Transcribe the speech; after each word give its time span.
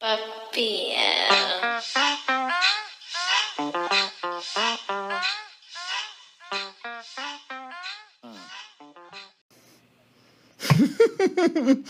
Papi. 0.00 0.94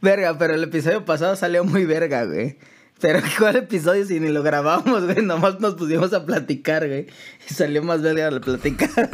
verga, 0.00 0.36
pero 0.36 0.54
el 0.54 0.64
episodio 0.64 1.04
pasado 1.04 1.36
salió 1.36 1.62
muy 1.62 1.84
verga, 1.84 2.24
güey. 2.24 2.58
Pero 3.00 3.20
¿cuál 3.38 3.54
episodio 3.54 4.04
si 4.04 4.18
ni 4.18 4.30
lo 4.30 4.42
grabamos, 4.42 5.04
güey? 5.04 5.22
Nomás 5.22 5.60
nos 5.60 5.76
pusimos 5.76 6.12
a 6.12 6.26
platicar, 6.26 6.88
güey. 6.88 7.06
Y 7.48 7.54
salió 7.54 7.84
más 7.84 8.02
verga 8.02 8.26
al 8.26 8.40
platicar. 8.40 8.90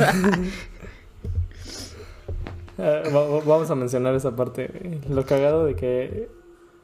Eh, 2.76 3.08
vamos 3.12 3.70
a 3.70 3.76
mencionar 3.76 4.16
esa 4.16 4.34
parte. 4.34 4.68
Lo 5.08 5.24
cagado 5.24 5.64
de 5.64 5.76
que 5.76 6.28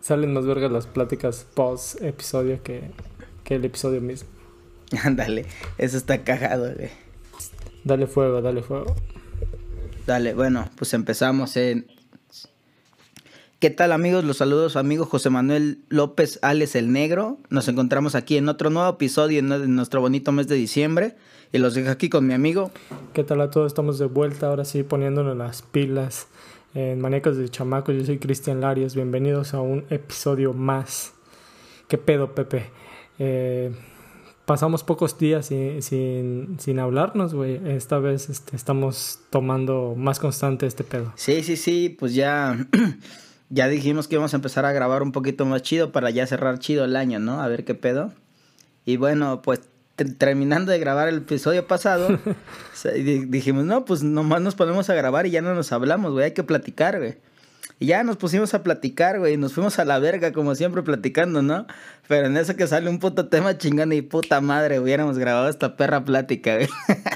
salen 0.00 0.32
más 0.32 0.46
vergas 0.46 0.72
las 0.72 0.86
pláticas 0.86 1.46
post 1.54 2.00
episodio 2.02 2.62
que, 2.62 2.90
que 3.44 3.56
el 3.56 3.64
episodio 3.64 4.00
mismo. 4.00 4.28
Ándale, 5.04 5.46
eso 5.78 5.96
está 5.96 6.24
cagado, 6.24 6.72
güey. 6.74 6.90
Dale 7.84 8.06
fuego, 8.06 8.42
dale 8.42 8.62
fuego. 8.62 8.94
Dale, 10.06 10.34
bueno, 10.34 10.68
pues 10.76 10.92
empezamos 10.94 11.56
en... 11.56 11.86
¿Qué 13.58 13.68
tal 13.68 13.92
amigos? 13.92 14.24
Los 14.24 14.38
saludos 14.38 14.76
amigo 14.76 15.04
José 15.04 15.28
Manuel 15.28 15.80
López 15.90 16.38
Alex 16.40 16.76
el 16.76 16.92
Negro. 16.92 17.38
Nos 17.50 17.68
encontramos 17.68 18.14
aquí 18.14 18.38
en 18.38 18.48
otro 18.48 18.70
nuevo 18.70 18.88
episodio 18.88 19.38
en 19.38 19.74
nuestro 19.76 20.00
bonito 20.00 20.32
mes 20.32 20.48
de 20.48 20.54
diciembre. 20.54 21.16
Y 21.52 21.58
los 21.58 21.74
dejo 21.74 21.90
aquí 21.90 22.08
con 22.08 22.26
mi 22.26 22.32
amigo. 22.32 22.70
¿Qué 23.12 23.22
tal 23.22 23.40
a 23.42 23.50
todos? 23.50 23.66
Estamos 23.66 23.98
de 23.98 24.06
vuelta 24.06 24.46
ahora 24.46 24.64
sí 24.64 24.82
poniéndonos 24.82 25.36
las 25.36 25.60
pilas 25.60 26.26
en 26.74 27.00
Maníacos 27.00 27.36
de 27.36 27.48
Chamacos. 27.48 27.94
Yo 27.94 28.04
soy 28.04 28.18
Cristian 28.18 28.60
Larios. 28.60 28.94
Bienvenidos 28.94 29.54
a 29.54 29.60
un 29.60 29.84
episodio 29.90 30.52
más. 30.52 31.12
¿Qué 31.88 31.98
pedo, 31.98 32.34
Pepe? 32.34 32.70
Eh, 33.18 33.72
pasamos 34.44 34.84
pocos 34.84 35.18
días 35.18 35.46
sin, 35.46 35.82
sin, 35.82 36.56
sin 36.60 36.78
hablarnos, 36.78 37.34
güey. 37.34 37.60
Esta 37.68 37.98
vez 37.98 38.28
este, 38.30 38.56
estamos 38.56 39.20
tomando 39.30 39.94
más 39.96 40.20
constante 40.20 40.66
este 40.66 40.84
pedo. 40.84 41.12
Sí, 41.16 41.42
sí, 41.42 41.56
sí. 41.56 41.96
Pues 41.98 42.14
ya... 42.14 42.66
ya 43.50 43.66
dijimos 43.66 44.06
que 44.06 44.14
íbamos 44.14 44.32
a 44.32 44.36
empezar 44.36 44.64
a 44.64 44.72
grabar 44.72 45.02
un 45.02 45.12
poquito 45.12 45.44
más 45.44 45.62
chido 45.62 45.90
para 45.90 46.10
ya 46.10 46.26
cerrar 46.26 46.60
chido 46.60 46.84
el 46.84 46.94
año, 46.94 47.18
¿no? 47.18 47.42
A 47.42 47.48
ver 47.48 47.64
qué 47.64 47.74
pedo. 47.74 48.12
Y 48.84 48.96
bueno, 48.96 49.42
pues 49.42 49.60
terminando 50.04 50.72
de 50.72 50.78
grabar 50.78 51.08
el 51.08 51.18
episodio 51.18 51.66
pasado, 51.66 52.18
dijimos, 53.28 53.64
no, 53.64 53.84
pues 53.84 54.02
nomás 54.02 54.40
nos 54.40 54.54
ponemos 54.54 54.90
a 54.90 54.94
grabar 54.94 55.26
y 55.26 55.30
ya 55.30 55.42
no 55.42 55.54
nos 55.54 55.72
hablamos, 55.72 56.12
güey, 56.12 56.26
hay 56.26 56.32
que 56.32 56.44
platicar, 56.44 56.98
güey. 56.98 57.16
Y 57.78 57.86
ya 57.86 58.04
nos 58.04 58.18
pusimos 58.18 58.52
a 58.52 58.62
platicar, 58.62 59.18
güey, 59.18 59.34
y 59.34 59.36
nos 59.38 59.54
fuimos 59.54 59.78
a 59.78 59.86
la 59.86 59.98
verga, 59.98 60.32
como 60.32 60.54
siempre, 60.54 60.82
platicando, 60.82 61.40
¿no? 61.40 61.66
Pero 62.08 62.26
en 62.26 62.36
eso 62.36 62.54
que 62.54 62.66
sale 62.66 62.90
un 62.90 62.98
puto 62.98 63.28
tema 63.28 63.56
chingón 63.56 63.92
y 63.94 64.02
puta 64.02 64.42
madre, 64.42 64.78
hubiéramos 64.78 65.18
grabado 65.18 65.48
esta 65.48 65.76
perra 65.76 66.04
plática, 66.04 66.56
güey. 66.56 66.68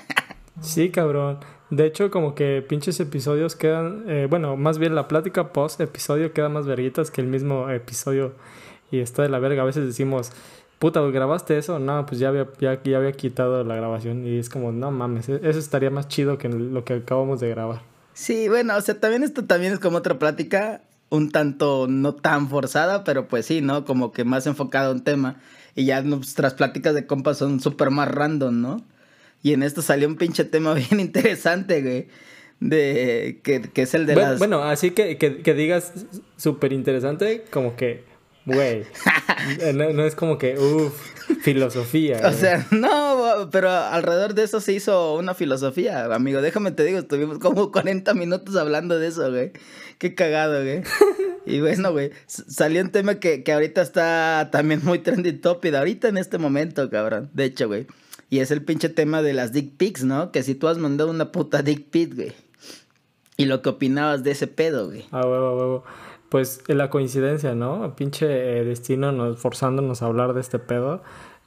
Sí, 0.63 0.91
cabrón. 0.91 1.41
De 1.69 1.85
hecho, 1.85 2.11
como 2.11 2.35
que 2.35 2.65
pinches 2.67 2.99
episodios 3.01 3.57
quedan, 3.57 4.05
eh, 4.07 4.27
bueno, 4.31 4.57
más 4.57 4.79
bien 4.79 4.95
la 4.95 5.09
plática 5.09 5.53
post 5.53 5.81
episodio 5.81 6.33
queda 6.33 6.49
más 6.49 6.67
verguitas 6.67 7.11
que 7.11 7.21
el 7.21 7.27
mismo 7.27 7.69
episodio 7.69 8.35
y 8.91 9.01
está 9.01 9.23
de 9.23 9.29
la 9.29 9.39
verga. 9.39 9.63
A 9.63 9.67
veces 9.67 9.87
decimos, 9.87 10.33
puta, 10.79 11.01
¿grabaste 11.01 11.59
eso? 11.59 11.79
No, 11.79 12.05
pues 12.07 12.21
ya 12.21 12.29
había, 12.29 12.49
ya, 12.61 12.83
ya 12.83 12.99
había 12.99 13.13
quitado 13.13 13.65
la 13.65 13.77
grabación 13.77 14.27
y 14.27 14.39
es 14.39 14.49
como, 14.49 14.73
no 14.73 14.91
mames, 14.91 15.29
e-, 15.29 15.41
eso 15.43 15.59
estaría 15.59 15.91
más 15.91 16.09
chido 16.09 16.39
que 16.39 16.49
lo 16.49 16.85
que 16.85 16.95
acabamos 16.95 17.41
de 17.41 17.49
grabar. 17.51 17.83
Sí, 18.15 18.49
bueno, 18.49 18.77
o 18.77 18.81
sea, 18.81 18.99
también 19.01 19.25
esto 19.25 19.45
también 19.45 19.73
es 19.73 19.81
como 19.81 19.99
otra 19.99 20.19
plática, 20.19 20.83
un 21.11 21.31
tanto 21.31 21.87
no 21.89 22.15
tan 22.15 22.49
forzada, 22.49 23.05
pero 23.05 23.29
pues 23.29 23.47
sí, 23.47 23.61
¿no? 23.61 23.85
Como 23.85 24.13
que 24.13 24.25
más 24.25 24.47
enfocado 24.47 24.91
a 24.91 24.95
un 24.95 25.03
tema. 25.03 25.41
Y 25.75 25.87
ya 25.87 26.03
nuestras 26.03 26.55
pláticas 26.55 26.95
de 26.95 27.07
compas 27.07 27.39
son 27.39 27.61
súper 27.61 27.91
más 27.91 28.09
random, 28.09 28.61
¿no? 28.61 28.85
Y 29.43 29.53
en 29.53 29.63
esto 29.63 29.83
salió 29.83 30.09
un 30.09 30.17
pinche 30.17 30.45
tema 30.45 30.75
bien 30.75 31.01
interesante, 31.01 31.83
güey. 31.83 32.09
De, 32.61 33.41
que, 33.43 33.61
que 33.63 33.83
es 33.83 33.95
el 33.95 34.07
de 34.07 34.15
bueno, 34.15 34.31
las... 34.31 34.39
Bueno, 34.39 34.63
así 34.63 34.93
que, 34.93 35.19
que, 35.19 35.43
que 35.43 35.55
digas 35.55 35.93
súper 36.37 36.73
interesante, 36.73 37.45
como 37.51 37.77
que, 37.77 38.05
güey, 38.47 38.85
no, 39.75 40.05
es 40.05 40.15
como 40.15 40.39
que, 40.39 40.59
uff, 40.59 40.95
filosofía. 41.41 42.21
O 42.25 42.33
sea, 42.33 42.67
no, 42.71 43.49
pero 43.51 43.71
alrededor 43.71 44.35
de 44.35 44.45
eso 44.45 44.61
se 44.61 44.73
hizo 44.73 45.15
una 45.15 45.35
filosofía, 45.35 46.05
amigo. 46.15 46.43
Déjame 46.43 46.71
te 46.73 46.85
digo, 46.85 46.99
estuvimos 46.99 47.39
como 47.39 47.73
40 47.73 48.15
minutos 48.15 48.57
hablando 48.57 48.99
de 48.99 49.09
eso, 49.09 49.31
güey. 49.31 49.53
Qué 49.99 50.15
cagado, 50.15 50.63
güey. 50.63 50.83
Y 51.47 51.61
bueno, 51.61 51.93
güey, 51.93 52.11
salió 52.27 52.81
un 52.81 52.91
tema 52.91 53.17
que, 53.17 53.43
que 53.43 53.53
ahorita 53.53 53.83
está 53.83 54.49
también 54.51 54.81
muy 54.83 55.01
trendy 55.01 55.35
top 55.35 55.63
y 55.67 55.75
ahorita 55.75 56.09
en 56.09 56.17
este 56.17 56.39
momento, 56.39 56.89
cabrón. 56.89 57.29
De 57.35 57.45
hecho, 57.45 57.69
güey. 57.69 57.87
Y 58.31 58.39
es 58.39 58.51
el 58.51 58.63
pinche 58.63 58.89
tema 58.89 59.21
de 59.21 59.35
las 59.35 59.53
dick 59.53 59.77
pics, 59.77 60.05
¿no? 60.05 60.33
Que 60.33 60.43
si 60.43 60.55
tú 60.55 60.69
has 60.69 60.79
mandado 60.79 61.11
una 61.11 61.33
puta 61.33 61.63
dick 61.63 61.91
pic, 61.91 62.15
güey. 62.15 62.33
Y 63.37 63.45
lo 63.45 63.63
que 63.63 63.69
opinabas 63.69 64.23
de 64.23 64.31
ese 64.31 64.47
pedo, 64.47 64.87
güey. 64.87 65.05
Ah, 65.11 65.27
huevo, 65.27 65.57
huevo. 65.57 65.85
Pues 66.35 66.65
la 66.67 66.91
coincidencia, 66.91 67.55
¿no? 67.55 67.95
Pinche 67.95 68.27
eh, 68.27 68.65
destino 68.65 69.13
nos 69.13 69.39
forzándonos 69.39 70.03
a 70.03 70.07
hablar 70.07 70.35
de 70.35 70.41
este 70.41 70.59
pedo. 70.59 71.01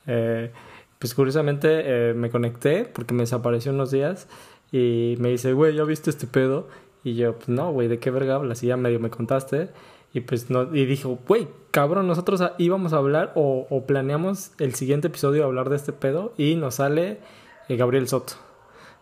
Eh, 0.06 0.53
pues 0.98 1.14
curiosamente 1.14 1.68
eh, 1.84 2.14
me 2.14 2.30
conecté 2.30 2.86
porque 2.86 3.14
me 3.14 3.24
desapareció 3.24 3.74
unos 3.74 3.92
días 3.92 4.30
y 4.72 5.18
me 5.20 5.28
dice, 5.28 5.52
güey, 5.52 5.75
¿ya 5.75 5.84
viste 5.84 6.09
este 6.09 6.25
pedo? 6.25 6.70
Y 7.03 7.16
yo, 7.16 7.36
pues 7.36 7.50
no, 7.50 7.70
güey, 7.74 7.90
¿de 7.90 8.00
qué 8.00 8.12
verga 8.12 8.36
hablas? 8.36 8.64
Y 8.64 8.68
ya 8.68 8.78
medio 8.78 9.02
me 9.02 9.09
contaste. 9.09 9.72
Y 10.14 10.22
pues 10.22 10.50
no, 10.50 10.74
y 10.74 10.86
dijo, 10.86 11.19
güey, 11.28 11.50
cabrón, 11.72 12.08
nosotros 12.08 12.42
íbamos 12.58 12.94
a 12.94 12.98
hablar 13.00 13.34
o, 13.36 13.68
o, 13.69 13.86
planeamos 13.86 14.52
el 14.58 14.74
siguiente 14.74 15.08
episodio 15.08 15.44
hablar 15.44 15.69
de 15.69 15.75
este 15.75 15.92
pedo 15.92 16.34
y 16.38 16.56
nos 16.56 16.75
sale 16.75 17.19
eh, 17.68 17.75
Gabriel 17.75 18.08
Soto. 18.08 18.47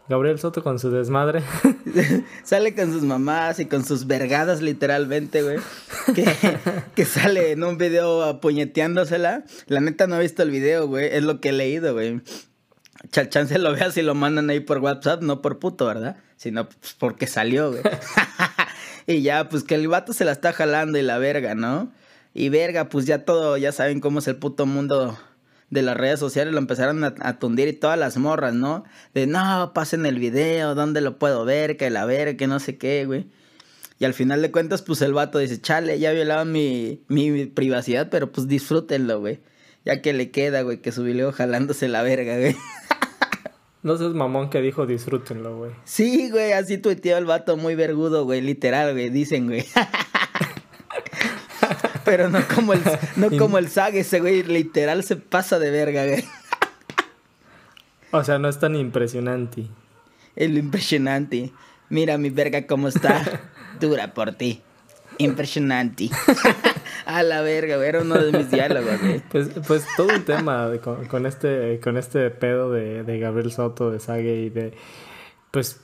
Gabriel 0.07 0.38
Soto 0.38 0.63
con 0.63 0.77
su 0.77 0.91
desmadre. 0.91 1.41
sale 2.43 2.75
con 2.75 2.91
sus 2.93 3.01
mamás 3.01 3.59
y 3.59 3.66
con 3.66 3.83
sus 3.83 4.05
vergadas 4.05 4.61
literalmente, 4.61 5.41
güey. 5.41 5.57
Que, 6.95 7.05
sale 7.05 7.51
en 7.51 7.63
un 7.63 7.77
video 7.77 8.23
apuñeteándosela. 8.23 9.43
La 9.67 9.79
neta 9.79 10.05
no 10.05 10.17
he 10.17 10.21
visto 10.21 10.43
el 10.43 10.51
video, 10.51 10.88
güey. 10.88 11.07
Es 11.11 11.23
lo 11.23 11.41
que 11.41 11.49
he 11.49 11.53
leído, 11.53 11.93
güey. 11.93 12.21
Chance 13.11 13.57
lo 13.57 13.73
veas 13.73 13.97
y 13.97 14.03
lo 14.03 14.13
mandan 14.13 14.49
ahí 14.49 14.59
por 14.59 14.79
WhatsApp, 14.79 15.21
no 15.21 15.41
por 15.41 15.59
puto, 15.59 15.85
¿verdad? 15.88 16.17
Sino 16.37 16.69
pues, 16.69 16.95
porque 16.99 17.25
salió, 17.25 17.72
güey. 17.72 17.83
y 19.07 19.22
ya, 19.23 19.49
pues 19.49 19.63
que 19.63 19.75
el 19.75 19.87
vato 19.87 20.13
se 20.13 20.25
la 20.25 20.31
está 20.31 20.53
jalando 20.53 20.99
y 20.99 21.01
la 21.01 21.17
verga, 21.17 21.55
¿no? 21.55 21.91
Y 22.33 22.49
verga, 22.49 22.89
pues 22.89 23.05
ya 23.05 23.25
todo, 23.25 23.57
ya 23.57 23.72
saben 23.72 24.01
cómo 24.01 24.19
es 24.19 24.27
el 24.27 24.35
puto 24.35 24.66
mundo 24.66 25.17
de 25.75 25.84
las 25.84 25.96
redes 25.96 26.19
sociales, 26.19 26.52
lo 26.53 26.59
empezaron 26.59 27.03
a, 27.03 27.40
tundir 27.40 27.68
y 27.68 27.74
todas 27.74 28.00
las 28.00 28.18
morras, 28.18 28.56
¿no? 28.56 28.84
De 29.13 29.28
no, 29.28 29.72
pasen 29.75 30.08
el 30.08 30.18
video, 30.18 30.74
¿dónde 30.74 31.02
lo 31.02 31.19
puedo 31.19 31.46
ver? 31.46 31.78
Que 31.78 31.91
la 31.91 32.06
verga, 32.06 32.36
que 32.36 32.47
no 32.47 32.59
sé 32.59 32.78
qué, 32.78 33.06
güey. 33.06 33.28
Y 34.00 34.06
al 34.06 34.14
final 34.14 34.41
de 34.41 34.52
cuentas, 34.52 34.81
pues 34.81 35.02
el 35.02 35.14
vato 35.14 35.38
dice, 35.38 35.62
chale, 35.62 36.00
ya 36.00 36.12
violaban 36.12 36.52
mi, 36.52 37.03
mi 37.08 37.46
privacidad, 37.46 38.09
pero 38.09 38.31
pues 38.31 38.47
disfrútenlo, 38.47 39.19
güey. 39.19 39.40
Ya 39.85 40.02
que 40.02 40.14
le 40.14 40.32
queda, 40.32 40.64
güey, 40.64 40.82
que 40.82 40.91
su 40.91 41.03
video 41.03 41.32
jalándose 41.32 41.88
la 41.88 42.02
verga, 42.02 42.38
güey. 42.38 42.55
No 43.84 43.99
seas 43.99 44.16
mamón 44.16 44.49
que 44.49 44.61
dijo 44.61 44.88
disfrútenlo, 44.88 45.58
güey. 45.58 45.72
Sí, 45.84 46.32
güey, 46.32 46.53
así 46.53 46.79
tuiteó 46.79 47.20
el 47.20 47.26
vato 47.26 47.55
muy 47.55 47.76
vergudo, 47.76 48.26
güey, 48.26 48.41
literal, 48.41 48.94
güey, 48.94 49.11
dicen, 49.11 49.46
güey. 49.46 49.64
Pero 52.05 52.29
no 52.29 52.40
como 52.47 52.73
el, 52.73 52.81
no 53.16 53.29
como 53.37 53.57
el 53.57 53.69
Sag, 53.69 53.96
ese 53.96 54.19
güey 54.19 54.43
literal 54.43 55.03
se 55.03 55.17
pasa 55.17 55.59
de 55.59 55.72
verga, 55.72 56.05
güey. 56.05 56.23
O 58.11 58.23
sea, 58.23 58.40
no 58.40 58.47
es 58.47 58.59
tan 58.59 58.75
impresionante. 58.75 59.67
El 60.35 60.57
impresionante. 60.57 61.52
Mira 61.90 62.17
mi 62.17 62.29
verga 62.29 62.66
cómo 62.67 62.87
está. 62.87 63.41
Dura 63.79 64.13
por 64.13 64.34
ti. 64.35 64.61
Impresionante. 65.17 66.09
A 67.05 67.23
la 67.23 67.41
verga, 67.41 67.75
güey. 67.78 67.90
Era 67.90 68.02
uno 68.02 68.16
de 68.16 68.37
mis 68.37 68.49
diálogos, 68.49 69.01
güey. 69.01 69.22
Pues, 69.29 69.49
pues 69.67 69.85
todo 69.97 70.08
un 70.08 70.23
tema 70.23 70.72
con, 71.09 71.25
este, 71.25 71.79
con 71.81 71.97
este 71.97 72.29
pedo 72.29 72.72
de, 72.72 73.03
de 73.03 73.19
Gabriel 73.19 73.51
Soto, 73.51 73.91
de 73.91 73.99
Sage 73.99 74.35
y 74.35 74.49
de. 74.49 74.73
Pues 75.51 75.81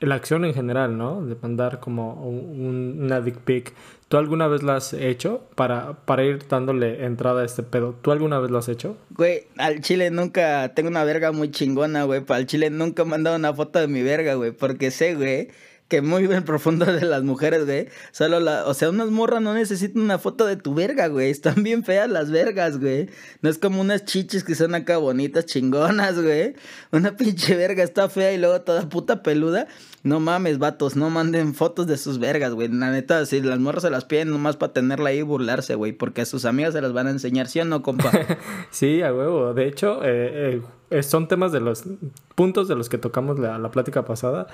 la 0.00 0.14
acción 0.14 0.44
en 0.44 0.54
general, 0.54 0.96
¿no? 0.96 1.24
De 1.24 1.36
mandar 1.40 1.80
como 1.80 2.14
un, 2.14 2.98
una 3.02 3.20
dick 3.20 3.38
pic. 3.38 3.72
¿Tú 4.08 4.16
alguna 4.16 4.46
vez 4.46 4.62
lo 4.62 4.72
has 4.72 4.94
hecho 4.94 5.42
para, 5.54 5.92
para 6.04 6.24
ir 6.24 6.46
dándole 6.48 7.04
entrada 7.04 7.42
a 7.42 7.44
este 7.44 7.62
pedo? 7.62 7.94
¿Tú 8.00 8.10
alguna 8.10 8.38
vez 8.38 8.50
lo 8.50 8.58
has 8.58 8.68
hecho? 8.68 8.96
Güey, 9.10 9.42
al 9.58 9.80
chile 9.80 10.10
nunca 10.10 10.72
tengo 10.74 10.88
una 10.88 11.04
verga 11.04 11.32
muy 11.32 11.50
chingona, 11.50 12.04
güey. 12.04 12.22
El 12.26 12.46
chile 12.46 12.70
nunca 12.70 13.02
he 13.02 13.06
mandado 13.06 13.36
una 13.36 13.52
foto 13.52 13.78
de 13.78 13.88
mi 13.88 14.02
verga, 14.02 14.34
güey. 14.34 14.52
Porque 14.52 14.90
sé, 14.90 15.14
güey, 15.14 15.48
que 15.88 16.02
muy 16.02 16.26
bien 16.26 16.44
profundo 16.44 16.84
de 16.84 17.04
las 17.06 17.22
mujeres, 17.22 17.64
güey. 17.64 17.88
Solo 18.12 18.40
la, 18.40 18.66
o 18.66 18.74
sea, 18.74 18.90
unas 18.90 19.10
morras 19.10 19.40
no 19.40 19.54
necesitan 19.54 20.02
una 20.02 20.18
foto 20.18 20.46
de 20.46 20.56
tu 20.56 20.74
verga, 20.74 21.08
güey. 21.08 21.30
Están 21.30 21.62
bien 21.62 21.82
feas 21.82 22.10
las 22.10 22.30
vergas, 22.30 22.78
güey. 22.78 23.08
No 23.40 23.48
es 23.48 23.56
como 23.56 23.80
unas 23.80 24.04
chichis 24.04 24.44
que 24.44 24.54
son 24.54 24.74
acá 24.74 24.98
bonitas, 24.98 25.46
chingonas, 25.46 26.20
güey. 26.20 26.54
Una 26.92 27.12
pinche 27.16 27.56
verga 27.56 27.82
está 27.82 28.10
fea 28.10 28.32
y 28.32 28.38
luego 28.38 28.60
toda 28.60 28.88
puta 28.88 29.22
peluda. 29.22 29.66
No 30.02 30.20
mames, 30.20 30.58
vatos, 30.58 30.94
no 30.94 31.08
manden 31.08 31.54
fotos 31.54 31.86
de 31.86 31.96
sus 31.96 32.18
vergas, 32.18 32.52
güey. 32.52 32.68
La 32.68 32.90
neta, 32.90 33.24
si 33.24 33.40
las 33.40 33.58
morras 33.58 33.82
se 33.82 33.90
las 33.90 34.04
piden 34.04 34.30
nomás 34.30 34.56
para 34.56 34.74
tenerla 34.74 35.08
ahí 35.08 35.18
y 35.18 35.22
burlarse, 35.22 35.74
güey. 35.74 35.92
Porque 35.92 36.20
a 36.20 36.26
sus 36.26 36.44
amigas 36.44 36.74
se 36.74 36.82
las 36.82 36.92
van 36.92 37.06
a 37.06 37.10
enseñar, 37.10 37.48
¿sí 37.48 37.60
o 37.60 37.64
no, 37.64 37.82
compa? 37.82 38.12
sí, 38.70 39.00
a 39.00 39.12
huevo. 39.14 39.54
De 39.54 39.66
hecho, 39.66 40.00
eh, 40.04 40.62
eh, 40.90 41.02
son 41.02 41.28
temas 41.28 41.50
de 41.50 41.60
los 41.60 41.84
puntos 42.34 42.68
de 42.68 42.76
los 42.76 42.90
que 42.90 42.98
tocamos 42.98 43.38
la, 43.38 43.58
la 43.58 43.70
plática 43.70 44.04
pasada 44.04 44.48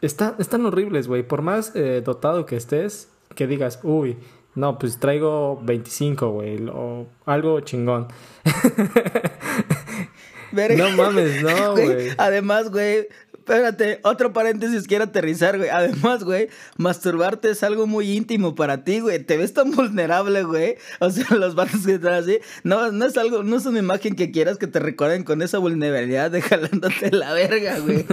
están 0.00 0.66
horribles, 0.66 1.08
güey. 1.08 1.22
Por 1.22 1.42
más 1.42 1.74
eh, 1.74 2.02
dotado 2.04 2.46
que 2.46 2.56
estés, 2.56 3.08
que 3.34 3.46
digas, 3.46 3.80
uy, 3.82 4.16
no, 4.54 4.78
pues 4.78 4.98
traigo 4.98 5.60
25, 5.62 6.30
güey, 6.30 6.66
o 6.68 7.06
algo 7.26 7.60
chingón. 7.60 8.08
no 10.52 10.90
mames, 10.90 11.42
no, 11.42 11.72
güey. 11.72 12.10
Además, 12.16 12.70
güey, 12.70 13.08
espérate, 13.32 14.00
otro 14.02 14.32
paréntesis 14.32 14.86
quiero 14.86 15.04
aterrizar, 15.04 15.58
güey. 15.58 15.68
Además, 15.68 16.24
güey, 16.24 16.48
masturbarte 16.76 17.50
es 17.50 17.62
algo 17.62 17.86
muy 17.86 18.12
íntimo 18.12 18.54
para 18.54 18.84
ti, 18.84 19.00
güey. 19.00 19.18
Te 19.18 19.36
ves 19.36 19.52
tan 19.52 19.72
vulnerable, 19.72 20.44
güey. 20.44 20.76
O 21.00 21.10
sea, 21.10 21.26
los 21.36 21.54
vatos 21.54 21.84
que 21.84 21.94
están 21.94 22.14
así. 22.14 22.38
No, 22.62 22.92
no 22.92 23.04
es 23.04 23.16
algo, 23.18 23.42
no 23.42 23.56
es 23.56 23.66
una 23.66 23.80
imagen 23.80 24.14
que 24.14 24.30
quieras 24.30 24.58
que 24.58 24.66
te 24.66 24.78
recuerden 24.78 25.24
con 25.24 25.42
esa 25.42 25.58
vulnerabilidad 25.58 26.30
de 26.30 26.42
jalándote 26.42 27.10
la 27.10 27.32
verga, 27.32 27.78
güey. 27.80 28.06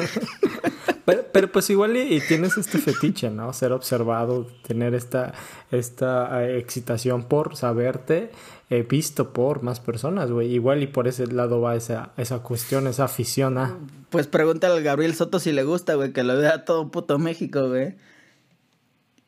Pero, 1.06 1.51
pues 1.51 1.69
igual 1.69 1.98
y, 1.98 2.21
tienes 2.21 2.57
este 2.57 2.77
fetiche, 2.77 3.30
¿no? 3.30 3.51
Ser 3.53 3.71
observado, 3.71 4.48
tener 4.65 4.94
esta, 4.94 5.33
esta 5.71 6.44
eh, 6.45 6.59
excitación 6.59 7.24
por 7.24 7.56
saberte 7.56 8.31
eh, 8.69 8.86
visto 8.88 9.33
por 9.33 9.63
más 9.63 9.80
personas, 9.80 10.31
güey. 10.31 10.53
Igual 10.53 10.81
y 10.83 10.88
por 10.88 11.07
ese 11.07 11.27
lado 11.27 11.59
va 11.59 11.75
esa, 11.75 12.12
esa 12.18 12.39
cuestión, 12.39 12.88
esa 12.88 13.03
afición 13.03 13.57
a... 13.57 13.77
Pues 14.09 14.27
pregúntale 14.27 14.75
al 14.75 14.83
Gabriel 14.83 15.13
Soto 15.13 15.39
si 15.39 15.51
le 15.51 15.63
gusta, 15.63 15.95
güey, 15.95 16.13
que 16.13 16.24
lo 16.24 16.38
vea 16.38 16.63
todo 16.63 16.89
puto 16.89 17.19
México, 17.19 17.68
güey. 17.68 17.95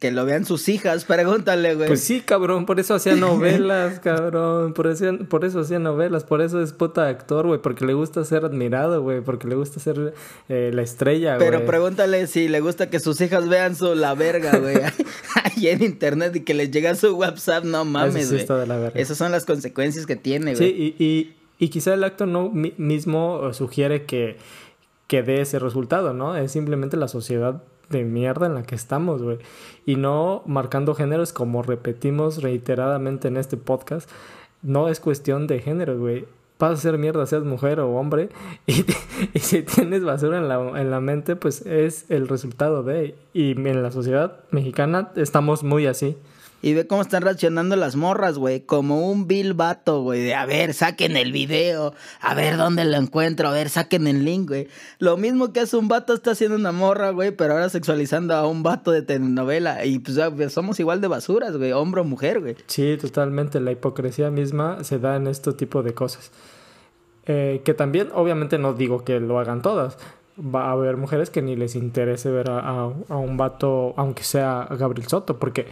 Que 0.04 0.12
lo 0.12 0.26
vean 0.26 0.44
sus 0.44 0.68
hijas, 0.68 1.06
pregúntale, 1.08 1.76
güey. 1.76 1.88
Pues 1.88 2.02
sí, 2.02 2.20
cabrón, 2.20 2.66
por 2.66 2.78
eso 2.82 2.94
hacía 2.94 3.16
novelas, 3.16 4.00
cabrón. 4.04 4.74
Por 4.74 4.88
eso, 4.88 5.18
por 5.30 5.46
eso 5.46 5.62
hacía 5.62 5.80
novelas, 5.80 6.26
por 6.26 6.42
eso 6.42 6.62
es 6.62 6.74
puta 6.74 7.08
actor, 7.08 7.48
güey. 7.48 7.62
Porque 7.62 7.86
le 7.86 7.94
gusta 7.94 8.26
ser 8.26 8.44
admirado, 8.44 9.02
güey. 9.02 9.22
Porque 9.22 9.48
le 9.48 9.56
gusta 9.56 9.80
ser 9.80 10.14
eh, 10.50 10.72
la 10.74 10.82
estrella, 10.82 11.38
güey. 11.38 11.50
Pero 11.50 11.66
pregúntale 11.66 12.28
si 12.28 12.50
le 12.50 12.60
gusta 12.60 12.90
que 12.90 13.00
sus 13.00 13.22
hijas 13.22 13.48
vean 13.48 13.78
su 13.78 13.96
la 13.96 14.14
verga, 14.14 14.58
güey. 14.58 14.76
Ahí 15.42 15.70
en 15.70 15.82
internet 15.82 16.36
y 16.36 16.42
que 16.42 16.54
les 16.54 16.70
llega 16.70 16.96
su 16.96 17.16
WhatsApp, 17.16 17.64
no 17.64 17.86
mames, 17.86 18.30
güey. 18.30 18.46
Esas 18.96 19.18
son 19.18 19.32
las 19.32 19.46
consecuencias 19.46 20.06
que 20.06 20.18
tiene, 20.18 20.54
güey. 20.54 20.70
Sí, 20.70 20.96
y, 21.00 21.02
y, 21.02 21.36
y 21.60 21.70
quizá 21.70 21.94
el 21.94 22.04
acto 22.04 22.26
no 22.26 22.50
mismo 22.50 23.54
sugiere 23.54 24.04
que, 24.04 24.36
que 25.08 25.24
dé 25.24 25.40
ese 25.40 25.60
resultado, 25.60 26.14
¿no? 26.14 26.36
Es 26.36 26.52
simplemente 26.52 26.98
la 26.98 27.08
sociedad 27.08 27.64
de 27.94 28.04
mierda 28.04 28.48
en 28.48 28.56
la 28.56 28.64
que 28.64 28.76
estamos, 28.76 29.24
güey. 29.24 29.38
Y 29.86 29.96
no 29.96 30.44
marcando 30.46 30.94
géneros 30.96 31.32
como 31.32 31.64
repetimos 31.64 32.44
reiteradamente 32.44 33.30
en 33.30 33.38
este 33.38 33.56
podcast. 33.56 34.10
No 34.62 34.90
es 34.90 35.00
cuestión 35.00 35.48
de 35.48 35.60
género, 35.60 35.98
güey. 35.98 36.26
Vas 36.60 36.80
a 36.80 36.82
ser 36.82 36.98
mierda, 36.98 37.26
seas 37.26 37.44
mujer 37.44 37.80
o 37.80 37.96
hombre. 37.96 38.30
Y, 38.68 38.86
y 39.34 39.40
si 39.40 39.62
tienes 39.64 40.04
basura 40.04 40.38
en 40.38 40.48
la, 40.48 40.82
en 40.82 40.92
la 40.92 41.00
mente, 41.00 41.36
pues 41.36 41.66
es 41.66 42.10
el 42.10 42.28
resultado 42.28 42.84
de. 42.84 43.16
Y 43.34 43.52
en 43.52 43.84
la 43.84 43.92
sociedad 43.92 44.40
mexicana 44.52 45.12
estamos 45.16 45.64
muy 45.64 45.88
así. 45.88 46.18
Y 46.64 46.74
ve 46.76 46.88
cómo 46.88 47.02
están 47.02 47.24
reaccionando 47.24 47.76
las 47.76 47.98
morras, 47.98 48.38
güey. 48.38 48.62
Como 48.62 49.12
un 49.12 49.28
vil 49.28 49.54
vato, 49.54 50.02
güey. 50.02 50.24
De 50.24 50.34
a 50.34 50.46
ver, 50.46 50.74
saquen 50.74 51.18
el 51.18 51.34
video. 51.34 51.94
A 52.22 52.34
ver 52.36 52.56
dónde 52.56 52.86
lo 52.86 52.96
encuentro. 52.96 53.50
A 53.50 53.52
ver, 53.52 53.68
saquen 53.68 54.08
el 54.08 54.24
link, 54.24 54.48
güey. 54.48 54.70
Lo 54.98 55.18
mismo 55.18 55.52
que 55.52 55.60
hace 55.60 55.76
un 55.76 55.90
vato 55.90 56.14
está 56.14 56.32
haciendo 56.32 56.56
una 56.56 56.72
morra, 56.72 57.10
güey. 57.10 57.32
Pero 57.32 57.56
ahora 57.56 57.68
sexualizando 57.68 58.34
a 58.34 58.48
un 58.48 58.64
vato 58.64 58.92
de 58.92 59.02
telenovela. 59.02 59.84
Y 59.84 60.00
pues, 60.00 60.18
pues 60.38 60.54
somos 60.54 60.80
igual 60.80 61.02
de 61.02 61.10
basuras, 61.10 61.58
güey. 61.58 61.74
Hombre 61.74 62.00
o 62.00 62.06
mujer, 62.06 62.40
güey. 62.40 62.56
Sí, 62.68 62.96
totalmente. 62.96 63.60
La 63.60 63.74
hipocresía 63.74 64.32
misma 64.32 64.86
se 64.86 65.00
da 65.00 65.18
en 65.18 65.28
este 65.28 65.52
tipo 65.52 65.84
de 65.84 65.94
cosas. 65.94 66.32
Eh, 67.26 67.62
que 67.66 67.74
también, 67.74 68.08
obviamente, 68.14 68.58
no 68.58 68.74
digo 68.74 69.04
que 69.04 69.20
lo 69.20 69.38
hagan 69.38 69.62
todas 69.62 69.98
va 70.40 70.70
a 70.70 70.72
haber 70.72 70.98
mujeres 70.98 71.30
que 71.30 71.44
ni 71.44 71.56
les 71.56 71.76
interese 71.76 72.32
ver 72.32 72.50
a, 72.50 72.60
a, 72.60 73.18
un 73.18 73.38
vato, 73.38 73.94
aunque 73.98 74.24
sea 74.24 74.68
Gabriel 74.72 75.08
Soto, 75.08 75.38
porque 75.38 75.68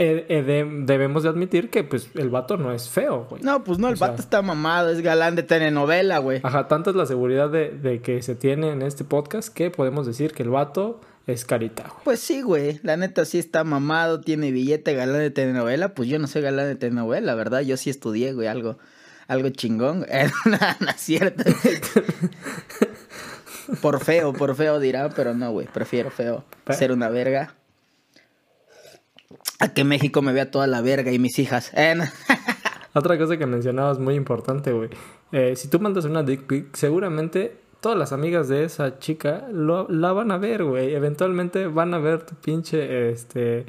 eh, 0.00 0.26
eh, 0.28 0.64
debemos 0.84 1.24
de 1.24 1.28
admitir 1.28 1.70
que 1.70 1.82
pues 1.82 2.10
el 2.14 2.30
vato 2.30 2.56
no 2.56 2.72
es 2.72 2.88
feo, 2.88 3.26
güey. 3.28 3.42
No, 3.42 3.64
pues 3.64 3.80
no, 3.80 3.88
el 3.88 3.96
vato 3.96 4.22
está 4.22 4.42
mamado, 4.42 4.90
es 4.90 5.00
galán 5.00 5.34
de 5.34 5.42
telenovela, 5.42 6.18
güey. 6.18 6.38
Ajá, 6.44 6.68
tanto 6.68 6.90
es 6.90 6.96
la 6.96 7.04
seguridad 7.04 7.50
de, 7.50 8.00
que 8.00 8.22
se 8.22 8.36
tiene 8.36 8.70
en 8.70 8.82
este 8.82 9.02
podcast 9.02 9.52
que 9.52 9.72
podemos 9.72 10.06
decir 10.06 10.32
que 10.32 10.44
el 10.44 10.50
vato 10.50 11.00
es 11.26 11.44
carita, 11.44 11.82
güey. 11.82 12.04
Pues 12.04 12.20
sí, 12.20 12.42
güey, 12.42 12.78
la 12.84 12.96
neta 12.96 13.24
sí 13.24 13.40
está 13.40 13.64
mamado, 13.64 14.20
tiene 14.20 14.52
billete, 14.52 14.94
galán 14.94 15.18
de 15.18 15.32
telenovela, 15.32 15.94
pues 15.94 16.08
yo 16.08 16.20
no 16.20 16.28
soy 16.28 16.42
galán 16.42 16.66
de 16.66 16.76
telenovela, 16.76 17.34
¿verdad? 17.34 17.62
Yo 17.62 17.76
sí 17.76 17.90
estudié, 17.90 18.34
güey, 18.34 18.46
algo, 18.46 18.78
algo 19.26 19.48
chingón. 19.48 20.06
no, 20.44 20.58
no 20.78 20.90
es 20.90 21.00
cierto. 21.00 21.42
por 23.82 23.98
feo, 23.98 24.32
por 24.32 24.54
feo 24.54 24.78
dirá, 24.78 25.08
pero 25.08 25.34
no, 25.34 25.50
güey, 25.50 25.66
prefiero 25.66 26.12
feo. 26.12 26.44
Ser 26.70 26.92
una 26.92 27.08
verga 27.08 27.57
a 29.58 29.72
que 29.72 29.84
México 29.84 30.22
me 30.22 30.32
vea 30.32 30.50
toda 30.50 30.66
la 30.66 30.80
verga 30.80 31.12
y 31.12 31.18
mis 31.18 31.38
hijas. 31.38 31.72
Eh, 31.74 31.96
Otra 32.94 33.18
cosa 33.18 33.36
que 33.36 33.46
mencionabas 33.46 33.98
muy 33.98 34.14
importante, 34.14 34.72
güey. 34.72 34.88
Eh, 35.32 35.54
si 35.56 35.68
tú 35.68 35.78
mandas 35.80 36.04
una 36.04 36.22
dick 36.22 36.46
pic, 36.46 36.74
seguramente 36.74 37.56
todas 37.80 37.98
las 37.98 38.12
amigas 38.12 38.48
de 38.48 38.64
esa 38.64 38.98
chica 38.98 39.46
lo, 39.52 39.88
la 39.88 40.12
van 40.12 40.30
a 40.30 40.38
ver, 40.38 40.64
güey. 40.64 40.94
Eventualmente 40.94 41.66
van 41.66 41.94
a 41.94 41.98
ver 41.98 42.24
tu 42.24 42.34
pinche, 42.34 43.10
este, 43.10 43.66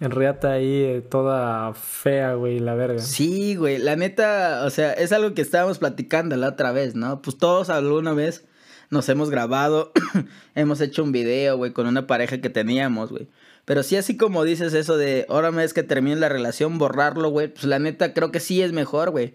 enriata 0.00 0.52
ahí 0.52 0.82
eh, 0.82 1.00
toda 1.00 1.72
fea, 1.74 2.34
güey, 2.34 2.58
la 2.58 2.74
verga. 2.74 3.00
Sí, 3.00 3.56
güey, 3.56 3.78
la 3.78 3.96
neta, 3.96 4.62
o 4.64 4.70
sea, 4.70 4.92
es 4.92 5.12
algo 5.12 5.34
que 5.34 5.42
estábamos 5.42 5.78
platicando 5.78 6.36
la 6.36 6.48
otra 6.48 6.72
vez, 6.72 6.94
¿no? 6.94 7.22
Pues 7.22 7.38
todos 7.38 7.70
alguna 7.70 8.12
vez 8.12 8.46
nos 8.90 9.08
hemos 9.08 9.30
grabado, 9.30 9.92
hemos 10.54 10.80
hecho 10.80 11.02
un 11.02 11.12
video, 11.12 11.56
güey, 11.56 11.72
con 11.72 11.86
una 11.86 12.06
pareja 12.06 12.40
que 12.40 12.50
teníamos, 12.50 13.10
güey. 13.10 13.28
Pero 13.64 13.82
sí, 13.82 13.96
así 13.96 14.16
como 14.16 14.44
dices 14.44 14.74
eso 14.74 14.96
de, 14.96 15.26
ahora 15.28 15.50
es 15.62 15.74
que 15.74 15.82
termine 15.82 16.16
la 16.16 16.28
relación, 16.28 16.78
borrarlo, 16.78 17.30
güey, 17.30 17.48
pues 17.48 17.64
la 17.64 17.78
neta 17.78 18.14
creo 18.14 18.32
que 18.32 18.40
sí 18.40 18.62
es 18.62 18.72
mejor, 18.72 19.10
güey. 19.10 19.34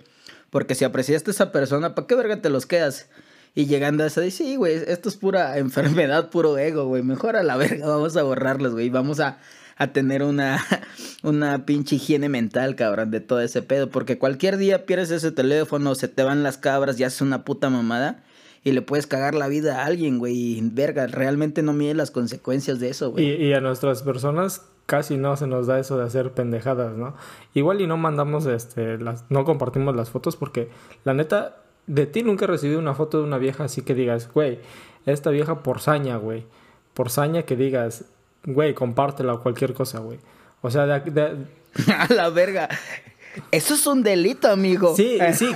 Porque 0.50 0.76
si 0.76 0.86
apreciaste 0.86 1.32
a 1.32 1.34
esa 1.34 1.52
persona, 1.52 1.96
¿para 1.96 2.08
qué 2.08 2.16
verga 2.16 2.42
te 2.42 2.50
los 2.50 2.66
quedas? 2.66 3.08
Y 3.54 3.68
llegando 3.68 4.04
a 4.04 4.08
eso, 4.08 4.22
de, 4.22 4.32
sí, 4.32 4.56
güey, 4.58 4.76
esto 4.88 5.10
es 5.10 5.16
pura 5.16 5.58
enfermedad, 5.58 6.30
puro 6.30 6.58
ego, 6.58 6.86
güey. 6.86 7.04
Mejor 7.04 7.36
a 7.36 7.44
la 7.44 7.58
verga, 7.58 7.88
vamos 7.88 8.18
a 8.18 8.24
borrarlos, 8.24 8.74
güey. 8.74 8.90
Vamos 8.90 9.20
a, 9.20 9.38
a 9.78 9.88
tener 9.94 10.24
una, 10.24 10.64
una 11.24 11.66
pinche 11.66 11.96
higiene 11.96 12.30
mental, 12.30 12.76
cabrón, 12.76 13.12
de 13.12 13.22
todo 13.22 13.42
ese 13.42 13.62
pedo. 13.62 13.90
Porque 13.90 14.18
cualquier 14.18 14.58
día 14.58 14.86
pierdes 14.86 15.12
ese 15.12 15.32
teléfono, 15.32 15.96
se 15.96 16.08
te 16.08 16.24
van 16.24 16.44
las 16.44 16.58
cabras, 16.58 16.98
ya 16.98 17.08
es 17.08 17.22
una 17.22 17.46
puta 17.46 17.70
mamada 17.70 18.24
y 18.66 18.72
le 18.72 18.82
puedes 18.82 19.06
cagar 19.06 19.36
la 19.36 19.48
vida 19.48 19.80
a 19.80 19.86
alguien, 19.86 20.18
güey. 20.18 20.36
Y 20.36 20.62
verga, 20.62 21.06
realmente 21.06 21.62
no 21.62 21.72
mide 21.72 21.94
las 21.94 22.10
consecuencias 22.10 22.80
de 22.80 22.90
eso, 22.90 23.12
güey. 23.12 23.42
Y, 23.42 23.54
a 23.54 23.62
nuestras 23.62 24.02
personas 24.02 24.66
casi 24.88 25.18
no 25.18 25.38
se 25.38 25.46
nos 25.46 25.68
da 25.68 25.80
eso 25.80 26.00
de 26.00 26.04
hacer 26.04 26.32
pendejadas, 26.32 26.98
¿no? 26.98 27.16
Igual 27.54 27.82
y 27.82 27.88
no 27.88 27.96
mandamos, 27.96 28.48
este, 28.48 28.98
las, 28.98 29.24
no 29.30 29.46
compartimos 29.46 29.96
las 29.96 30.10
fotos 30.10 30.36
porque 30.36 30.70
la 31.04 31.14
neta, 31.14 31.58
de 31.86 32.08
ti 32.08 32.24
nunca 32.24 32.46
he 32.46 32.48
recibido 32.48 32.80
una 32.80 32.96
foto 32.96 33.20
de 33.20 33.26
una 33.26 33.38
vieja 33.38 33.66
así 33.66 33.84
que 33.84 33.94
digas, 33.94 34.32
güey, 34.34 34.58
esta 35.06 35.30
vieja 35.30 35.62
por 35.62 35.80
saña, 35.80 36.18
güey. 36.18 36.46
Por 36.96 37.12
saña 37.12 37.44
que 37.44 37.56
digas, 37.56 38.06
güey, 38.46 38.74
compártela 38.74 39.36
o 39.36 39.44
cualquier 39.44 39.76
cosa, 39.76 40.00
güey. 40.00 40.18
O 40.64 40.72
sea, 40.72 40.88
de, 40.88 41.12
de... 41.12 41.46
a 41.94 42.12
la 42.12 42.30
verga. 42.30 42.68
Eso 43.52 43.74
es 43.74 43.86
un 43.88 44.04
delito, 44.04 44.50
amigo. 44.50 44.96
Sí, 44.96 45.18
sí, 45.34 45.48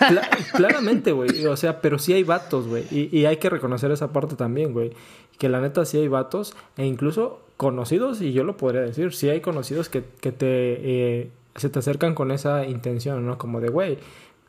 claramente, 0.54 1.12
güey. 1.12 1.46
O 1.46 1.58
sea, 1.58 1.82
pero 1.82 2.00
sí 2.00 2.14
hay 2.14 2.24
vatos, 2.24 2.68
güey. 2.68 2.86
Y, 2.92 3.16
y, 3.18 3.26
hay 3.26 3.38
que 3.38 3.50
reconocer 3.50 3.92
esa 3.92 4.12
parte 4.12 4.36
también, 4.36 4.74
güey. 4.74 4.92
Que 5.38 5.50
la 5.50 5.62
neta 5.62 5.86
sí 5.86 5.98
hay 5.98 6.08
vatos 6.08 6.56
e 6.78 6.86
incluso 6.86 7.42
conocidos, 7.58 8.22
y 8.22 8.32
yo 8.32 8.44
lo 8.44 8.56
podría 8.56 8.82
decir, 8.82 9.14
sí 9.14 9.30
hay 9.30 9.42
conocidos 9.42 9.90
que, 9.90 10.04
que 10.22 10.32
te, 10.32 10.48
eh, 10.48 11.30
se 11.56 11.70
te 11.70 11.80
acercan 11.80 12.16
con 12.16 12.32
esa 12.32 12.66
intención, 12.66 13.26
¿no? 13.26 13.38
Como 13.38 13.60
de, 13.60 13.70
güey, 13.70 13.98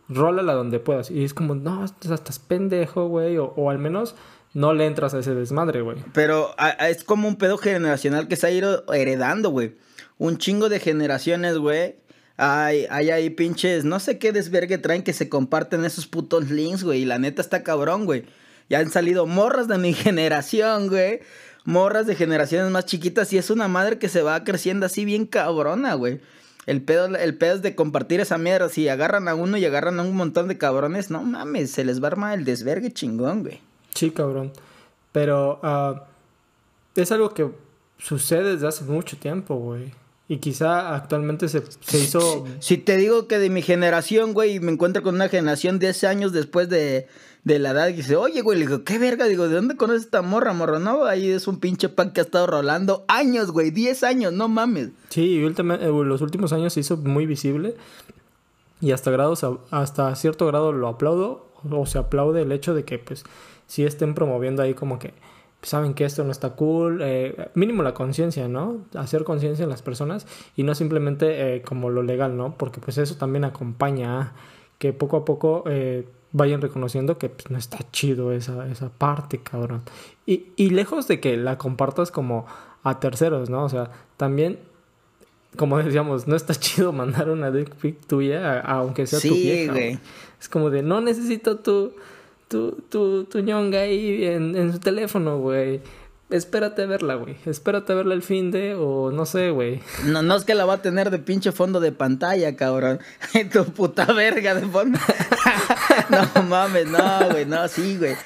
rólala 0.08 0.54
donde 0.54 0.78
puedas. 0.78 1.10
Y 1.10 1.24
es 1.24 1.34
como, 1.34 1.54
no, 1.54 1.84
estás 1.84 2.38
pendejo, 2.38 3.08
güey. 3.08 3.36
O, 3.38 3.52
o 3.56 3.70
al 3.70 3.78
menos 3.78 4.14
no 4.52 4.74
le 4.74 4.86
entras 4.86 5.14
a 5.14 5.20
ese 5.20 5.34
desmadre, 5.34 5.80
güey. 5.80 5.98
Pero 6.12 6.54
es 6.80 7.04
como 7.04 7.28
un 7.28 7.36
pedo 7.36 7.58
generacional 7.58 8.28
que 8.28 8.36
se 8.36 8.46
ha 8.46 8.50
ido 8.50 8.84
heredando, 8.92 9.50
güey. 9.50 9.76
Un 10.18 10.38
chingo 10.38 10.68
de 10.68 10.80
generaciones, 10.80 11.58
güey. 11.58 11.96
Hay, 12.42 12.86
hay 12.88 13.10
ahí 13.10 13.28
pinches, 13.28 13.84
no 13.84 14.00
sé 14.00 14.18
qué 14.18 14.32
desvergue 14.32 14.78
traen 14.78 15.02
que 15.02 15.12
se 15.12 15.28
comparten 15.28 15.84
esos 15.84 16.06
putos 16.06 16.50
links, 16.50 16.82
güey. 16.82 17.02
Y 17.02 17.04
la 17.04 17.18
neta 17.18 17.42
está 17.42 17.62
cabrón, 17.62 18.06
güey. 18.06 18.24
Ya 18.70 18.78
han 18.78 18.90
salido 18.90 19.26
morras 19.26 19.68
de 19.68 19.76
mi 19.76 19.92
generación, 19.94 20.88
güey. 20.88 21.20
Morras 21.66 22.06
de 22.06 22.14
generaciones 22.14 22.72
más 22.72 22.86
chiquitas. 22.86 23.30
Y 23.34 23.36
es 23.36 23.50
una 23.50 23.68
madre 23.68 23.98
que 23.98 24.08
se 24.08 24.22
va 24.22 24.42
creciendo 24.42 24.86
así 24.86 25.04
bien 25.04 25.26
cabrona, 25.26 25.92
güey. 25.92 26.22
El 26.64 26.80
pedo, 26.80 27.14
el 27.14 27.36
pedo 27.36 27.56
es 27.56 27.62
de 27.62 27.74
compartir 27.74 28.20
esa 28.20 28.38
mierda. 28.38 28.70
Si 28.70 28.88
agarran 28.88 29.28
a 29.28 29.34
uno 29.34 29.58
y 29.58 29.66
agarran 29.66 30.00
a 30.00 30.02
un 30.02 30.16
montón 30.16 30.48
de 30.48 30.56
cabrones, 30.56 31.10
no 31.10 31.22
mames, 31.22 31.70
se 31.70 31.84
les 31.84 32.02
va 32.02 32.06
a 32.06 32.12
armar 32.12 32.38
el 32.38 32.46
desvergue 32.46 32.90
chingón, 32.90 33.42
güey. 33.42 33.60
Sí, 33.94 34.12
cabrón. 34.12 34.50
Pero 35.12 35.60
uh, 35.62 36.00
es 36.98 37.12
algo 37.12 37.34
que 37.34 37.50
sucede 37.98 38.54
desde 38.54 38.66
hace 38.66 38.84
mucho 38.84 39.18
tiempo, 39.18 39.56
güey. 39.56 39.92
Y 40.30 40.38
quizá 40.38 40.94
actualmente 40.94 41.48
se, 41.48 41.60
se 41.80 41.98
hizo... 41.98 42.44
Si, 42.60 42.78
te 42.78 42.96
digo 42.96 43.26
que 43.26 43.40
de 43.40 43.50
mi 43.50 43.62
generación, 43.62 44.32
güey, 44.32 44.60
me 44.60 44.70
encuentro 44.70 45.02
con 45.02 45.16
una 45.16 45.28
generación 45.28 45.80
10 45.80 46.04
años 46.04 46.32
después 46.32 46.68
de, 46.68 47.08
de 47.42 47.58
la 47.58 47.70
edad, 47.70 47.88
y 47.88 47.94
dice, 47.94 48.14
oye, 48.14 48.40
güey, 48.40 48.60
le 48.60 48.68
digo, 48.68 48.84
¿qué 48.84 49.00
verga? 49.00 49.24
Digo, 49.24 49.48
¿de 49.48 49.56
dónde 49.56 49.76
conoces 49.76 50.04
esta 50.04 50.22
morra, 50.22 50.52
morro? 50.52 50.78
No, 50.78 51.04
ahí 51.04 51.28
es 51.28 51.48
un 51.48 51.58
pinche 51.58 51.88
pan 51.88 52.12
que 52.12 52.20
ha 52.20 52.22
estado 52.22 52.46
rolando 52.46 53.04
años, 53.08 53.50
güey, 53.50 53.72
10 53.72 54.04
años, 54.04 54.32
no 54.32 54.46
mames. 54.46 54.90
Sí, 55.08 55.22
y 55.22 55.44
eh, 55.44 55.52
los 56.04 56.20
últimos 56.20 56.52
años 56.52 56.74
se 56.74 56.78
hizo 56.78 56.96
muy 56.96 57.26
visible. 57.26 57.74
Y 58.80 58.92
hasta, 58.92 59.10
grados, 59.10 59.44
hasta 59.72 60.14
cierto 60.14 60.46
grado 60.46 60.70
lo 60.70 60.86
aplaudo, 60.86 61.50
o 61.68 61.86
se 61.86 61.98
aplaude 61.98 62.42
el 62.42 62.52
hecho 62.52 62.72
de 62.72 62.84
que, 62.84 63.00
pues, 63.00 63.24
sí 63.66 63.84
estén 63.84 64.14
promoviendo 64.14 64.62
ahí 64.62 64.74
como 64.74 65.00
que 65.00 65.12
saben 65.62 65.94
que 65.94 66.04
esto 66.04 66.24
no 66.24 66.30
está 66.30 66.50
cool, 66.50 67.00
eh, 67.02 67.50
mínimo 67.54 67.82
la 67.82 67.94
conciencia, 67.94 68.48
¿no? 68.48 68.78
Hacer 68.94 69.24
conciencia 69.24 69.62
en 69.62 69.68
las 69.68 69.82
personas 69.82 70.26
y 70.56 70.62
no 70.62 70.74
simplemente 70.74 71.56
eh, 71.56 71.62
como 71.62 71.90
lo 71.90 72.02
legal, 72.02 72.36
¿no? 72.36 72.54
Porque 72.56 72.80
pues 72.80 72.98
eso 72.98 73.16
también 73.16 73.44
acompaña 73.44 74.20
a 74.20 74.32
que 74.78 74.92
poco 74.92 75.18
a 75.18 75.24
poco 75.24 75.64
eh, 75.66 76.06
vayan 76.32 76.60
reconociendo 76.60 77.18
que 77.18 77.28
pues, 77.28 77.50
no 77.50 77.58
está 77.58 77.78
chido 77.90 78.32
esa, 78.32 78.66
esa 78.68 78.88
parte, 78.88 79.38
cabrón. 79.38 79.82
Y, 80.26 80.46
y 80.56 80.70
lejos 80.70 81.08
de 81.08 81.20
que 81.20 81.36
la 81.36 81.58
compartas 81.58 82.10
como 82.10 82.46
a 82.82 82.98
terceros, 82.98 83.50
¿no? 83.50 83.64
O 83.64 83.68
sea, 83.68 83.90
también 84.16 84.58
como 85.56 85.78
decíamos, 85.78 86.26
no 86.26 86.36
está 86.36 86.54
chido 86.58 86.92
mandar 86.92 87.30
una 87.30 87.50
dick 87.50 87.74
pic 87.74 88.06
tuya, 88.06 88.60
aunque 88.60 89.06
sea 89.06 89.20
tu 89.20 89.34
vieja. 89.34 89.72
Güey. 89.72 89.98
Es 90.40 90.48
como 90.48 90.70
de, 90.70 90.82
no 90.82 91.00
necesito 91.00 91.58
tu, 91.58 91.92
tu, 92.50 92.72
tu, 92.90 93.24
tu 93.24 93.38
ñonga 93.38 93.82
ahí 93.82 94.24
en, 94.24 94.56
en 94.56 94.72
su 94.72 94.80
teléfono, 94.80 95.38
güey. 95.38 95.80
Espérate 96.30 96.82
a 96.82 96.86
verla, 96.86 97.14
güey. 97.14 97.36
Espérate 97.46 97.92
a 97.92 97.96
verla 97.96 98.14
el 98.14 98.22
fin 98.22 98.50
de, 98.50 98.74
o 98.74 99.12
no 99.12 99.24
sé, 99.24 99.50
güey. 99.50 99.80
No, 100.06 100.22
no 100.22 100.36
es 100.36 100.44
que 100.44 100.54
la 100.54 100.64
va 100.64 100.74
a 100.74 100.82
tener 100.82 101.10
de 101.10 101.18
pinche 101.18 101.52
fondo 101.52 101.78
de 101.78 101.92
pantalla, 101.92 102.54
cabrón. 102.56 102.98
tu 103.52 103.64
puta 103.66 104.04
verga 104.12 104.54
de 104.54 104.66
fondo. 104.66 104.98
no 106.10 106.42
mames, 106.42 106.86
no, 106.86 107.30
güey, 107.30 107.46
no, 107.46 107.66
sí, 107.68 107.96
güey. 107.98 108.16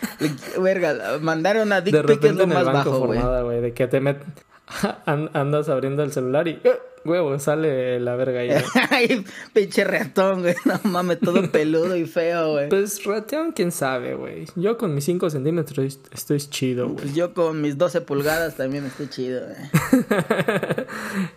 Verga, 0.58 1.18
mandaron 1.20 1.72
a 1.72 1.82
dick 1.82 2.06
pic 2.06 2.24
es 2.24 2.34
lo 2.34 2.46
más 2.46 2.64
bajo, 2.64 3.06
güey. 3.06 3.60
De 3.60 3.72
que 3.74 3.86
te 3.86 4.00
met... 4.00 4.18
andas 5.06 5.68
abriendo 5.68 6.02
el 6.02 6.12
celular 6.12 6.48
y 6.48 6.60
huevo, 7.04 7.38
sale 7.38 8.00
la 8.00 8.16
verga 8.16 8.40
ahí. 8.40 8.50
Ay, 8.90 9.24
pinche 9.52 9.84
ratón, 9.84 10.42
güey. 10.42 10.54
No 10.64 10.80
mames, 10.84 11.20
todo 11.20 11.48
peludo 11.52 11.96
y 11.96 12.06
feo, 12.06 12.52
güey. 12.52 12.68
Pues 12.68 13.04
ratón, 13.04 13.52
quién 13.52 13.72
sabe, 13.72 14.14
güey. 14.14 14.46
Yo 14.56 14.78
con 14.78 14.94
mis 14.94 15.04
5 15.04 15.30
centímetros 15.30 16.00
estoy 16.12 16.38
chido, 16.38 16.86
güey. 16.86 17.02
Pues 17.02 17.14
yo 17.14 17.34
con 17.34 17.60
mis 17.60 17.76
12 17.78 18.00
pulgadas 18.02 18.56
también 18.56 18.84
estoy 18.86 19.08
chido, 19.08 19.42
güey. 19.46 20.06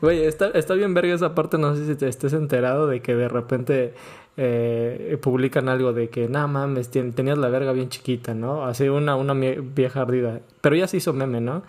Güey, 0.01 0.25
está, 0.25 0.47
está 0.49 0.73
bien 0.73 0.93
verga 0.93 1.13
esa 1.13 1.35
parte. 1.35 1.57
No 1.57 1.75
sé 1.75 1.85
si 1.85 1.95
te 1.95 2.07
estés 2.07 2.33
enterado 2.33 2.87
de 2.87 3.01
que 3.01 3.15
de 3.15 3.27
repente 3.27 3.93
eh, 4.37 5.17
publican 5.21 5.67
algo 5.67 5.93
de 5.93 6.09
que, 6.09 6.29
nada 6.29 6.47
mames, 6.47 6.89
tenías 6.89 7.37
la 7.37 7.49
verga 7.49 7.71
bien 7.73 7.89
chiquita, 7.89 8.33
¿no? 8.33 8.65
Así 8.65 8.87
una, 8.87 9.15
una 9.15 9.33
vieja 9.33 10.01
ardida. 10.01 10.41
Pero 10.61 10.75
ya 10.75 10.87
se 10.87 10.97
hizo 10.97 11.13
meme, 11.13 11.41
¿no? 11.41 11.63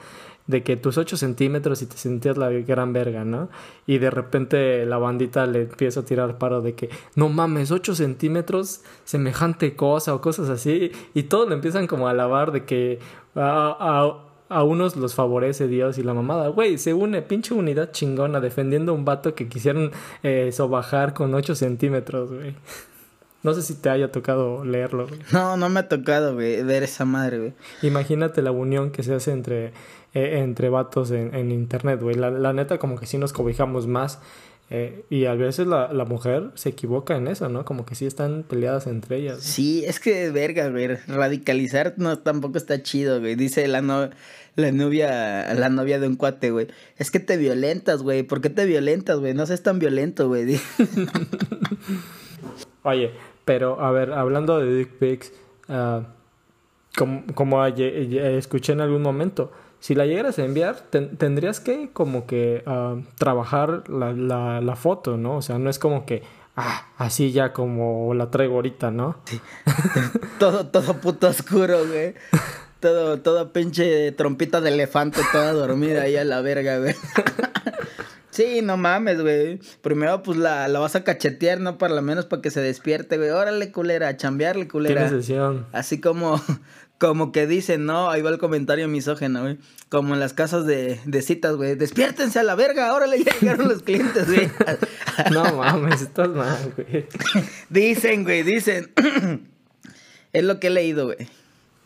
De 0.48 0.62
que 0.62 0.76
tus 0.76 0.98
8 0.98 1.16
centímetros 1.16 1.82
y 1.82 1.86
te 1.86 1.96
sentías 1.96 2.36
la 2.36 2.50
gran 2.50 2.92
verga, 2.92 3.24
¿no? 3.24 3.50
Y 3.86 3.98
de 3.98 4.10
repente 4.10 4.84
la 4.86 4.96
bandita 4.96 5.46
le 5.46 5.62
empieza 5.62 6.00
a 6.00 6.04
tirar 6.04 6.38
paro 6.38 6.62
de 6.62 6.74
que, 6.74 6.88
no 7.14 7.28
mames, 7.28 7.70
8 7.70 7.94
centímetros, 7.94 8.80
semejante 9.04 9.76
cosa 9.76 10.14
o 10.14 10.20
cosas 10.22 10.48
así. 10.48 10.90
Y 11.14 11.24
todos 11.24 11.48
le 11.48 11.54
empiezan 11.54 11.86
como 11.86 12.08
a 12.08 12.12
alabar 12.12 12.50
de 12.50 12.64
que 12.64 12.98
a, 13.36 14.16
a, 14.48 14.62
unos 14.64 14.96
los 14.96 15.14
favorece 15.14 15.68
Dios 15.68 15.98
y 15.98 16.02
la 16.02 16.14
mamada. 16.14 16.48
Güey, 16.48 16.78
se 16.78 16.94
une 16.94 17.20
pinche 17.20 17.52
unidad 17.52 17.92
chingona 17.92 18.40
defendiendo 18.40 18.92
a 18.92 18.94
un 18.94 19.04
vato 19.04 19.34
que 19.34 19.48
quisieron 19.48 19.92
eh, 20.22 20.50
sobajar 20.50 21.12
con 21.12 21.34
8 21.34 21.54
centímetros, 21.54 22.32
güey. 22.32 22.56
No 23.42 23.54
sé 23.54 23.62
si 23.62 23.74
te 23.74 23.88
haya 23.88 24.10
tocado 24.10 24.64
leerlo, 24.64 25.06
güey. 25.06 25.20
No, 25.32 25.56
no 25.56 25.68
me 25.68 25.80
ha 25.80 25.88
tocado, 25.88 26.34
güey, 26.34 26.62
ver 26.64 26.82
esa 26.82 27.04
madre, 27.04 27.38
güey. 27.38 27.52
Imagínate 27.82 28.42
la 28.42 28.50
unión 28.50 28.90
que 28.90 29.02
se 29.02 29.14
hace 29.14 29.30
entre 29.30 29.72
eh, 30.14 30.38
entre 30.38 30.68
vatos 30.68 31.10
en, 31.10 31.34
en 31.34 31.50
internet, 31.50 32.00
güey. 32.00 32.16
La, 32.16 32.30
la, 32.30 32.52
neta, 32.52 32.78
como 32.78 32.98
que 32.98 33.06
sí 33.06 33.18
nos 33.18 33.32
cobijamos 33.32 33.86
más. 33.86 34.20
Eh, 34.70 35.04
y 35.08 35.24
a 35.24 35.34
veces 35.34 35.66
la, 35.66 35.94
la, 35.94 36.04
mujer 36.04 36.50
se 36.54 36.68
equivoca 36.68 37.16
en 37.16 37.26
eso, 37.26 37.48
¿no? 37.48 37.64
Como 37.64 37.86
que 37.86 37.94
sí 37.94 38.04
están 38.04 38.42
peleadas 38.42 38.86
entre 38.86 39.16
ellas. 39.16 39.38
Sí, 39.40 39.84
es 39.86 39.98
que, 39.98 40.30
verga, 40.30 40.68
güey. 40.68 40.88
Radicalizar 41.06 41.94
no 41.96 42.18
tampoco 42.18 42.58
está 42.58 42.82
chido, 42.82 43.20
güey. 43.20 43.34
Dice 43.34 43.66
la, 43.66 43.80
no, 43.80 44.10
la 44.56 44.72
novia, 44.72 45.54
la 45.54 45.70
novia 45.70 45.98
de 45.98 46.08
un 46.08 46.16
cuate, 46.16 46.50
güey. 46.50 46.66
Es 46.96 47.10
que 47.10 47.20
te 47.20 47.36
violentas, 47.36 48.02
güey. 48.02 48.24
¿Por 48.24 48.40
qué 48.40 48.50
te 48.50 48.66
violentas, 48.66 49.20
güey? 49.20 49.32
No 49.32 49.46
seas 49.46 49.62
tan 49.62 49.78
violento, 49.78 50.28
güey. 50.28 50.60
Oye, 52.82 53.12
pero 53.44 53.80
a 53.80 53.90
ver, 53.92 54.12
hablando 54.12 54.58
de 54.58 54.78
dick 54.78 54.90
pics, 54.98 55.32
uh, 55.68 56.02
como, 56.96 57.24
como 57.34 57.64
escuché 57.64 58.72
en 58.72 58.80
algún 58.80 59.02
momento, 59.02 59.52
si 59.80 59.94
la 59.94 60.06
llegaras 60.06 60.38
a 60.38 60.44
enviar, 60.44 60.80
tendrías 60.90 61.60
que 61.60 61.90
como 61.92 62.26
que 62.26 62.62
ah, 62.66 62.96
trabajar 63.16 63.88
la, 63.88 64.12
la, 64.12 64.60
la, 64.60 64.76
foto, 64.76 65.16
¿no? 65.16 65.36
O 65.36 65.42
sea, 65.42 65.58
no 65.58 65.70
es 65.70 65.78
como 65.78 66.04
que, 66.04 66.22
ah, 66.56 66.88
así 66.96 67.32
ya 67.32 67.52
como 67.52 68.12
la 68.14 68.30
traigo 68.30 68.56
ahorita, 68.56 68.90
¿no? 68.90 69.16
todo, 70.38 70.66
todo 70.66 70.94
puto 70.94 71.28
oscuro, 71.28 71.86
güey. 71.86 72.14
Todo, 72.80 73.18
todo 73.18 73.52
pinche 73.52 74.12
trompita 74.12 74.60
de 74.60 74.70
elefante 74.70 75.20
toda 75.32 75.52
dormida 75.52 76.02
ahí 76.02 76.16
a 76.16 76.24
la 76.24 76.40
verga, 76.42 76.78
güey. 76.78 76.94
Sí, 78.38 78.62
no 78.62 78.76
mames, 78.76 79.20
güey. 79.20 79.58
Primero, 79.82 80.22
pues 80.22 80.38
la, 80.38 80.68
la 80.68 80.78
vas 80.78 80.94
a 80.94 81.02
cachetear, 81.02 81.58
¿no? 81.58 81.76
Para 81.76 81.96
lo 81.96 82.02
menos 82.02 82.24
para 82.24 82.40
que 82.40 82.52
se 82.52 82.60
despierte, 82.60 83.16
güey. 83.16 83.30
Órale, 83.30 83.72
culera, 83.72 84.06
a 84.06 84.16
chambearle, 84.16 84.68
culera. 84.68 85.08
sesión. 85.08 85.66
Así 85.72 86.00
como, 86.00 86.40
como 86.98 87.32
que 87.32 87.46
dicen, 87.46 87.86
¿no? 87.86 88.10
Ahí 88.10 88.22
va 88.22 88.30
el 88.30 88.38
comentario 88.38 88.88
misógeno, 88.88 89.42
güey. 89.42 89.58
Como 89.88 90.14
en 90.14 90.20
las 90.20 90.34
casas 90.34 90.66
de, 90.66 91.00
de 91.04 91.22
citas, 91.22 91.56
güey. 91.56 91.76
Despiértense 91.76 92.38
a 92.38 92.42
la 92.42 92.54
verga, 92.54 92.92
órale, 92.92 93.22
ya 93.22 93.32
llegaron 93.40 93.68
los 93.68 93.82
clientes, 93.82 94.26
güey. 94.26 94.50
no 95.32 95.44
mames, 95.54 96.02
estás 96.02 96.28
mal, 96.28 96.74
güey. 96.76 97.06
dicen, 97.70 98.24
güey, 98.24 98.42
dicen. 98.42 98.92
es 100.32 100.44
lo 100.44 100.60
que 100.60 100.66
he 100.66 100.70
leído, 100.70 101.06
güey. 101.06 101.28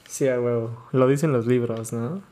Sí, 0.09 0.29
a 0.29 0.41
huevo. 0.41 0.89
Lo 0.93 1.07
dicen 1.09 1.33
los 1.33 1.47
libros, 1.47 1.93
¿no? 1.93 2.23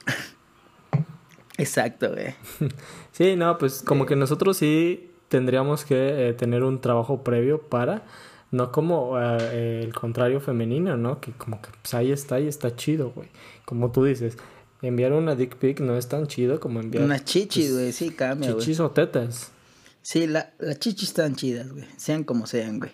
Exacto, 1.61 2.11
güey. 2.13 2.35
sí, 3.13 3.37
no, 3.37 3.59
pues 3.59 3.83
como 3.83 4.07
que 4.07 4.17
nosotros 4.17 4.57
sí 4.57 5.11
tendríamos 5.29 5.85
que 5.85 6.29
eh, 6.29 6.33
tener 6.33 6.65
un 6.65 6.81
trabajo 6.81 7.23
previo 7.23 7.61
para 7.61 8.05
no 8.50 8.73
como 8.73 9.19
eh, 9.21 9.83
el 9.85 9.95
contrario 9.95 10.40
femenino, 10.40 10.97
¿no? 10.97 11.21
Que 11.21 11.33
como 11.33 11.61
que 11.62 11.71
pues 11.80 11.95
ahí 11.95 12.11
está 12.11 12.40
y 12.40 12.49
está 12.49 12.75
chido, 12.75 13.11
güey. 13.11 13.28
Como 13.64 13.92
tú 13.92 14.04
dices, 14.04 14.37
enviar 14.83 15.12
una 15.12 15.35
dick 15.37 15.57
pic 15.57 15.80
no 15.80 15.97
es 15.97 16.09
tan 16.09 16.26
chido 16.26 16.59
como 16.59 16.80
enviar... 16.80 17.04
Una 17.04 17.25
chichi, 17.25 17.61
pues, 17.61 17.73
güey, 17.73 17.92
sí, 17.92 18.11
cambia, 18.11 18.57
Chichis 18.57 18.80
o 18.80 18.90
tetas. 18.90 19.52
Sí, 20.02 20.26
la, 20.26 20.52
las 20.59 20.78
chichis 20.78 21.11
están 21.11 21.37
chidas, 21.37 21.71
güey. 21.71 21.85
Sean 21.97 22.25
como 22.25 22.47
sean, 22.47 22.78
güey. 22.78 22.92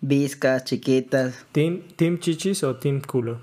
Viscas, 0.00 0.64
chiquitas. 0.64 1.46
¿Team, 1.52 1.82
¿Team 1.96 2.18
chichis 2.18 2.62
o 2.64 2.76
team 2.76 3.00
culo? 3.00 3.40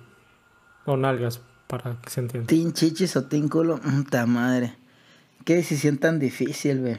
O 0.86 0.98
nalgas, 0.98 1.42
para 1.68 2.00
que 2.02 2.10
se 2.10 2.20
entienda. 2.20 2.48
¿Team 2.48 2.74
chichis 2.74 3.16
o 3.16 3.24
team 3.26 3.50
culo? 3.50 3.80
Puta 3.80 4.26
madre. 4.26 4.76
Qué 5.46 5.56
decisión 5.56 5.98
tan 5.98 6.20
difícil, 6.20 6.82
güey. 6.82 6.98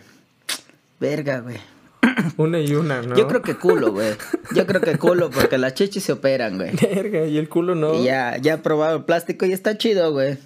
Verga, 0.99 1.41
güey. 1.41 1.59
Una 2.37 2.61
y 2.61 2.75
una, 2.75 3.03
¿no? 3.03 3.17
Yo 3.17 3.29
creo 3.29 3.43
que 3.43 3.57
culo, 3.57 3.93
güey. 3.93 4.15
Yo 4.55 4.67
creo 4.67 4.81
que 4.81 4.99
culo, 4.99 5.31
porque 5.31 5.59
las 5.59 5.75
chichis 5.75 6.05
se 6.05 6.13
operan, 6.13 6.57
güey. 6.57 6.73
Verga, 6.77 7.25
y 7.27 7.39
el 7.39 7.49
culo 7.49 7.75
no. 7.75 8.03
ya, 8.03 8.37
ya 8.39 8.55
he 8.55 8.59
probado 8.59 8.97
el 8.97 9.05
plástico 9.05 9.47
y 9.47 9.53
está 9.53 9.79
chido, 9.79 10.13
güey. 10.13 10.39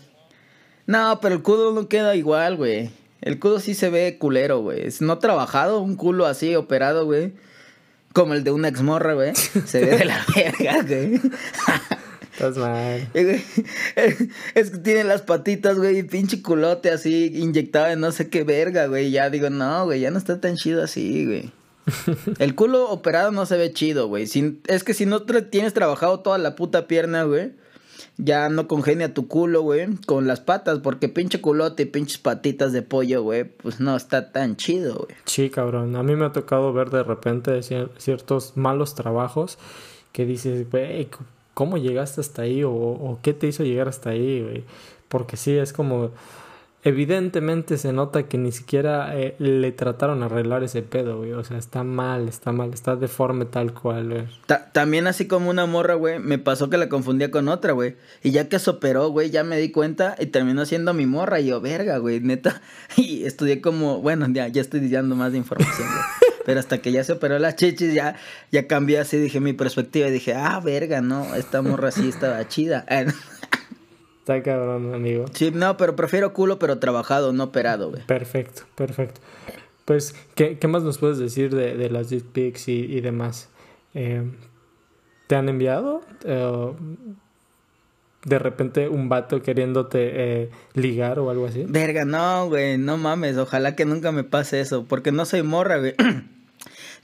No, 0.87 1.19
pero 1.21 1.35
el 1.35 1.43
culo 1.43 1.73
no 1.73 1.88
queda 1.88 2.15
igual, 2.17 2.57
güey. 2.57 2.91
El 3.21 3.38
culo 3.38 3.61
sí 3.61 3.75
se 3.75 3.91
ve 3.91 4.17
culero, 4.19 4.61
güey. 4.61 4.88
No 5.00 5.19
trabajado, 5.19 5.81
un 5.81 5.97
culo 5.97 6.27
así 6.27 6.55
operado, 6.55 7.05
güey. 7.05 7.33
Como 8.12 8.35
el 8.35 8.45
de 8.45 8.53
una 8.53 8.69
exmorra, 8.69 9.15
güey. 9.15 9.35
Se 9.35 9.85
ve 9.85 9.99
de 9.99 10.05
la 10.05 10.25
verga, 10.35 10.83
güey. 10.83 11.21
Estás 12.38 12.57
mal. 12.57 13.09
Es 14.54 14.71
que 14.71 14.78
tiene 14.78 15.02
las 15.02 15.23
patitas, 15.23 15.76
güey, 15.76 16.04
pinche 16.04 16.40
culote 16.40 16.92
así, 16.92 17.33
inyectado 17.35 17.88
en 17.88 17.99
no 17.99 18.12
sé 18.12 18.30
qué 18.30 18.45
verga, 18.45 18.87
güey. 18.87 19.11
Ya 19.11 19.28
digo, 19.28 19.50
no, 19.50 19.87
güey, 19.87 19.99
ya 19.99 20.12
no 20.12 20.18
está 20.18 20.40
tan 20.40 20.54
chido 20.54 20.85
así, 20.85 21.26
güey. 21.26 21.50
El 22.38 22.54
culo 22.54 22.90
operado 22.90 23.33
no 23.33 23.45
se 23.45 23.57
ve 23.57 23.73
chido, 23.73 24.07
güey. 24.07 24.28
es 24.68 24.85
que 24.85 24.95
si 24.95 25.04
no 25.04 25.23
tienes 25.23 25.75
trabajado 25.75 26.21
toda 26.21 26.38
la 26.38 26.54
puta 26.54 26.87
pierna, 26.87 27.25
güey, 27.25 27.54
ya 28.18 28.49
no 28.49 28.68
congenia 28.68 29.12
tu 29.12 29.26
culo, 29.26 29.62
güey, 29.62 29.97
con 30.07 30.28
las 30.28 30.38
patas, 30.38 30.78
porque 30.78 31.09
pinche 31.09 31.40
culote 31.40 31.83
y 31.83 31.87
pinches 31.87 32.18
patitas 32.18 32.73
de 32.73 32.83
pollo, 32.83 33.21
güey, 33.25 33.42
pues 33.47 33.80
no 33.80 33.97
está 33.97 34.30
tan 34.30 34.54
chido, 34.54 34.95
güey. 34.95 35.16
Sí, 35.25 35.50
cabrón. 35.50 35.97
A 35.97 36.04
mí 36.04 36.14
me 36.14 36.26
ha 36.26 36.33
tocado 36.33 36.73
ver 36.73 36.90
de 36.90 37.02
repente 37.02 37.62
ciertos 37.62 38.57
malos 38.57 38.95
trabajos 38.95 39.59
que 40.12 40.25
dices, 40.25 40.71
güey, 40.71 41.09
¿cómo 41.59 41.77
llegaste 41.77 42.21
hasta 42.21 42.43
ahí? 42.43 42.62
O, 42.65 43.19
qué 43.21 43.33
te 43.33 43.49
hizo 43.49 43.65
llegar 43.65 43.88
hasta 43.88 44.11
ahí, 44.11 44.43
güey. 44.43 44.65
Porque 45.09 45.37
sí, 45.37 45.59
es 45.59 45.73
como 45.73 46.12
evidentemente 46.85 47.79
se 47.79 47.93
nota 47.93 48.29
que 48.29 48.38
ni 48.38 48.53
siquiera 48.53 49.19
eh, 49.19 49.35
le 49.41 49.73
trataron 49.73 50.21
de 50.21 50.27
arreglar 50.27 50.62
ese 50.62 50.83
pedo, 50.83 51.19
güey. 51.19 51.33
O 51.33 51.43
sea, 51.43 51.59
está 51.59 51.83
mal, 51.83 52.29
está 52.29 52.53
mal, 52.53 52.73
está 52.73 52.95
deforme 52.95 53.45
tal 53.45 53.75
cual, 53.75 54.09
güey. 54.09 54.25
también 54.71 55.09
así 55.09 55.27
como 55.27 55.50
una 55.50 55.67
morra, 55.67 55.95
güey, 55.95 56.21
me 56.21 56.38
pasó 56.38 56.71
que 56.71 56.77
la 56.77 56.88
confundía 56.88 57.33
con 57.33 57.49
otra, 57.49 57.73
güey. 57.73 57.97
Y 58.23 58.31
ya 58.31 58.49
que 58.49 58.61
se 58.61 58.71
operó, 58.71 59.09
güey, 59.09 59.31
ya 59.31 59.43
me 59.43 59.59
di 59.59 59.73
cuenta 59.73 60.15
y 60.21 60.27
terminó 60.27 60.65
siendo 60.65 60.95
mi 60.95 61.07
morra. 61.07 61.41
Y 61.41 61.47
yo, 61.47 61.61
verga, 61.61 61.99
güey, 61.99 62.21
neta. 62.21 62.62
Y 62.97 63.25
estudié 63.25 63.61
como, 63.61 64.00
bueno, 64.00 64.29
ya, 64.31 64.47
ya 64.47 64.61
estoy 64.61 64.79
diciendo 64.79 65.17
más 65.17 65.33
de 65.33 65.38
información, 65.38 65.88
güey. 65.88 66.27
Pero 66.49 66.61
hasta 66.61 66.78
que 66.78 66.93
ya 66.93 67.05
se 67.05 67.12
operó 67.12 67.38
las 67.38 67.57
chichis, 67.57 67.93
ya, 67.93 68.17
ya 68.50 68.67
cambié 68.67 69.00
así, 69.00 69.19
dije 69.19 69.38
mi 69.38 69.52
perspectiva 69.52 70.09
y 70.09 70.11
dije, 70.11 70.33
ah, 70.33 70.59
verga, 70.64 71.02
no, 71.02 71.35
esta 71.35 71.61
morra 71.61 71.90
sí 71.90 72.09
estaba 72.09 72.49
chida. 72.49 72.87
Está 74.21 74.43
cabrón, 74.43 74.95
amigo. 74.95 75.26
Sí, 75.35 75.50
no, 75.50 75.76
pero 75.76 75.95
prefiero 75.95 76.33
culo, 76.33 76.59
pero 76.59 76.78
trabajado, 76.78 77.35
no 77.35 77.45
operado, 77.45 77.90
güey. 77.90 78.07
Perfecto, 78.07 78.62
perfecto. 78.76 79.21
Pues, 79.85 80.14
¿qué, 80.35 80.57
qué 80.59 80.69
más 80.69 80.83
nos 80.83 80.97
puedes 80.97 81.19
decir 81.19 81.55
de, 81.55 81.76
de 81.76 81.90
las 81.90 82.09
dick 82.09 82.25
pics 82.25 82.69
y, 82.69 82.81
y 82.81 83.02
demás? 83.02 83.50
Eh, 83.93 84.23
¿Te 85.26 85.37
han 85.37 85.50
enviado? 85.50 86.00
Eh, 86.25 86.73
de 88.25 88.38
repente 88.38 88.88
un 88.88 89.11
vato 89.11 89.43
queriéndote 89.43 89.99
eh, 90.45 90.50
ligar 90.73 91.19
o 91.19 91.28
algo 91.28 91.45
así. 91.45 91.67
Verga, 91.69 92.07
no, 92.07 92.49
güey, 92.49 92.78
no 92.78 92.97
mames, 92.97 93.37
ojalá 93.37 93.76
que 93.76 93.85
nunca 93.85 94.12
me 94.12 94.25
pase 94.25 94.61
eso, 94.61 94.87
porque 94.88 95.12
no 95.12 95.26
soy 95.26 95.43
morra, 95.43 95.76
güey. 95.76 95.95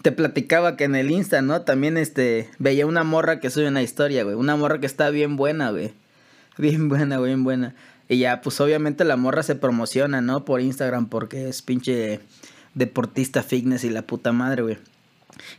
Te 0.04 0.12
platicaba 0.12 0.76
que 0.76 0.84
en 0.84 0.96
el 0.96 1.11
Insta, 1.11 1.40
¿no? 1.40 1.62
También 1.62 1.96
este 1.96 2.50
veía 2.58 2.84
una 2.84 3.04
morra 3.04 3.40
que 3.40 3.49
sube 3.49 3.68
una 3.68 3.80
historia, 3.80 4.23
güey, 4.23 4.37
una 4.37 4.54
morra 4.54 4.78
que 4.78 4.84
está 4.84 5.08
bien 5.08 5.37
buena, 5.37 5.70
güey. 5.70 5.94
Bien 6.58 6.88
buena, 6.90 7.18
bien 7.18 7.42
buena. 7.42 7.75
Y 8.11 8.18
ya, 8.18 8.42
pues 8.42 8.61
obviamente 8.61 9.04
la 9.04 9.16
morra 9.16 9.42
se 9.42 9.54
promociona, 9.54 10.20
¿no? 10.20 10.44
Por 10.44 10.61
Instagram 10.61 11.08
porque 11.08 11.49
es 11.49 11.62
pinche 11.62 12.20
deportista 12.75 13.42
fitness 13.42 13.82
y 13.84 13.88
la 13.88 14.02
puta 14.02 14.32
madre, 14.32 14.61
güey. 14.61 14.78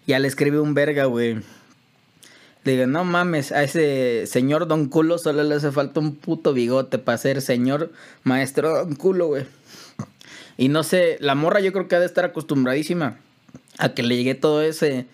Ya 0.06 0.20
le 0.20 0.28
escribí 0.28 0.58
un 0.58 0.76
verga, 0.76 1.06
güey. 1.06 1.38
Le 2.66 2.72
digo, 2.72 2.86
no 2.86 3.04
mames, 3.04 3.52
a 3.52 3.64
ese 3.64 4.28
señor 4.28 4.68
Don 4.68 4.90
Culo 4.90 5.18
solo 5.18 5.44
le 5.44 5.56
hace 5.56 5.72
falta 5.72 6.00
un 6.00 6.18
puto 6.18 6.54
bigote 6.54 7.00
para 7.00 7.18
ser 7.18 7.42
señor 7.42 7.92
maestro 8.24 8.76
Don 8.76 8.94
Culo, 8.94 9.26
güey. 9.26 9.48
Y 10.56 10.70
no 10.70 10.84
sé, 10.84 11.18
la 11.20 11.34
morra 11.34 11.62
yo 11.62 11.74
creo 11.74 11.88
que 11.88 11.96
ha 11.96 12.00
de 12.00 12.06
estar 12.06 12.26
acostumbradísima 12.26 13.18
a 13.78 13.94
que 13.94 14.04
le 14.04 14.16
llegue 14.16 14.36
todo 14.36 14.62
ese, 14.62 15.06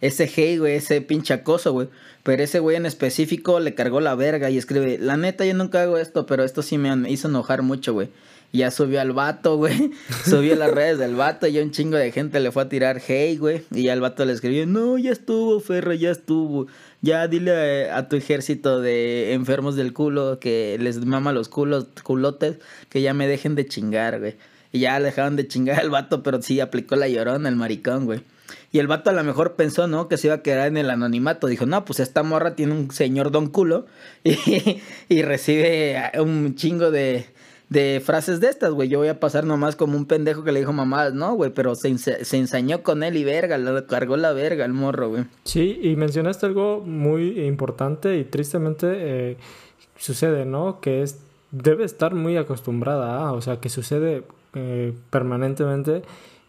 ese 0.00 0.24
hate, 0.24 0.58
güey, 0.58 0.74
ese 0.74 1.00
pinche 1.00 1.34
acoso, 1.34 1.72
güey. 1.72 1.88
Pero 2.22 2.42
ese 2.42 2.60
güey 2.60 2.76
en 2.76 2.86
específico 2.86 3.58
le 3.60 3.74
cargó 3.74 4.00
la 4.00 4.14
verga 4.14 4.48
y 4.50 4.58
escribe, 4.58 4.98
la 4.98 5.16
neta 5.16 5.44
yo 5.44 5.54
nunca 5.54 5.82
hago 5.82 5.98
esto, 5.98 6.26
pero 6.26 6.44
esto 6.44 6.62
sí 6.62 6.78
me 6.78 7.10
hizo 7.10 7.28
enojar 7.28 7.62
mucho, 7.62 7.92
güey. 7.92 8.10
Ya 8.52 8.70
subió 8.70 9.00
al 9.00 9.12
vato, 9.12 9.56
güey. 9.58 9.92
Subió 10.24 10.52
a 10.52 10.56
las 10.56 10.70
redes 10.70 10.98
del 10.98 11.16
vato 11.16 11.46
y 11.46 11.58
un 11.58 11.70
chingo 11.70 11.96
de 11.96 12.12
gente 12.12 12.38
le 12.38 12.52
fue 12.52 12.62
a 12.62 12.68
tirar 12.68 13.00
hey, 13.04 13.36
güey. 13.38 13.62
Y 13.70 13.84
ya 13.84 13.94
el 13.94 14.00
vato 14.00 14.24
le 14.24 14.32
escribió, 14.32 14.66
no, 14.66 14.98
ya 14.98 15.10
estuvo, 15.10 15.58
Ferro, 15.60 15.94
ya 15.94 16.10
estuvo. 16.10 16.66
Ya 17.00 17.26
dile 17.26 17.90
a, 17.90 18.08
tu 18.08 18.16
ejército 18.16 18.80
de 18.80 19.32
enfermos 19.32 19.74
del 19.74 19.92
culo 19.92 20.38
que 20.38 20.76
les 20.78 21.04
mama 21.04 21.32
los 21.32 21.48
culos, 21.48 21.88
culotes, 22.02 22.58
que 22.88 23.02
ya 23.02 23.14
me 23.14 23.26
dejen 23.26 23.54
de 23.54 23.66
chingar, 23.66 24.20
güey. 24.20 24.36
Y 24.72 24.80
ya 24.80 24.98
dejaron 24.98 25.36
de 25.36 25.46
chingar 25.46 25.78
al 25.78 25.90
vato, 25.90 26.22
pero 26.22 26.40
sí 26.40 26.58
aplicó 26.60 26.96
la 26.96 27.08
llorona, 27.08 27.48
el 27.48 27.56
maricón, 27.56 28.06
güey. 28.06 28.22
Y 28.70 28.78
el 28.78 28.86
vato 28.86 29.10
a 29.10 29.12
lo 29.12 29.22
mejor 29.22 29.54
pensó, 29.54 29.86
¿no? 29.86 30.08
Que 30.08 30.16
se 30.16 30.28
iba 30.28 30.36
a 30.36 30.42
quedar 30.42 30.68
en 30.68 30.78
el 30.78 30.90
anonimato. 30.90 31.46
Dijo, 31.46 31.66
no, 31.66 31.84
pues 31.84 32.00
esta 32.00 32.22
morra 32.22 32.56
tiene 32.56 32.72
un 32.72 32.90
señor 32.90 33.30
don 33.30 33.48
culo 33.48 33.86
y, 34.24 35.22
recibe 35.22 36.00
un 36.18 36.54
chingo 36.54 36.90
de, 36.90 37.26
de 37.68 38.02
frases 38.04 38.40
de 38.40 38.48
estas, 38.48 38.72
güey. 38.72 38.88
Yo 38.88 38.98
voy 38.98 39.08
a 39.08 39.20
pasar 39.20 39.44
nomás 39.44 39.76
como 39.76 39.96
un 39.96 40.06
pendejo 40.06 40.42
que 40.42 40.52
le 40.52 40.60
dijo 40.60 40.72
mamá, 40.72 41.10
no, 41.10 41.34
güey, 41.34 41.52
pero 41.52 41.74
se, 41.74 41.96
se, 41.98 42.36
ensañó 42.36 42.82
con 42.82 43.02
él 43.02 43.16
y 43.16 43.24
verga, 43.24 43.58
le 43.58 43.84
cargó 43.86 44.16
la 44.16 44.32
verga 44.32 44.64
el 44.64 44.72
morro, 44.72 45.10
güey. 45.10 45.24
Sí, 45.44 45.78
y 45.82 45.94
mencionaste 45.96 46.46
algo 46.46 46.80
muy 46.80 47.44
importante 47.46 48.16
y 48.16 48.24
tristemente 48.24 48.86
eh, 48.90 49.36
sucede, 49.98 50.46
¿no? 50.46 50.80
Que 50.80 51.02
es, 51.02 51.18
debe 51.50 51.84
estar 51.84 52.14
muy 52.14 52.38
acostumbrada, 52.38 53.32
o 53.32 53.42
sea, 53.42 53.60
que 53.60 53.68
sucede 53.68 54.24
eh, 54.54 54.92
permanentemente 55.10 56.02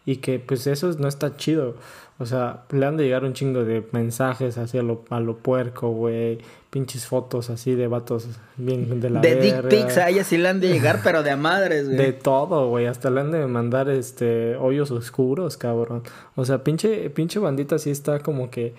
y 0.06 0.16
que 0.16 0.38
pues 0.38 0.66
eso 0.66 0.90
no 0.98 1.08
está 1.08 1.36
chido. 1.36 1.76
O 2.18 2.26
sea, 2.26 2.62
le 2.70 2.86
han 2.86 2.96
de 2.96 3.04
llegar 3.04 3.24
un 3.24 3.32
chingo 3.32 3.64
de 3.64 3.84
mensajes 3.90 4.56
así 4.56 4.78
a 4.78 4.82
lo, 4.82 5.04
a 5.10 5.18
lo 5.18 5.38
puerco, 5.38 5.90
güey. 5.90 6.38
Pinches 6.70 7.06
fotos 7.06 7.50
así 7.50 7.74
de 7.74 7.88
vatos 7.88 8.28
bien 8.56 9.00
de 9.00 9.10
la 9.10 9.20
De 9.20 9.36
dick 9.36 9.68
pics 9.68 9.96
a 9.96 10.08
ella 10.08 10.24
sí 10.24 10.38
le 10.38 10.48
han 10.48 10.60
de 10.60 10.68
llegar, 10.68 11.00
pero 11.02 11.22
de 11.22 11.30
a 11.30 11.36
madres, 11.36 11.86
güey. 11.86 11.98
De 11.98 12.12
todo, 12.12 12.68
güey. 12.68 12.86
Hasta 12.86 13.10
le 13.10 13.20
han 13.20 13.32
de 13.32 13.46
mandar 13.46 13.88
este 13.88 14.54
hoyos 14.56 14.90
oscuros, 14.90 15.56
cabrón. 15.56 16.02
O 16.36 16.44
sea, 16.44 16.62
pinche, 16.62 17.10
pinche 17.10 17.38
bandita 17.38 17.78
sí 17.78 17.90
está 17.90 18.20
como 18.20 18.50
que 18.50 18.74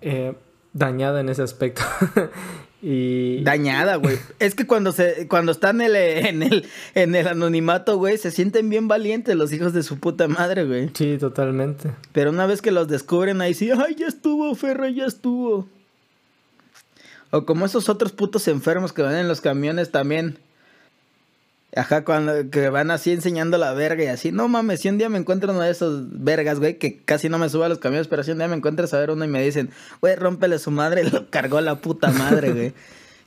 eh, 0.00 0.34
dañada 0.72 1.20
en 1.20 1.28
ese 1.28 1.42
aspecto. 1.42 1.82
Y... 2.88 3.42
Dañada, 3.42 3.96
güey. 3.96 4.16
es 4.38 4.54
que 4.54 4.64
cuando 4.64 4.92
se, 4.92 5.26
cuando 5.26 5.50
están 5.50 5.80
en 5.80 5.96
el, 5.96 5.96
en 5.96 6.42
el, 6.44 6.66
en 6.94 7.16
el 7.16 7.26
anonimato, 7.26 7.98
güey, 7.98 8.16
se 8.16 8.30
sienten 8.30 8.70
bien 8.70 8.86
valientes 8.86 9.34
los 9.34 9.52
hijos 9.52 9.72
de 9.72 9.82
su 9.82 9.98
puta 9.98 10.28
madre, 10.28 10.64
güey. 10.64 10.90
Sí, 10.94 11.18
totalmente. 11.18 11.90
Pero 12.12 12.30
una 12.30 12.46
vez 12.46 12.62
que 12.62 12.70
los 12.70 12.86
descubren 12.86 13.40
ahí 13.40 13.54
sí, 13.54 13.70
ay, 13.72 13.96
ya 13.96 14.06
estuvo, 14.06 14.54
Ferro, 14.54 14.88
ya 14.88 15.06
estuvo. 15.06 15.66
O 17.32 17.44
como 17.44 17.66
esos 17.66 17.88
otros 17.88 18.12
putos 18.12 18.46
enfermos 18.46 18.92
que 18.92 19.02
van 19.02 19.16
en 19.16 19.26
los 19.26 19.40
camiones 19.40 19.90
también. 19.90 20.38
Ajá, 21.74 22.04
cuando 22.04 22.48
que 22.50 22.70
van 22.70 22.90
así 22.90 23.12
enseñando 23.12 23.58
la 23.58 23.74
verga 23.74 24.04
y 24.04 24.06
así. 24.06 24.32
No 24.32 24.48
mames, 24.48 24.80
si 24.80 24.88
un 24.88 24.98
día 24.98 25.08
me 25.08 25.18
encuentro 25.18 25.52
uno 25.52 25.60
de 25.60 25.70
esos 25.70 26.04
vergas, 26.22 26.58
güey, 26.58 26.78
que 26.78 27.02
casi 27.02 27.28
no 27.28 27.38
me 27.38 27.48
sube 27.48 27.66
a 27.66 27.68
los 27.68 27.78
camiones, 27.78 28.08
pero 28.08 28.22
si 28.22 28.30
un 28.30 28.38
día 28.38 28.48
me 28.48 28.56
encuentro 28.56 28.86
a 28.90 28.98
ver 28.98 29.10
uno 29.10 29.24
y 29.24 29.28
me 29.28 29.42
dicen, 29.42 29.70
güey, 30.00 30.16
rómpele 30.16 30.58
su 30.58 30.70
madre, 30.70 31.04
lo 31.10 31.28
cargó 31.28 31.60
la 31.60 31.76
puta 31.76 32.10
madre, 32.10 32.52
güey. 32.52 32.74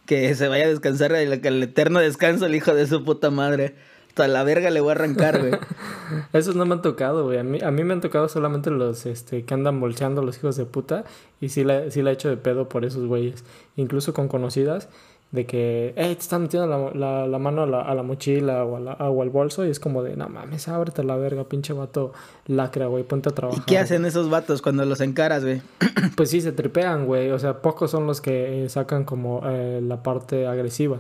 que 0.06 0.34
se 0.36 0.48
vaya 0.48 0.66
a 0.66 0.70
descansar, 0.70 1.12
que 1.12 1.48
el 1.48 1.62
eterno 1.62 2.00
descanso 2.00 2.46
el 2.46 2.56
hijo 2.56 2.74
de 2.74 2.88
su 2.88 3.04
puta 3.04 3.30
madre. 3.30 3.76
Hasta 4.08 4.28
la 4.28 4.44
verga 4.44 4.72
le 4.72 4.82
voy 4.82 4.90
a 4.90 4.92
arrancar, 4.94 5.40
güey. 5.40 5.54
Esos 6.34 6.56
no 6.56 6.66
me 6.66 6.74
han 6.74 6.82
tocado, 6.82 7.26
güey. 7.26 7.38
A 7.38 7.44
mí, 7.44 7.60
a 7.62 7.70
mí 7.70 7.84
me 7.84 7.94
han 7.94 8.02
tocado 8.02 8.28
solamente 8.28 8.72
los 8.72 9.06
este, 9.06 9.46
que 9.46 9.54
andan 9.54 9.80
bolseando 9.80 10.24
los 10.24 10.38
hijos 10.38 10.58
de 10.58 10.66
puta. 10.66 11.06
Y 11.40 11.50
sí 11.50 11.64
la, 11.64 11.92
sí 11.92 12.02
la 12.02 12.10
he 12.10 12.14
hecho 12.14 12.28
de 12.28 12.36
pedo 12.36 12.68
por 12.68 12.86
esos 12.86 13.06
güeyes. 13.06 13.44
Incluso 13.76 14.14
con 14.14 14.28
conocidas 14.28 14.90
de 15.32 15.46
que, 15.46 15.94
hey, 15.96 16.16
te 16.16 16.22
están 16.22 16.44
metiendo 16.44 16.92
la, 16.96 17.28
la, 17.28 17.40
mano 17.40 17.62
a 17.62 17.68
la, 17.68 17.82
a 17.82 17.94
la 17.94 18.02
mochila 18.02 18.66
o, 18.66 18.78
a 18.78 18.80
la, 18.80 18.94
o, 18.94 19.22
al 19.22 19.30
bolso 19.30 19.64
y 19.64 19.70
es 19.70 19.80
como 19.80 20.02
de, 20.02 20.16
no 20.16 20.28
mames, 20.28 20.68
ábrete 20.68 21.04
la 21.04 21.18
verga, 21.18 21.44
pinche 21.44 21.72
vato 21.72 22.14
lacra, 22.48 22.88
güey, 22.88 23.04
ponte 23.04 23.30
a 23.30 23.32
trabajar. 23.34 23.62
¿Y 23.62 23.66
qué 23.66 23.78
hacen 23.78 24.06
esos 24.06 24.30
vatos 24.30 24.64
cuando 24.64 24.84
los 24.86 25.02
encaras, 25.02 25.44
güey? 25.44 25.62
Pues 26.16 26.32
sí, 26.32 26.42
se 26.42 26.52
tripean, 26.52 27.06
güey, 27.06 27.30
o 27.30 27.38
sea, 27.38 27.62
pocos 27.62 27.92
son 27.92 28.08
los 28.08 28.22
que 28.22 28.66
eh, 28.66 28.70
sacan 28.70 29.04
como 29.04 29.42
eh, 29.46 29.80
la 29.84 30.02
parte 30.02 30.48
agresiva, 30.48 31.00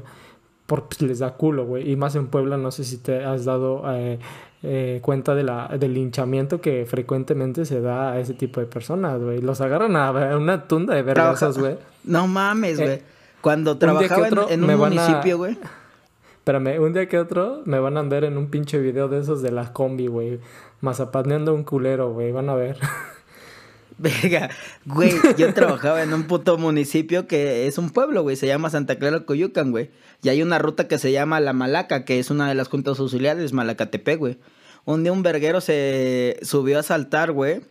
porque 0.68 0.98
pues, 1.00 1.02
les 1.02 1.20
da 1.20 1.34
culo, 1.34 1.66
güey, 1.66 1.92
y 1.92 1.96
más 1.96 2.16
en 2.16 2.28
Puebla, 2.28 2.58
no 2.58 2.72
sé 2.72 2.84
si 2.84 2.98
te 2.98 3.24
has 3.24 3.46
dado 3.46 3.84
eh, 4.62 5.00
cuenta 5.02 5.34
de 5.34 5.44
la, 5.44 5.70
del 5.80 5.96
linchamiento 5.96 6.62
que 6.62 6.86
frecuentemente 6.86 7.66
se 7.66 7.82
da 7.82 8.12
a 8.12 8.20
ese 8.20 8.36
tipo 8.36 8.60
de 8.60 8.68
personas, 8.68 9.20
güey, 9.20 9.42
los 9.42 9.60
agarran 9.60 9.96
a 9.96 10.38
una 10.38 10.68
tunda 10.68 10.94
de 10.94 11.02
vergas, 11.02 11.58
güey. 11.58 11.78
No 12.04 12.28
mames, 12.28 12.80
güey. 12.80 13.02
Cuando 13.42 13.78
trabajaba 13.78 14.28
en, 14.50 14.64
un 14.64 14.78
municipio, 14.78 15.38
güey. 15.38 15.58
Espérame, 16.38 16.80
un 16.80 16.94
día 16.94 17.08
que 17.08 17.20
otro 17.20 17.62
me 17.66 17.80
van 17.80 17.98
a 17.98 18.02
ver 18.02 18.24
en 18.24 18.38
un 18.38 18.50
pinche 18.50 18.80
video 18.80 19.08
de 19.08 19.20
esos 19.20 19.42
de 19.42 19.52
la 19.52 19.72
combi, 19.72 20.08
güey. 20.08 20.40
Mazapaneando 20.82 21.54
un 21.54 21.64
culero, 21.64 22.12
güey. 22.12 22.32
Van 22.32 22.50
a 22.50 22.56
ver. 22.56 22.78
Venga, 24.00 24.50
güey, 24.86 25.12
yo 25.38 25.54
trabajaba 25.54 26.02
en 26.04 26.14
un 26.14 26.24
puto 26.24 26.58
municipio 26.58 27.28
que 27.28 27.68
es 27.68 27.78
un 27.78 27.90
pueblo, 27.90 28.22
güey, 28.22 28.38
se 28.38 28.48
llama 28.48 28.70
Santa 28.70 28.98
Clara 28.98 29.26
Coyucan, 29.26 29.72
güey. 29.72 29.92
Y 30.24 30.30
hay 30.30 30.42
una 30.42 30.58
ruta 30.58 30.88
que 30.88 30.98
se 30.98 31.12
llama 31.12 31.42
La 31.42 31.52
Malaca, 31.52 32.06
que 32.06 32.18
es 32.18 32.32
una 32.32 32.48
de 32.48 32.56
las 32.56 32.70
juntas 32.70 32.98
auxiliares, 32.98 33.52
Malacatepec, 33.52 34.18
güey. 34.18 34.38
Un 34.86 35.04
día 35.04 35.12
un 35.12 35.22
verguero 35.22 35.60
se 35.60 36.40
subió 36.44 36.80
a 36.80 36.84
saltar, 36.84 37.34
güey. 37.34 37.62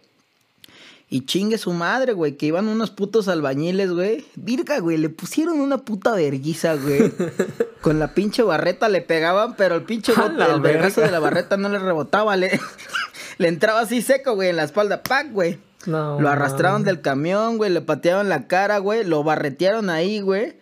Y 1.11 1.25
chingue 1.25 1.57
su 1.57 1.73
madre, 1.73 2.13
güey, 2.13 2.37
que 2.37 2.47
iban 2.47 2.69
unos 2.69 2.91
putos 2.91 3.29
albañiles, 3.29 3.91
güey. 3.93 4.27
Virga, 4.37 4.79
güey, 4.79 4.99
le 4.99 5.09
pusieron 5.09 5.59
una 5.59 5.79
puta 5.79 6.13
verguiza, 6.15 6.75
güey. 6.75 7.13
Con 7.81 7.99
la 7.99 8.13
pinche 8.13 8.43
barreta 8.43 8.91
le 8.91 9.01
pegaban, 9.01 9.57
pero 9.57 9.77
el 9.77 9.85
pinche 9.85 10.13
bote, 10.13 10.45
el 10.45 10.61
vergazo 10.61 11.01
de 11.01 11.11
la 11.11 11.19
barreta 11.19 11.57
no 11.57 11.71
le 11.71 11.79
rebotaba, 11.79 12.37
le, 12.37 12.61
le 13.39 13.49
entraba 13.49 13.81
así 13.81 14.03
seco, 14.03 14.35
güey, 14.35 14.51
en 14.51 14.57
la 14.57 14.65
espalda, 14.65 15.03
¡pac, 15.03 15.33
güey! 15.33 15.59
No, 15.87 16.21
lo 16.21 16.29
arrastraron 16.29 16.85
del 16.85 17.01
camión, 17.01 17.57
güey, 17.57 17.71
le 17.71 17.81
patearon 17.81 18.29
la 18.29 18.47
cara, 18.47 18.79
güey, 18.79 19.05
lo 19.05 19.23
barretearon 19.23 19.89
ahí, 19.89 20.21
güey. 20.21 20.59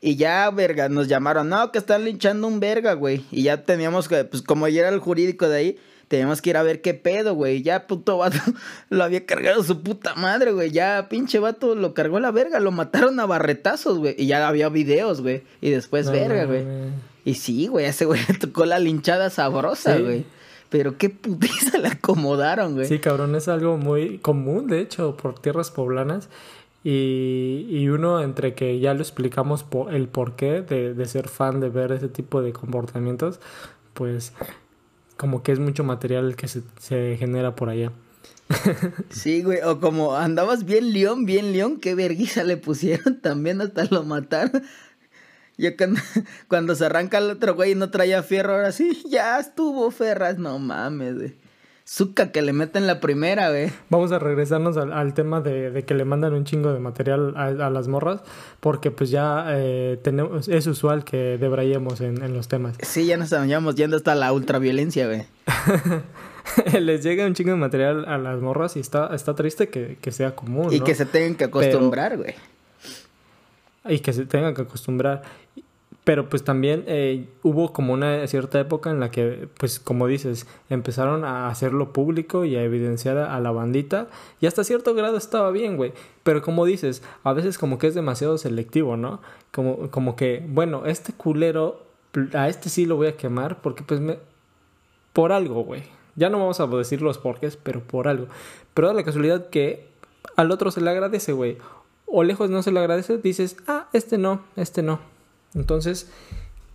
Y 0.00 0.16
ya, 0.16 0.50
verga, 0.50 0.88
nos 0.88 1.08
llamaron, 1.08 1.50
no, 1.50 1.70
que 1.70 1.78
están 1.78 2.04
linchando 2.04 2.48
un 2.48 2.58
verga, 2.58 2.94
güey. 2.94 3.24
Y 3.30 3.44
ya 3.44 3.64
teníamos 3.64 4.08
que, 4.08 4.24
pues 4.24 4.42
como 4.42 4.66
ya 4.66 4.80
era 4.80 4.88
el 4.88 4.98
jurídico 4.98 5.46
de 5.48 5.56
ahí, 5.56 5.78
teníamos 6.10 6.42
que 6.42 6.50
ir 6.50 6.56
a 6.56 6.64
ver 6.64 6.82
qué 6.82 6.92
pedo, 6.92 7.34
güey. 7.34 7.62
Ya, 7.62 7.86
puto 7.86 8.18
vato, 8.18 8.36
lo 8.90 9.04
había 9.04 9.24
cargado 9.26 9.62
su 9.62 9.80
puta 9.80 10.16
madre, 10.16 10.50
güey. 10.50 10.72
Ya, 10.72 11.06
pinche 11.08 11.38
vato, 11.38 11.76
lo 11.76 11.94
cargó 11.94 12.18
la 12.18 12.32
verga. 12.32 12.58
Lo 12.58 12.72
mataron 12.72 13.20
a 13.20 13.26
barretazos, 13.26 13.98
güey. 13.98 14.16
Y 14.18 14.26
ya 14.26 14.46
había 14.48 14.68
videos, 14.70 15.20
güey. 15.20 15.44
Y 15.60 15.70
después, 15.70 16.10
verga, 16.10 16.46
güey. 16.46 16.64
Y 17.24 17.34
sí, 17.34 17.68
güey, 17.68 17.86
ese 17.86 18.06
güey 18.06 18.20
le 18.28 18.34
tocó 18.34 18.66
la 18.66 18.80
linchada 18.80 19.30
sabrosa, 19.30 19.98
güey. 19.98 20.24
Pero 20.68 20.98
qué 20.98 21.10
putiza 21.10 21.78
le 21.82 21.86
acomodaron, 21.86 22.74
güey. 22.74 22.86
Sí, 22.86 22.98
cabrón, 22.98 23.36
es 23.36 23.46
algo 23.46 23.76
muy 23.76 24.18
común, 24.18 24.66
de 24.66 24.80
hecho, 24.80 25.16
por 25.16 25.38
tierras 25.38 25.70
poblanas. 25.70 26.28
Y, 26.82 27.66
y, 27.70 27.88
uno 27.88 28.20
entre 28.20 28.54
que 28.54 28.80
ya 28.80 28.94
lo 28.94 29.02
explicamos 29.02 29.62
por 29.62 29.94
el 29.94 30.08
porqué 30.08 30.62
de, 30.62 30.92
de 30.94 31.04
ser 31.04 31.28
fan 31.28 31.60
de 31.60 31.68
ver 31.68 31.92
ese 31.92 32.08
tipo 32.08 32.42
de 32.42 32.52
comportamientos, 32.52 33.38
pues 33.92 34.32
como 35.20 35.42
que 35.42 35.52
es 35.52 35.58
mucho 35.58 35.84
material 35.84 36.34
que 36.34 36.48
se, 36.48 36.62
se 36.78 37.18
genera 37.18 37.54
por 37.54 37.68
allá. 37.68 37.92
Sí, 39.10 39.42
güey, 39.42 39.60
o 39.60 39.78
como 39.78 40.16
andabas 40.16 40.64
bien 40.64 40.94
león, 40.94 41.26
bien 41.26 41.52
león, 41.52 41.78
qué 41.78 41.94
vergüenza 41.94 42.42
le 42.42 42.56
pusieron 42.56 43.20
también 43.22 43.60
hasta 43.60 43.84
lo 43.84 44.02
mataron. 44.02 44.62
Yo 45.58 45.76
cuando, 45.76 46.00
cuando 46.48 46.74
se 46.74 46.86
arranca 46.86 47.18
el 47.18 47.28
otro 47.28 47.54
güey 47.54 47.72
y 47.72 47.74
no 47.74 47.90
traía 47.90 48.22
fierro, 48.22 48.54
ahora 48.54 48.72
sí, 48.72 49.02
ya 49.10 49.38
estuvo 49.38 49.90
Ferras, 49.90 50.38
no 50.38 50.58
mames, 50.58 51.14
güey. 51.16 51.34
Zucca 51.92 52.30
que 52.30 52.40
le 52.40 52.52
meten 52.52 52.86
la 52.86 53.00
primera, 53.00 53.50
güey. 53.50 53.72
Vamos 53.88 54.12
a 54.12 54.20
regresarnos 54.20 54.76
al, 54.76 55.12
tema 55.12 55.40
de, 55.40 55.82
que 55.84 55.94
le 55.94 56.04
mandan 56.04 56.34
un 56.34 56.44
chingo 56.44 56.72
de 56.72 56.78
material 56.78 57.34
a, 57.36 57.68
las 57.68 57.88
morras, 57.88 58.20
porque 58.60 58.92
pues 58.92 59.10
ya 59.10 59.46
eh, 59.48 59.98
tenemos, 60.00 60.46
es 60.46 60.68
usual 60.68 61.02
que 61.02 61.36
debrayemos 61.36 62.00
en, 62.00 62.22
en 62.22 62.32
los 62.32 62.46
temas. 62.46 62.76
Sí, 62.80 63.06
ya 63.06 63.16
nos 63.16 63.32
estamos 63.32 63.74
yendo 63.74 63.96
hasta 63.96 64.14
la 64.14 64.32
ultraviolencia, 64.32 65.08
güey. 65.08 65.24
Les 66.80 67.02
llega 67.02 67.26
un 67.26 67.34
chingo 67.34 67.50
de 67.50 67.56
material 67.56 68.04
a 68.06 68.18
las 68.18 68.40
morras 68.40 68.76
y 68.76 68.80
está, 68.80 69.12
está 69.12 69.34
triste 69.34 69.68
que, 69.68 70.12
sea 70.12 70.36
común. 70.36 70.72
Y 70.72 70.82
que 70.82 70.94
se 70.94 71.06
tengan 71.06 71.34
que 71.34 71.44
acostumbrar, 71.44 72.16
güey. 72.16 72.34
Y 73.88 73.98
que 73.98 74.12
se 74.12 74.26
tengan 74.26 74.54
que 74.54 74.62
acostumbrar. 74.62 75.22
Pero 76.04 76.28
pues 76.30 76.44
también 76.44 76.84
eh, 76.86 77.28
hubo 77.42 77.72
como 77.72 77.92
una 77.92 78.26
cierta 78.26 78.58
época 78.58 78.90
en 78.90 79.00
la 79.00 79.10
que, 79.10 79.48
pues 79.58 79.78
como 79.78 80.06
dices, 80.06 80.46
empezaron 80.70 81.24
a 81.24 81.48
hacerlo 81.48 81.92
público 81.92 82.44
y 82.46 82.56
a 82.56 82.62
evidenciar 82.62 83.18
a, 83.18 83.38
la 83.38 83.50
bandita. 83.50 84.08
Y 84.40 84.46
hasta 84.46 84.64
cierto 84.64 84.94
grado 84.94 85.18
estaba 85.18 85.50
bien, 85.50 85.76
güey. 85.76 85.92
Pero 86.22 86.40
como 86.40 86.64
dices, 86.64 87.02
a 87.22 87.32
veces 87.34 87.58
como 87.58 87.78
que 87.78 87.86
es 87.86 87.94
demasiado 87.94 88.38
selectivo, 88.38 88.96
¿no? 88.96 89.20
Como, 89.52 89.90
como 89.90 90.16
que, 90.16 90.42
bueno, 90.48 90.86
este 90.86 91.12
culero, 91.12 91.82
a 92.32 92.48
este 92.48 92.70
sí 92.70 92.86
lo 92.86 92.96
voy 92.96 93.08
a 93.08 93.16
quemar 93.16 93.60
porque 93.60 93.82
pues 93.82 94.00
me... 94.00 94.18
Por 95.12 95.32
algo, 95.32 95.64
güey. 95.64 95.82
Ya 96.16 96.30
no 96.30 96.38
vamos 96.38 96.60
a 96.60 96.66
decir 96.66 97.02
los 97.02 97.18
porqués, 97.18 97.56
pero 97.56 97.80
por 97.80 98.08
algo. 98.08 98.26
Pero 98.74 98.88
da 98.88 98.94
la 98.94 99.04
casualidad 99.04 99.50
que 99.50 99.88
al 100.36 100.50
otro 100.50 100.70
se 100.70 100.80
le 100.80 100.88
agradece, 100.88 101.32
güey. 101.32 101.58
O 102.06 102.22
lejos 102.22 102.48
no 102.48 102.62
se 102.62 102.72
le 102.72 102.80
agradece, 102.80 103.18
dices, 103.18 103.56
ah, 103.66 103.88
este 103.92 104.18
no, 104.18 104.42
este 104.56 104.82
no 104.82 105.19
entonces, 105.54 106.08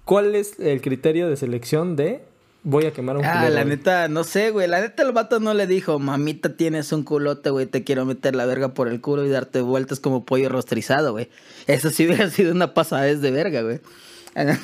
¿cuál 0.04 0.36
es 0.36 0.60
el 0.60 0.82
criterio 0.82 1.30
de 1.30 1.38
selección 1.38 1.96
de 1.96 2.24
voy 2.66 2.86
a 2.86 2.92
quemar 2.92 3.18
un 3.18 3.24
Ah, 3.24 3.50
la 3.50 3.64
neta, 3.64 4.08
no 4.10 4.24
sé, 4.24 4.50
güey. 4.50 4.68
La 4.68 4.82
neta, 4.82 5.04
el 5.04 5.12
vato 5.12 5.40
no 5.40 5.54
le 5.54 5.68
dijo, 5.68 6.00
mamita, 6.00 6.58
tienes 6.58 6.92
un 6.92 7.04
culote, 7.04 7.52
güey, 7.52 7.68
te 7.68 7.84
quiero 7.84 8.06
meter 8.06 8.36
la 8.36 8.46
verga 8.46 8.74
por 8.74 8.88
el 8.88 9.00
culo 9.00 9.26
y 9.26 9.30
darte 9.30 9.62
vueltas 9.62 10.00
como 10.00 10.26
pollo 10.26 10.50
rostrizado, 10.50 11.14
güey. 11.14 11.30
Eso 11.68 11.90
sí 11.92 12.06
hubiera 12.06 12.30
sido 12.32 12.52
una 12.52 12.74
pasadez 12.74 13.22
de 13.22 13.32
verga, 13.32 13.62
güey. 13.62 13.80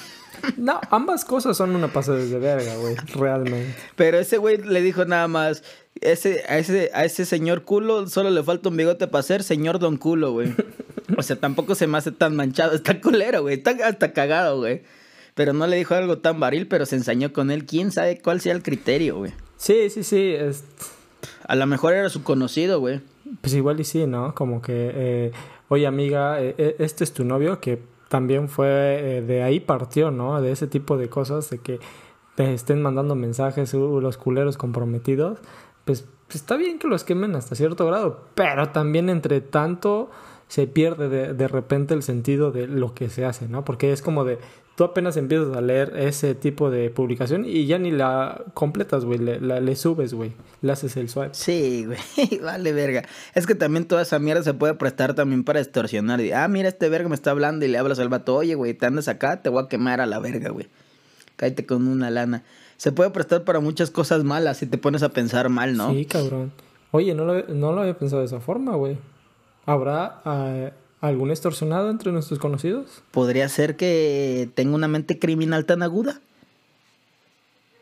No, 0.57 0.81
ambas 0.89 1.23
cosas 1.23 1.55
son 1.55 1.75
una 1.75 1.89
pasadez 1.93 2.31
de 2.31 2.39
verga, 2.39 2.75
güey, 2.77 2.95
realmente. 3.13 3.75
Pero 3.95 4.17
ese 4.17 4.37
güey 4.37 4.57
le 4.57 4.81
dijo 4.81 5.05
nada 5.05 5.27
más, 5.27 5.61
ese, 5.99 6.43
a, 6.49 6.57
ese, 6.57 6.89
a 6.95 7.05
ese 7.05 7.25
señor 7.25 7.63
culo 7.63 8.07
solo 8.07 8.31
le 8.31 8.41
falta 8.41 8.69
un 8.69 8.77
bigote 8.77 9.07
para 9.07 9.21
ser 9.21 9.43
señor 9.43 9.77
don 9.77 9.97
culo, 9.97 10.31
güey. 10.31 10.55
O 11.17 11.23
sea, 11.23 11.35
tampoco 11.35 11.75
se 11.75 11.87
me 11.87 11.97
hace 11.97 12.11
tan 12.11 12.35
manchado. 12.35 12.71
Está 12.75 12.99
culero, 13.01 13.41
güey. 13.41 13.55
Está 13.55 13.71
hasta 13.85 14.13
cagado, 14.13 14.59
güey. 14.59 14.83
Pero 15.33 15.53
no 15.53 15.65
le 15.67 15.77
dijo 15.77 15.95
algo 15.95 16.17
tan 16.17 16.39
varil, 16.39 16.67
pero 16.67 16.85
se 16.85 16.95
ensañó 16.95 17.31
con 17.31 17.51
él. 17.51 17.65
¿Quién 17.65 17.91
sabe 17.91 18.19
cuál 18.21 18.41
sea 18.41 18.53
el 18.53 18.63
criterio, 18.63 19.17
güey? 19.17 19.33
Sí, 19.57 19.89
sí, 19.89 20.03
sí. 20.03 20.35
A 21.47 21.55
lo 21.55 21.65
mejor 21.67 21.93
era 21.93 22.09
su 22.09 22.23
conocido, 22.23 22.79
güey. 22.79 23.01
Pues 23.39 23.53
igual 23.53 23.79
y 23.79 23.83
sí, 23.83 24.07
¿no? 24.07 24.35
Como 24.35 24.61
que, 24.61 24.91
eh, 24.93 25.31
oye 25.69 25.87
amiga, 25.87 26.41
eh, 26.41 26.55
eh, 26.57 26.75
este 26.79 27.03
es 27.03 27.13
tu 27.13 27.23
novio 27.23 27.61
que 27.61 27.81
también 28.09 28.49
fue 28.49 29.23
de 29.25 29.43
ahí 29.43 29.61
partió, 29.61 30.11
¿no? 30.11 30.41
De 30.41 30.51
ese 30.51 30.67
tipo 30.67 30.97
de 30.97 31.07
cosas, 31.07 31.49
de 31.49 31.59
que 31.59 31.79
te 32.35 32.53
estén 32.53 32.81
mandando 32.81 33.15
mensajes 33.15 33.73
uh, 33.73 34.01
los 34.01 34.17
culeros 34.17 34.57
comprometidos. 34.57 35.39
Pues, 35.85 36.05
pues 36.27 36.35
está 36.35 36.55
bien 36.57 36.79
que 36.79 36.87
los 36.87 37.03
quemen 37.03 37.35
hasta 37.35 37.55
cierto 37.55 37.85
grado, 37.85 38.25
pero 38.35 38.69
también 38.69 39.09
entre 39.09 39.41
tanto 39.41 40.09
se 40.51 40.67
pierde 40.67 41.07
de, 41.07 41.33
de, 41.33 41.47
repente 41.47 41.93
el 41.93 42.03
sentido 42.03 42.51
de 42.51 42.67
lo 42.67 42.93
que 42.93 43.07
se 43.07 43.23
hace, 43.23 43.47
¿no? 43.47 43.63
Porque 43.63 43.93
es 43.93 44.01
como 44.01 44.25
de, 44.25 44.37
tú 44.75 44.83
apenas 44.83 45.15
empiezas 45.15 45.55
a 45.55 45.61
leer 45.61 45.93
ese 45.95 46.35
tipo 46.35 46.69
de 46.69 46.89
publicación 46.89 47.45
y 47.45 47.67
ya 47.67 47.79
ni 47.79 47.89
la 47.89 48.43
completas, 48.53 49.05
güey, 49.05 49.17
le, 49.17 49.39
le 49.39 49.75
subes, 49.77 50.13
güey, 50.13 50.33
le 50.61 50.73
haces 50.73 50.97
el 50.97 51.07
swipe. 51.07 51.29
Sí, 51.31 51.85
güey, 51.85 52.39
vale 52.43 52.73
verga. 52.73 53.03
Es 53.33 53.47
que 53.47 53.55
también 53.55 53.85
toda 53.85 54.01
esa 54.01 54.19
mierda 54.19 54.43
se 54.43 54.53
puede 54.53 54.73
prestar 54.73 55.13
también 55.13 55.45
para 55.45 55.61
extorsionar. 55.61 56.19
Y, 56.19 56.33
ah, 56.33 56.49
mira, 56.49 56.67
este 56.67 56.89
verga 56.89 57.07
me 57.07 57.15
está 57.15 57.31
hablando 57.31 57.63
y 57.63 57.69
le 57.69 57.77
hablas 57.77 57.99
al 57.99 58.09
vato, 58.09 58.35
oye, 58.35 58.55
güey, 58.55 58.73
te 58.73 58.85
andas 58.85 59.07
acá, 59.07 59.41
te 59.41 59.47
voy 59.47 59.63
a 59.63 59.69
quemar 59.69 60.01
a 60.01 60.05
la 60.05 60.19
verga, 60.19 60.49
güey. 60.49 60.67
Cállate 61.37 61.65
con 61.65 61.87
una 61.87 62.09
lana. 62.09 62.43
Se 62.75 62.91
puede 62.91 63.09
prestar 63.11 63.45
para 63.45 63.61
muchas 63.61 63.89
cosas 63.89 64.25
malas 64.25 64.57
si 64.57 64.65
te 64.65 64.77
pones 64.77 65.01
a 65.01 65.07
pensar 65.13 65.47
mal, 65.47 65.77
¿no? 65.77 65.93
Sí, 65.93 66.03
cabrón. 66.03 66.51
Oye, 66.91 67.15
no 67.15 67.23
lo, 67.23 67.41
no 67.47 67.71
lo 67.71 67.79
había 67.79 67.97
pensado 67.97 68.19
de 68.19 68.25
esa 68.25 68.41
forma, 68.41 68.75
güey. 68.75 68.97
¿Habrá 69.65 70.21
eh, 70.25 70.73
algún 71.01 71.31
extorsionado 71.31 71.89
entre 71.89 72.11
nuestros 72.11 72.39
conocidos? 72.39 73.03
Podría 73.11 73.49
ser 73.49 73.75
que 73.75 74.49
tenga 74.55 74.75
una 74.75 74.87
mente 74.87 75.19
criminal 75.19 75.65
tan 75.65 75.83
aguda. 75.83 76.21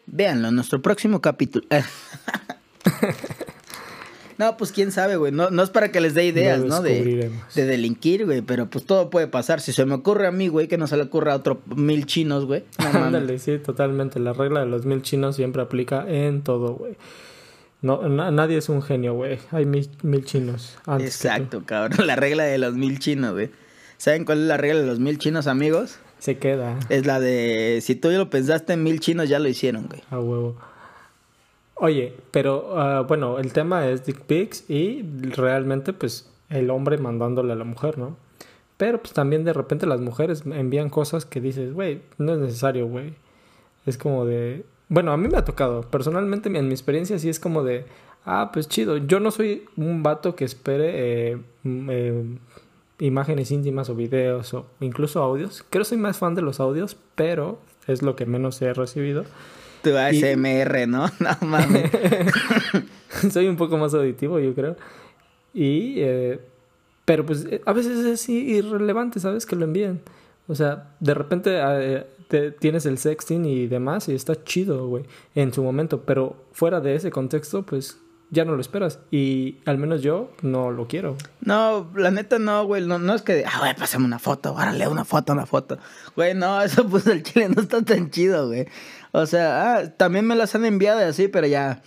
Véanlo 0.08 0.48
en 0.48 0.56
nuestro 0.56 0.82
próximo 0.82 1.22
capítulo. 1.22 1.66
no, 4.38 4.58
pues 4.58 4.72
quién 4.72 4.92
sabe, 4.92 5.18
güey. 5.18 5.32
No, 5.32 5.52
no 5.52 5.62
es 5.62 5.70
para 5.70 5.92
que 5.92 6.02
les 6.02 6.16
dé 6.16 6.26
ideas, 6.26 6.62
¿no? 6.62 6.82
De, 6.82 7.32
de, 7.54 7.66
delinquir, 7.66 8.26
güey. 8.26 8.42
Pero 8.42 8.70
pues 8.70 8.86
todo 8.86 9.10
puede 9.10 9.28
pasar. 9.28 9.62
Si 9.62 9.72
se 9.72 9.86
me 9.86 9.94
ocurre 9.94 10.28
a 10.28 10.32
mí, 10.32 10.48
güey, 10.48 10.68
que 10.68 10.78
no 10.78 10.88
se 10.88 10.98
le 10.98 11.04
ocurra 11.04 11.34
a 11.34 11.36
otro 11.36 11.62
mil 11.76 12.08
chinos, 12.08 12.46
güey. 12.46 12.64
Ándale, 12.78 13.38
sí, 13.38 13.60
totalmente. 13.60 14.20
La 14.20 14.34
regla 14.34 14.62
de 14.62 14.66
los 14.66 14.86
mil 14.86 15.04
chinos 15.04 15.36
siempre 15.36 15.62
aplica 15.62 16.06
en 16.08 16.42
todo, 16.42 16.74
güey. 16.74 16.96
No, 17.82 18.08
nadie 18.10 18.58
es 18.58 18.68
un 18.68 18.82
genio, 18.82 19.14
güey. 19.14 19.40
Hay 19.52 19.66
mil, 19.66 19.90
chinos. 20.26 20.78
Exacto, 21.00 21.64
cabrón. 21.66 22.00
La 22.08 22.16
regla 22.16 22.44
de 22.44 22.58
los 22.58 22.74
mil 22.74 23.00
chinos, 23.00 23.34
güey. 23.34 23.50
¿Saben 23.98 24.26
cuál 24.26 24.42
es 24.42 24.48
la 24.48 24.56
regla 24.56 24.80
de 24.80 24.88
los 24.88 25.00
mil 25.00 25.18
chinos, 25.18 25.46
amigos? 25.48 26.00
Se 26.20 26.38
queda. 26.38 26.80
Es 26.88 27.06
la 27.06 27.20
de 27.20 27.80
si 27.82 27.96
tú 27.96 28.10
ya 28.10 28.18
lo 28.18 28.30
pensaste, 28.30 28.78
mil 28.78 29.02
chinos 29.02 29.28
ya 29.28 29.40
lo 29.40 29.50
hicieron, 29.50 29.88
güey. 29.88 30.02
A 30.10 30.20
huevo. 30.20 30.56
Oye, 31.76 32.14
pero 32.32 32.80
ah, 32.80 33.02
bueno, 33.02 33.40
el 33.40 33.52
tema 33.52 33.88
es 33.88 34.06
dick 34.06 34.22
pics 34.22 34.70
y 34.70 35.02
realmente 35.32 35.92
pues 35.92 36.30
el 36.50 36.70
hombre 36.70 36.98
mandándole 36.98 37.54
a 37.54 37.56
la 37.58 37.66
mujer, 37.66 37.98
¿no? 37.98 38.18
Pero 38.78 39.02
pues 39.02 39.14
también 39.14 39.44
de 39.44 39.52
repente 39.52 39.86
las 39.86 40.00
mujeres 40.00 40.44
envían 40.46 40.90
cosas 40.90 41.26
que 41.26 41.42
dices, 41.42 41.74
güey, 41.74 42.02
no 42.18 42.34
es 42.34 42.40
necesario, 42.40 42.88
güey. 42.88 43.14
Es 43.86 43.98
como 43.98 44.26
de, 44.26 44.64
bueno, 44.90 45.12
a 45.12 45.18
mí 45.18 45.28
me 45.28 45.38
ha 45.38 45.46
tocado. 45.46 45.82
Personalmente, 45.82 46.50
en 46.50 46.68
mi 46.68 46.74
experiencia, 46.74 47.20
sí 47.20 47.30
es 47.30 47.40
como 47.40 47.64
de. 47.64 47.86
Ah, 48.26 48.50
pues 48.52 48.68
chido. 48.68 48.98
Yo 48.98 49.20
no 49.20 49.32
soy 49.32 49.66
un 49.78 50.04
vato 50.04 50.36
que 50.36 50.46
espere 50.46 51.32
eh, 51.32 51.38
eh, 51.64 52.24
imágenes 53.00 53.52
íntimas 53.52 53.90
o 53.90 53.96
videos 53.96 54.54
o 54.54 54.66
incluso 54.82 55.22
audios. 55.22 55.64
Creo 55.70 55.84
que 55.84 55.90
soy 55.90 55.98
más 56.00 56.18
fan 56.18 56.36
de 56.36 56.42
los 56.42 56.60
audios, 56.60 56.98
pero 57.16 57.60
es 57.88 58.02
lo 58.02 58.16
que 58.16 58.26
menos 58.26 58.62
he 58.62 58.74
recibido. 58.74 59.26
Tu 59.84 59.96
ASMR, 59.96 60.88
¿no? 60.88 61.06
No 61.20 61.48
mames. 61.48 61.92
soy 63.32 63.48
un 63.48 63.56
poco 63.56 63.78
más 63.78 63.94
auditivo, 63.94 64.40
yo 64.40 64.54
creo. 64.56 64.76
Y. 65.54 65.96
Eh, 65.98 66.40
pero 67.06 67.26
pues 67.26 67.48
a 67.66 67.74
veces 67.74 68.06
es 68.06 68.30
irrelevante, 68.30 69.20
¿sabes? 69.20 69.46
Que 69.46 69.56
lo 69.56 69.66
envíen. 69.66 70.02
O 70.50 70.56
sea, 70.56 70.96
de 71.00 71.14
repente 71.14 71.62
tienes 72.60 72.86
el 72.88 72.98
sexting 72.98 73.46
y 73.46 73.68
demás 73.68 74.10
y 74.10 74.16
está 74.16 74.44
chido, 74.44 74.88
güey, 74.88 75.06
en 75.36 75.54
su 75.54 75.64
momento, 75.64 76.02
pero 76.02 76.36
fuera 76.52 76.82
de 76.82 76.96
ese 76.96 77.12
contexto, 77.12 77.64
pues 77.64 78.00
ya 78.32 78.46
no 78.46 78.56
lo 78.56 78.62
esperas. 78.62 79.00
Y 79.12 79.58
al 79.66 79.78
menos 79.78 80.02
yo 80.02 80.32
no 80.42 80.72
lo 80.72 80.88
quiero. 80.88 81.18
No, 81.42 81.92
la 81.96 82.10
neta 82.10 82.40
no, 82.40 82.66
güey. 82.66 82.86
No, 82.86 82.98
no 82.98 83.14
es 83.14 83.22
que, 83.22 83.44
ah, 83.46 83.60
güey, 83.60 83.76
pásame 83.76 84.06
una 84.06 84.18
foto, 84.18 84.54
órale, 84.54 84.88
una 84.88 85.06
foto, 85.06 85.34
una 85.34 85.46
foto. 85.46 85.78
Güey, 86.16 86.34
no, 86.34 86.60
eso 86.64 86.84
pues 86.88 87.06
el 87.06 87.24
chile 87.24 87.50
no 87.50 87.62
está 87.62 87.84
tan 87.84 88.10
chido, 88.10 88.48
güey. 88.48 88.68
O 89.12 89.26
sea, 89.26 89.76
ah, 89.76 89.90
también 89.98 90.26
me 90.26 90.36
las 90.36 90.56
han 90.56 90.66
enviado 90.66 91.00
así, 91.08 91.28
pero 91.28 91.46
ya. 91.48 91.82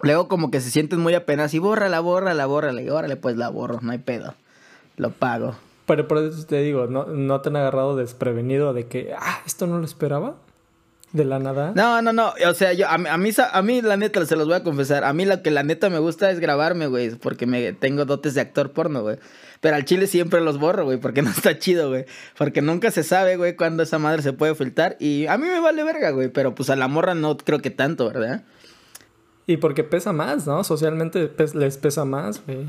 Luego 0.00 0.28
como 0.28 0.52
que 0.52 0.60
se 0.60 0.70
sienten 0.70 1.00
muy 1.00 1.14
apenas 1.14 1.52
y 1.54 1.58
bórrala, 1.58 1.98
bórrala, 1.98 2.46
bórrala. 2.46 2.80
Y 2.80 2.90
órale, 2.90 3.16
pues 3.16 3.36
la 3.36 3.48
borro, 3.48 3.80
no 3.82 3.90
hay 3.90 3.98
pedo. 3.98 4.34
Lo 4.96 5.10
pago. 5.10 5.56
Pero 5.88 6.06
por 6.06 6.18
eso 6.18 6.44
te 6.44 6.60
digo, 6.60 6.86
¿no, 6.86 7.06
no 7.06 7.40
te 7.40 7.48
han 7.48 7.56
agarrado 7.56 7.96
desprevenido 7.96 8.74
de 8.74 8.86
que, 8.86 9.14
ah, 9.18 9.40
esto 9.46 9.66
no 9.66 9.78
lo 9.78 9.86
esperaba? 9.86 10.36
¿De 11.12 11.24
la 11.24 11.38
nada? 11.38 11.72
No, 11.74 12.02
no, 12.02 12.12
no. 12.12 12.34
O 12.46 12.52
sea, 12.52 12.74
yo, 12.74 12.86
a, 12.86 12.98
mí, 12.98 13.08
a 13.08 13.62
mí, 13.62 13.80
la 13.80 13.96
neta, 13.96 14.26
se 14.26 14.36
los 14.36 14.46
voy 14.46 14.56
a 14.56 14.62
confesar. 14.62 15.04
A 15.04 15.14
mí 15.14 15.24
lo 15.24 15.42
que 15.42 15.50
la 15.50 15.62
neta 15.62 15.88
me 15.88 15.98
gusta 15.98 16.30
es 16.30 16.40
grabarme, 16.40 16.88
güey. 16.88 17.14
Porque 17.14 17.46
me 17.46 17.72
tengo 17.72 18.04
dotes 18.04 18.34
de 18.34 18.42
actor 18.42 18.72
porno, 18.72 19.00
güey. 19.00 19.16
Pero 19.62 19.76
al 19.76 19.86
chile 19.86 20.06
siempre 20.06 20.42
los 20.42 20.58
borro, 20.58 20.84
güey. 20.84 20.98
Porque 20.98 21.22
no 21.22 21.30
está 21.30 21.58
chido, 21.58 21.88
güey. 21.88 22.04
Porque 22.36 22.60
nunca 22.60 22.90
se 22.90 23.02
sabe, 23.02 23.38
güey, 23.38 23.56
cuándo 23.56 23.82
esa 23.82 23.98
madre 23.98 24.20
se 24.20 24.34
puede 24.34 24.54
filtrar. 24.54 24.98
Y 25.00 25.26
a 25.26 25.38
mí 25.38 25.46
me 25.46 25.60
vale 25.60 25.82
verga, 25.84 26.10
güey. 26.10 26.28
Pero 26.28 26.54
pues 26.54 26.68
a 26.68 26.76
la 26.76 26.88
morra 26.88 27.14
no 27.14 27.38
creo 27.38 27.60
que 27.60 27.70
tanto, 27.70 28.08
¿verdad? 28.08 28.44
Y 29.46 29.56
porque 29.56 29.84
pesa 29.84 30.12
más, 30.12 30.46
¿no? 30.46 30.62
Socialmente 30.64 31.32
les 31.54 31.78
pesa 31.78 32.04
más, 32.04 32.44
güey. 32.44 32.66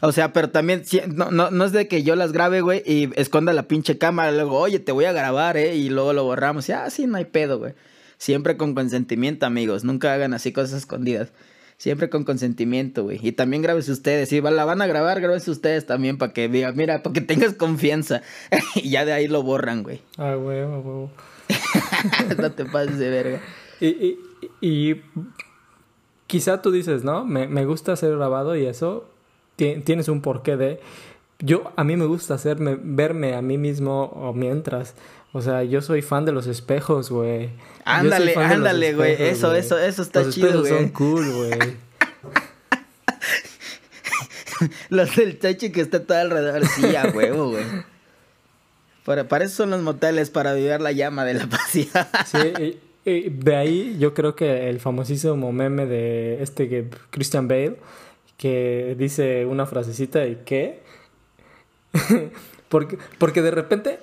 O 0.00 0.12
sea, 0.12 0.32
pero 0.32 0.50
también, 0.50 0.82
no, 1.14 1.30
no, 1.30 1.50
no 1.50 1.64
es 1.64 1.72
de 1.72 1.86
que 1.86 2.02
yo 2.02 2.16
las 2.16 2.32
grabe, 2.32 2.62
güey, 2.62 2.82
y 2.86 3.10
esconda 3.16 3.52
la 3.52 3.64
pinche 3.64 3.98
cámara, 3.98 4.32
luego, 4.32 4.58
oye, 4.58 4.78
te 4.78 4.92
voy 4.92 5.04
a 5.04 5.12
grabar, 5.12 5.58
¿eh? 5.58 5.76
Y 5.76 5.90
luego 5.90 6.14
lo 6.14 6.24
borramos. 6.24 6.68
Y, 6.68 6.72
ah, 6.72 6.88
sí, 6.88 7.06
no 7.06 7.18
hay 7.18 7.26
pedo, 7.26 7.58
güey. 7.58 7.74
Siempre 8.16 8.56
con 8.56 8.74
consentimiento, 8.74 9.46
amigos. 9.46 9.84
Nunca 9.84 10.12
hagan 10.14 10.32
así 10.32 10.52
cosas 10.52 10.78
escondidas. 10.78 11.32
Siempre 11.76 12.10
con 12.10 12.24
consentimiento, 12.24 13.04
güey. 13.04 13.18
Y 13.22 13.32
también 13.32 13.62
grábese 13.62 13.92
ustedes. 13.92 14.28
Si 14.28 14.40
la 14.40 14.64
van 14.64 14.82
a 14.82 14.86
grabar, 14.86 15.20
grábese 15.20 15.50
ustedes 15.50 15.86
también 15.86 16.18
para 16.18 16.32
que 16.32 16.48
digan, 16.48 16.76
mira, 16.76 17.02
para 17.02 17.12
que 17.14 17.20
tengas 17.20 17.54
confianza. 17.54 18.22
y 18.74 18.90
ya 18.90 19.04
de 19.04 19.12
ahí 19.12 19.28
lo 19.28 19.42
borran, 19.42 19.82
güey. 19.82 20.00
Ah, 20.16 20.34
güey, 20.34 20.60
ah, 20.60 20.80
güey. 20.82 21.08
no 22.38 22.52
te 22.52 22.64
pases 22.66 22.98
de 22.98 23.10
verga. 23.10 23.40
Y, 23.80 23.86
y, 23.86 24.18
y 24.60 25.02
quizá 26.26 26.62
tú 26.62 26.70
dices, 26.70 27.04
¿no? 27.04 27.24
Me, 27.24 27.48
me 27.48 27.64
gusta 27.64 27.96
ser 27.96 28.16
grabado 28.16 28.56
y 28.56 28.66
eso 28.66 29.09
tienes 29.84 30.08
un 30.08 30.20
porqué 30.20 30.56
de... 30.56 30.80
Yo, 31.38 31.72
a 31.76 31.84
mí 31.84 31.96
me 31.96 32.04
gusta 32.04 32.34
hacerme, 32.34 32.76
verme 32.80 33.34
a 33.34 33.40
mí 33.40 33.56
mismo 33.56 34.32
mientras. 34.34 34.94
O 35.32 35.40
sea, 35.40 35.64
yo 35.64 35.80
soy 35.80 36.02
fan 36.02 36.24
de 36.24 36.32
los 36.32 36.46
espejos, 36.46 37.10
güey. 37.10 37.50
Ándale, 37.84 38.34
ándale, 38.36 38.94
güey. 38.94 39.16
Eso, 39.18 39.54
eso, 39.54 39.78
eso 39.78 40.02
está 40.02 40.28
chido, 40.28 40.60
güey. 40.60 40.72
son 40.72 40.88
cool, 40.88 41.32
güey. 41.32 41.76
los 44.90 45.16
del 45.16 45.38
techo 45.38 45.72
que 45.72 45.80
está 45.80 46.04
todo 46.04 46.18
alrededor. 46.18 46.66
Sí, 46.66 46.94
a 46.96 47.06
huevo, 47.14 47.50
güey. 47.50 47.64
Para, 49.04 49.28
para, 49.28 49.44
eso 49.44 49.56
son 49.56 49.70
los 49.70 49.80
moteles, 49.80 50.30
para 50.30 50.52
vivir 50.52 50.80
la 50.80 50.92
llama 50.92 51.24
de 51.24 51.34
la 51.34 51.46
pasión. 51.48 51.88
sí, 52.26 52.78
y, 53.04 53.30
de 53.30 53.56
ahí 53.56 53.96
yo 53.98 54.12
creo 54.12 54.36
que 54.36 54.68
el 54.68 54.78
famosísimo 54.78 55.52
meme 55.52 55.86
de 55.86 56.42
este 56.42 56.68
que 56.68 56.88
Christian 57.10 57.48
Bale 57.48 57.76
que 58.40 58.96
dice 58.98 59.44
una 59.44 59.66
frasecita 59.66 60.26
y 60.26 60.36
qué. 60.46 60.80
porque, 62.70 62.96
porque 63.18 63.42
de 63.42 63.50
repente, 63.50 63.98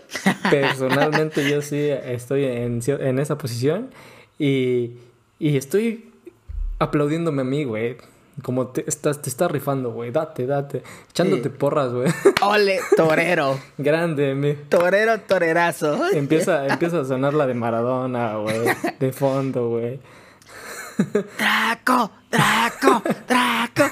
personalmente 0.51 1.49
yo 1.49 1.63
sí 1.63 1.89
estoy 1.89 2.43
en, 2.45 2.79
en 2.85 3.17
esa 3.17 3.39
posición 3.39 3.89
y, 4.37 4.91
y 5.39 5.57
estoy 5.57 6.11
aplaudiéndome 6.77 7.41
a 7.41 7.45
mí, 7.45 7.63
güey. 7.63 7.97
Como 8.43 8.67
te 8.67 8.87
estás, 8.87 9.23
te 9.23 9.31
estás 9.31 9.49
rifando, 9.49 9.91
güey. 9.91 10.11
Date, 10.11 10.45
date. 10.45 10.83
Echándote 11.09 11.49
porras, 11.49 11.91
güey. 11.91 12.11
Ole, 12.43 12.79
torero. 12.95 13.59
Grande, 13.79 14.35
mi. 14.35 14.53
Torero, 14.53 15.19
torerazo. 15.21 16.11
Empieza, 16.13 16.67
empieza 16.67 16.99
a 16.99 17.05
sonar 17.05 17.33
la 17.33 17.47
de 17.47 17.55
Maradona, 17.55 18.35
güey. 18.35 18.59
De 18.99 19.11
fondo, 19.11 19.69
güey. 19.69 19.99
Draco, 21.37 22.11
Draco, 22.31 23.03
Draco. 23.27 23.89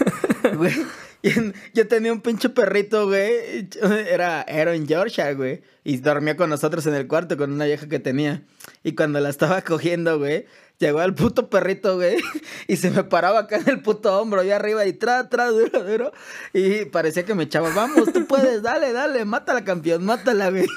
yo 1.74 1.88
tenía 1.88 2.12
un 2.12 2.22
pinche 2.22 2.50
perrito, 2.50 3.08
güey. 3.08 3.68
Era, 4.10 4.46
en 4.48 4.88
Georgia, 4.88 5.34
güey. 5.34 5.62
Y 5.84 5.98
dormía 5.98 6.36
con 6.36 6.50
nosotros 6.50 6.86
en 6.88 6.96
el 6.96 7.08
cuarto 7.08 7.38
con 7.38 7.52
una 7.52 7.66
vieja 7.66 7.88
que 7.88 8.00
tenía. 8.00 8.44
Y 8.84 8.96
cuando 8.96 9.20
la 9.20 9.30
estaba 9.30 9.62
cogiendo, 9.62 10.18
güey, 10.18 10.46
llegó 10.80 11.02
el 11.02 11.14
puto 11.14 11.50
perrito, 11.50 11.96
güey. 11.96 12.18
Y 12.68 12.78
se 12.78 12.90
me 12.90 13.04
paraba 13.04 13.42
acá 13.42 13.58
en 13.58 13.70
el 13.70 13.82
puto 13.82 14.20
hombro, 14.20 14.44
y 14.44 14.52
arriba, 14.52 14.86
y 14.86 14.94
tra, 14.94 15.30
tra, 15.30 15.48
duro, 15.48 15.84
duro. 15.84 16.12
Y 16.54 16.86
parecía 16.86 17.24
que 17.24 17.36
me 17.36 17.44
echaba, 17.44 17.70
vamos, 17.74 18.12
tú 18.12 18.26
puedes, 18.26 18.64
dale, 18.64 18.92
dale, 18.92 19.26
mátala, 19.26 19.64
campeón, 19.64 20.04
mátala, 20.04 20.50
güey. 20.50 20.66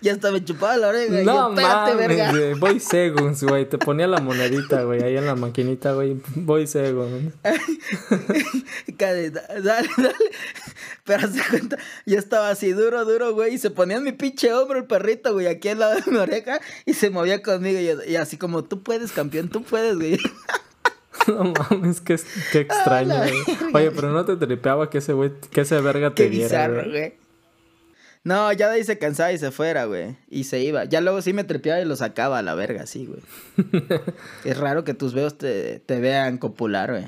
ya 0.00 0.12
hasta 0.12 0.30
me 0.30 0.44
chupaba 0.44 0.76
la 0.76 0.88
oreja. 0.88 1.22
No, 1.22 1.50
mames, 1.50 1.96
verga. 1.96 2.32
Voy 2.58 2.80
segunds, 2.80 3.42
güey. 3.42 3.68
Te 3.68 3.78
ponía 3.78 4.06
la 4.06 4.20
monedita, 4.20 4.82
güey, 4.82 5.02
ahí 5.02 5.16
en 5.16 5.26
la 5.26 5.34
maquinita, 5.34 5.92
güey. 5.92 6.20
Voy 6.34 6.66
segunds. 6.66 7.34
dale, 8.98 9.30
dale. 9.30 9.88
Pero 11.04 11.28
se 11.28 11.40
cuenta, 11.50 11.78
yo 12.06 12.18
estaba 12.18 12.50
así 12.50 12.72
duro, 12.72 13.04
duro, 13.04 13.32
güey. 13.34 13.54
Y 13.54 13.58
se 13.58 13.70
ponía 13.70 13.96
en 13.96 14.04
mi 14.04 14.12
pinche 14.12 14.52
hombro 14.52 14.78
el 14.78 14.84
perrito, 14.84 15.32
güey, 15.32 15.46
aquí 15.46 15.68
al 15.68 15.80
lado 15.80 16.00
de 16.00 16.10
mi 16.10 16.18
oreja. 16.18 16.60
Y 16.86 16.94
se 16.94 17.10
movía 17.10 17.42
conmigo. 17.42 17.80
Y, 18.06 18.16
así 18.16 18.36
como, 18.36 18.64
tú 18.64 18.82
puedes, 18.82 19.12
campeón, 19.12 19.48
tú 19.48 19.62
puedes, 19.62 19.96
güey. 19.96 20.18
No 21.28 21.44
mames, 21.44 22.00
qué, 22.00 22.18
qué 22.50 22.60
extraño, 22.60 23.14
güey. 23.14 23.34
Oye, 23.74 23.90
pero 23.92 24.10
no 24.10 24.24
te 24.24 24.34
tripeaba 24.34 24.90
que 24.90 24.98
ese 24.98 25.12
güey, 25.12 25.30
que 25.52 25.60
ese 25.60 25.80
verga 25.80 26.12
te 26.14 26.24
qué 26.24 26.30
bizarro, 26.30 26.90
güey. 26.90 27.14
No, 28.24 28.52
ya 28.52 28.68
de 28.68 28.76
ahí 28.76 28.84
se 28.84 28.98
cansaba 28.98 29.32
y 29.32 29.38
se 29.38 29.50
fuera, 29.50 29.86
güey. 29.86 30.16
Y 30.28 30.44
se 30.44 30.60
iba. 30.60 30.84
Ya 30.84 31.00
luego 31.00 31.22
sí 31.22 31.32
me 31.32 31.42
trepeaba 31.42 31.80
y 31.80 31.84
lo 31.84 31.96
sacaba 31.96 32.38
a 32.38 32.42
la 32.42 32.54
verga, 32.54 32.86
sí, 32.86 33.06
güey. 33.06 33.20
es 34.44 34.56
raro 34.58 34.84
que 34.84 34.94
tus 34.94 35.12
veos 35.12 35.36
te, 35.38 35.80
te 35.80 36.00
vean 36.00 36.38
copular, 36.38 36.92
güey. 36.92 37.06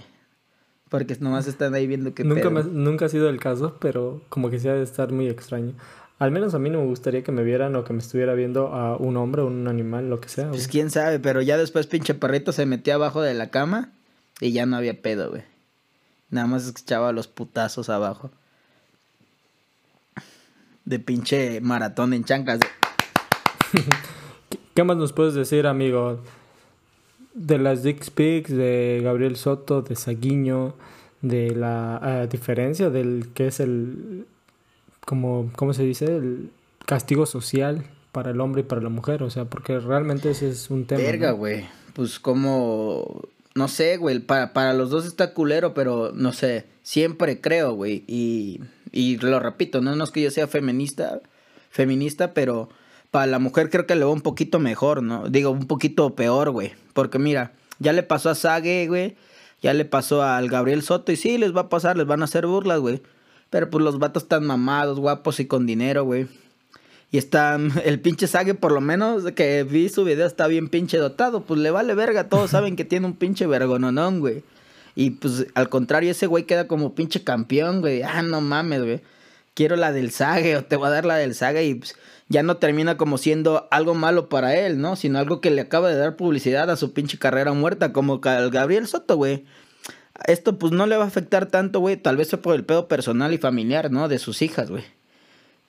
Porque 0.89 1.17
nomás 1.21 1.47
están 1.47 1.75
ahí 1.75 1.87
viendo 1.87 2.15
que 2.15 2.25
nunca, 2.25 2.51
nunca 2.51 3.07
ha 3.07 3.09
sido 3.09 3.29
el 3.29 3.39
caso, 3.39 3.77
pero 3.81 4.23
como 4.29 4.51
que 4.51 4.59
sí 4.59 4.69
ha 4.69 4.75
de 4.75 4.83
estar 4.83 5.13
muy 5.13 5.29
extraño. 5.29 5.75
Al 6.19 6.31
menos 6.31 6.55
a 6.55 6.59
mí 6.59 6.71
no 6.71 6.81
me 6.81 6.87
gustaría 6.87 7.23
que 7.23 7.33
me 7.33 7.43
vieran 7.43 7.75
o 7.77 7.85
que 7.85 7.93
me 7.93 7.99
estuviera 7.99 8.35
viendo 8.35 8.69
a 8.69 8.97
un 8.97 9.17
hombre 9.17 9.43
o 9.43 9.47
un 9.47 9.67
animal, 9.67 10.11
lo 10.11 10.21
que 10.21 10.29
sea. 10.29 10.51
Pues 10.51 10.69
quién 10.69 10.91
sabe, 10.91 11.19
pero 11.19 11.43
ya 11.43 11.57
después 11.57 11.87
pinche 11.87 12.15
perrito 12.15 12.53
se 12.53 12.67
metía 12.67 12.95
abajo 12.95 13.23
de 13.23 13.35
la 13.35 13.51
cama 13.51 13.93
y 14.41 14.53
ya 14.53 14.67
no 14.67 14.77
había 14.77 15.01
pedo, 15.01 15.31
güey. 15.31 15.43
Nada 16.31 16.47
más 16.47 16.67
escuchaba 16.67 17.13
los 17.13 17.29
putazos 17.29 17.89
abajo 17.89 18.31
de 20.85 20.99
pinche 20.99 21.61
maratón 21.61 22.13
en 22.13 22.25
chancas. 22.25 22.61
¿Qué 24.75 24.85
más 24.85 24.97
nos 24.97 25.13
puedes 25.13 25.35
decir, 25.35 25.67
amigo? 25.67 26.21
De 27.35 27.59
las 27.59 27.83
Dick 27.83 28.11
Pics, 28.11 28.51
de 28.51 29.01
Gabriel 29.03 29.37
Soto, 29.37 29.83
de 29.83 29.97
Saguiño, 29.97 30.75
de 31.23 31.51
la 31.51 32.27
diferencia 32.31 32.91
del 32.91 33.29
que 33.35 33.49
es 33.49 33.61
el, 33.61 34.27
como, 35.05 35.51
¿cómo 35.57 35.73
se 35.73 35.83
dice? 35.83 36.07
El 36.07 36.51
castigo 36.87 37.27
social 37.27 37.85
para 38.13 38.31
el 38.31 38.41
hombre 38.41 38.61
y 38.61 38.65
para 38.65 38.81
la 38.81 38.89
mujer, 38.89 39.23
o 39.23 39.31
sea, 39.31 39.45
porque 39.47 39.79
realmente 39.81 40.31
ese 40.31 40.49
es 40.49 40.71
un 40.71 40.87
tema. 40.87 41.03
Verga, 41.03 41.33
güey. 41.33 41.67
Pues 41.95 42.21
como, 42.21 43.23
no 43.55 43.69
sé, 43.69 43.97
güey, 43.97 44.19
para, 44.21 44.53
para 44.53 44.73
los 44.73 44.91
dos 44.91 45.07
está 45.07 45.35
culero, 45.35 45.75
pero 45.75 46.13
no 46.15 46.33
sé, 46.33 46.67
siempre 46.83 47.41
creo, 47.41 47.75
güey, 47.75 48.05
y 48.07 48.61
y 48.95 49.17
lo 49.17 49.41
repito, 49.41 49.81
no, 49.81 50.03
es 50.05 50.11
que 50.13 50.23
yo 50.23 50.31
sea 50.31 50.47
feminista, 50.47 51.21
feminista, 51.69 52.33
pero 52.33 52.69
para 53.11 53.27
la 53.27 53.41
mujer 53.41 53.69
creo 53.69 53.87
que 53.87 53.97
le 53.97 54.05
va 54.05 54.13
un 54.13 54.21
poquito 54.21 54.61
mejor, 54.61 55.03
¿no? 55.03 55.29
Digo, 55.29 55.51
un 55.51 55.67
poquito 55.67 56.15
peor, 56.15 56.51
güey. 56.51 56.75
Porque 56.93 57.19
mira, 57.19 57.53
ya 57.81 57.93
le 57.93 58.05
pasó 58.05 58.31
a 58.31 58.37
Sage, 58.37 58.87
güey. 58.87 59.17
Ya 59.61 59.75
le 59.75 59.85
pasó 59.85 60.23
al 60.23 60.49
Gabriel 60.49 60.83
Soto 60.83 61.11
y 61.11 61.17
sí, 61.17 61.39
les 61.39 61.57
va 61.57 61.63
a 61.63 61.69
pasar, 61.69 61.97
les 61.97 62.07
van 62.07 62.23
a 62.23 62.27
hacer 62.27 62.47
burlas, 62.47 62.79
güey. 62.79 63.03
Pero 63.51 63.69
pues 63.69 63.83
los 63.83 63.99
vatos 63.99 64.25
están 64.25 64.45
mamados, 64.47 65.01
guapos 65.01 65.41
y 65.41 65.47
con 65.47 65.67
dinero, 65.67 66.05
güey. 66.05 66.29
Y 67.11 67.19
están, 67.19 67.73
el 67.85 67.99
pinche 67.99 68.29
Sage 68.29 68.55
por 68.55 68.71
lo 68.71 68.81
menos 68.81 69.25
que 69.33 69.65
vi 69.65 69.89
su 69.89 70.05
video 70.05 70.27
está 70.27 70.47
bien 70.47 70.69
pinche 70.69 70.99
dotado. 70.99 71.41
Pues 71.41 71.59
le 71.59 71.73
vale 71.73 71.95
verga, 71.95 72.29
todos 72.29 72.53
saben 72.53 72.77
que 72.77 72.85
tiene 72.85 73.07
un 73.07 73.15
pinche 73.15 73.49
vergononón, 73.49 74.21
güey. 74.21 74.45
Y 74.95 75.11
pues 75.11 75.47
al 75.55 75.69
contrario, 75.69 76.11
ese 76.11 76.27
güey 76.27 76.45
queda 76.45 76.69
como 76.69 76.95
pinche 76.95 77.23
campeón, 77.23 77.81
güey. 77.81 78.03
Ah, 78.03 78.23
no 78.23 78.41
mames, 78.41 78.83
güey. 78.83 79.01
Quiero 79.55 79.77
la 79.77 79.93
del 79.93 80.11
Sage 80.11 80.57
o 80.57 80.65
te 80.65 80.77
voy 80.77 80.89
a 80.89 80.91
dar 80.91 81.05
la 81.05 81.17
del 81.17 81.35
Sage 81.35 81.65
y 81.65 81.75
pues, 81.77 81.95
ya 82.29 82.43
no 82.43 82.57
termina 82.57 82.97
como 82.97 83.19
siendo 83.19 83.69
algo 83.71 83.95
malo 83.95 84.29
para 84.29 84.57
él, 84.57 84.81
¿no? 84.81 84.97
Sino 84.97 85.19
algo 85.19 85.41
que 85.41 85.51
le 85.51 85.61
acaba 85.61 85.89
de 85.89 85.97
dar 85.97 86.17
publicidad 86.17 86.71
a 86.71 86.77
su 86.77 86.93
pinche 86.93 87.19
carrera 87.19 87.53
muerta, 87.53 87.93
como 87.93 88.21
al 88.25 88.51
Gabriel 88.51 88.87
Soto, 88.87 89.17
güey. 89.17 89.45
Esto 90.27 90.59
pues 90.59 90.73
no 90.73 90.87
le 90.87 90.97
va 90.97 91.05
a 91.05 91.09
afectar 91.09 91.47
tanto, 91.47 91.81
güey. 91.81 91.97
Tal 91.97 92.17
vez 92.17 92.31
fue 92.31 92.41
por 92.41 92.55
el 92.55 92.65
pedo 92.65 92.89
personal 92.89 93.33
y 93.33 93.39
familiar, 93.39 93.91
¿no? 93.91 94.09
De 94.09 94.19
sus 94.19 94.43
hijas, 94.43 94.71
güey. 94.71 94.85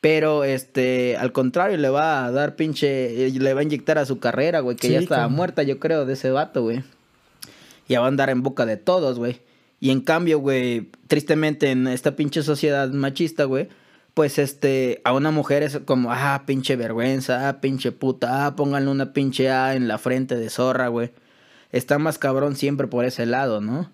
Pero, 0.02 0.44
este, 0.44 1.18
al 1.18 1.32
contrario, 1.32 1.78
le 1.78 1.90
va 1.90 2.26
a 2.26 2.32
dar 2.32 2.56
pinche, 2.56 3.32
le 3.32 3.54
va 3.56 3.62
a 3.62 3.64
inyectar 3.64 3.98
a 3.98 4.06
su 4.06 4.20
carrera, 4.20 4.60
güey, 4.60 4.78
que 4.78 4.90
ya 4.90 5.00
está 5.00 5.28
muerta, 5.30 5.64
yo 5.64 5.80
creo, 5.80 6.06
de 6.06 6.14
ese 6.14 6.30
vato, 6.30 6.62
güey. 6.62 6.84
Ya 7.88 8.00
va 8.00 8.06
a 8.06 8.10
andar 8.10 8.30
en 8.30 8.44
boca 8.44 8.66
de 8.66 8.78
todos, 8.78 9.18
güey. 9.18 9.42
Y 9.80 9.92
en 9.92 10.02
cambio, 10.02 10.40
güey, 10.40 10.90
tristemente 11.08 11.72
en 11.72 11.88
esta 11.88 12.16
pinche 12.16 12.44
sociedad 12.44 12.90
machista, 12.90 13.44
güey, 13.44 13.70
pues 14.14 14.40
este, 14.40 15.02
a 15.04 15.14
una 15.14 15.32
mujer 15.32 15.62
es 15.64 15.80
como, 15.86 16.12
ah, 16.12 16.44
pinche 16.46 16.76
vergüenza, 16.76 17.50
ah, 17.50 17.60
pinche 17.60 17.92
puta, 17.92 18.46
ah, 18.46 18.56
pónganle 18.56 18.90
una 18.90 19.14
pinche 19.14 19.52
A 19.52 19.76
en 19.76 19.88
la 19.88 19.98
frente 19.98 20.36
de 20.36 20.50
zorra, 20.50 20.88
güey. 20.88 21.12
Está 21.72 22.00
más 22.00 22.18
cabrón 22.18 22.56
siempre 22.56 22.88
por 22.88 23.04
ese 23.04 23.26
lado, 23.26 23.60
¿no? 23.60 23.92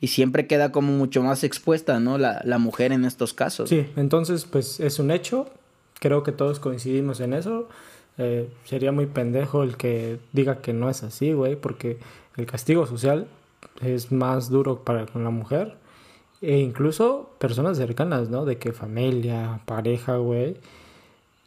Y 0.00 0.08
siempre 0.08 0.46
queda 0.46 0.70
como 0.70 0.92
mucho 0.92 1.22
más 1.22 1.42
expuesta, 1.42 1.98
¿no? 1.98 2.18
La, 2.18 2.40
la 2.44 2.58
mujer 2.58 2.92
en 2.92 3.04
estos 3.04 3.34
casos. 3.34 3.68
Sí, 3.68 3.86
entonces, 3.96 4.44
pues 4.44 4.78
es 4.78 4.98
un 4.98 5.10
hecho. 5.10 5.50
Creo 5.98 6.22
que 6.22 6.32
todos 6.32 6.60
coincidimos 6.60 7.20
en 7.20 7.32
eso. 7.32 7.68
Eh, 8.16 8.48
sería 8.64 8.92
muy 8.92 9.06
pendejo 9.06 9.64
el 9.64 9.76
que 9.76 10.18
diga 10.32 10.60
que 10.60 10.72
no 10.72 10.88
es 10.88 11.02
así, 11.02 11.32
güey, 11.32 11.56
porque 11.56 11.98
el 12.36 12.46
castigo 12.46 12.86
social 12.86 13.26
es 13.80 14.12
más 14.12 14.50
duro 14.50 14.84
para 14.84 15.06
con 15.06 15.24
la 15.24 15.30
mujer 15.30 15.76
e 16.42 16.58
incluso 16.58 17.30
personas 17.38 17.78
cercanas, 17.78 18.28
¿no? 18.28 18.44
De 18.44 18.58
que 18.58 18.72
familia, 18.72 19.60
pareja, 19.64 20.16
güey. 20.16 20.58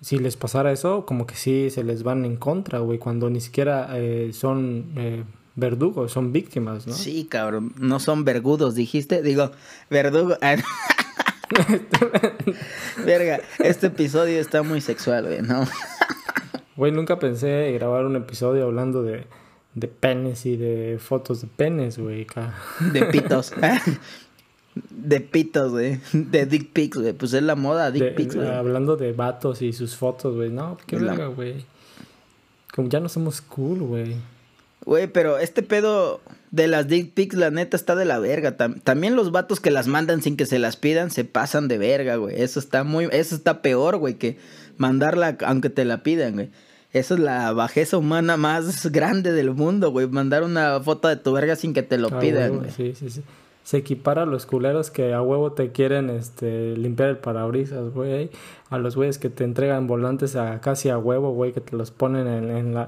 Si 0.01 0.17
les 0.17 0.37
pasara 0.37 0.71
eso, 0.71 1.05
como 1.05 1.27
que 1.27 1.35
sí 1.35 1.69
se 1.69 1.83
les 1.83 2.03
van 2.03 2.25
en 2.25 2.37
contra, 2.37 2.79
güey, 2.79 2.97
cuando 2.99 3.29
ni 3.29 3.41
siquiera 3.41 3.89
eh, 3.93 4.31
son 4.33 4.85
eh, 4.95 5.23
verdugos, 5.55 6.11
son 6.11 6.31
víctimas, 6.31 6.87
¿no? 6.87 6.93
Sí, 6.93 7.25
cabrón, 7.25 7.73
no 7.77 7.99
son 7.99 8.23
vergudos, 8.25 8.73
dijiste. 8.75 9.21
Digo, 9.21 9.51
verdugo. 9.89 10.35
Verga, 13.05 13.39
este 13.59 13.87
episodio 13.87 14.39
está 14.39 14.63
muy 14.63 14.81
sexual, 14.81 15.25
güey, 15.25 15.41
¿no? 15.41 15.65
Güey, 16.75 16.91
nunca 16.91 17.19
pensé 17.19 17.71
grabar 17.73 18.05
un 18.05 18.15
episodio 18.15 18.65
hablando 18.65 19.01
de, 19.01 19.25
de 19.77 19.87
penes 19.87 20.45
y 20.47 20.57
de 20.57 20.97
fotos 20.99 21.41
de 21.41 21.47
penes, 21.47 21.99
güey. 21.99 22.25
De 22.91 23.05
pitos. 23.05 23.53
De 24.91 25.21
pitos, 25.21 25.71
güey. 25.71 25.99
De 26.13 26.45
dick 26.45 26.71
pics, 26.71 26.97
güey. 26.97 27.13
Pues 27.13 27.33
es 27.33 27.43
la 27.43 27.55
moda, 27.55 27.91
dick 27.91 28.15
pics, 28.15 28.35
güey. 28.35 28.47
Hablando 28.47 28.95
de 28.95 29.11
vatos 29.13 29.61
y 29.61 29.73
sus 29.73 29.95
fotos, 29.95 30.35
güey. 30.35 30.49
No, 30.49 30.77
qué 30.85 30.97
verga, 30.97 31.27
güey. 31.27 31.65
Como 32.75 32.89
ya 32.89 32.99
no 32.99 33.09
somos 33.09 33.41
cool, 33.41 33.79
güey. 33.79 34.15
Güey, 34.85 35.07
pero 35.07 35.37
este 35.39 35.63
pedo 35.63 36.21
de 36.51 36.67
las 36.67 36.87
dick 36.87 37.13
pics, 37.13 37.35
la 37.35 37.49
neta, 37.49 37.75
está 37.75 37.95
de 37.95 38.05
la 38.05 38.19
verga. 38.19 38.55
también 38.55 39.15
los 39.15 39.31
vatos 39.31 39.59
que 39.59 39.71
las 39.71 39.87
mandan 39.87 40.21
sin 40.21 40.37
que 40.37 40.45
se 40.45 40.59
las 40.59 40.77
pidan 40.77 41.11
se 41.11 41.25
pasan 41.25 41.67
de 41.67 41.77
verga, 41.77 42.15
güey. 42.15 42.41
Eso 42.41 42.59
está 42.59 42.83
muy... 42.83 43.09
Eso 43.11 43.35
está 43.35 43.61
peor, 43.61 43.97
güey, 43.97 44.15
que 44.15 44.37
mandarla 44.77 45.37
aunque 45.45 45.69
te 45.69 45.85
la 45.85 46.03
pidan, 46.03 46.33
güey. 46.33 46.49
Eso 46.97 47.13
es 47.13 47.19
la 47.19 47.53
bajeza 47.53 47.97
humana 47.97 48.37
más 48.37 48.85
grande 48.91 49.31
del 49.31 49.51
mundo, 49.51 49.91
güey. 49.91 50.07
Mandar 50.07 50.43
una 50.43 50.79
foto 50.81 51.07
de 51.07 51.15
tu 51.17 51.33
verga 51.33 51.55
sin 51.55 51.73
que 51.73 51.83
te 51.83 51.97
lo 51.97 52.09
ah, 52.11 52.19
pidan, 52.19 52.57
güey. 52.57 52.71
Sí, 52.71 52.93
sí, 52.95 53.09
sí 53.09 53.23
se 53.67 53.75
equipara 53.75 54.23
a 54.23 54.25
los 54.25 54.45
culeros 54.45 54.91
que 54.91 55.13
a 55.13 55.21
huevo 55.21 55.51
te 55.51 55.73
quieren 55.73 56.09
este 56.09 56.77
limpiar 56.77 57.09
el 57.09 57.17
parabrisas, 57.17 57.91
güey. 57.93 58.29
A 58.69 58.77
los 58.77 58.95
güeyes 58.95 59.17
que 59.17 59.29
te 59.29 59.43
entregan 59.43 59.87
volantes 59.87 60.37
a 60.37 60.61
casi 60.61 60.87
a 60.87 60.97
huevo, 60.97 61.33
güey, 61.33 61.51
que 61.51 61.59
te 61.59 61.75
los 61.75 61.91
ponen 61.91 62.27
en, 62.27 62.73
la... 62.73 62.87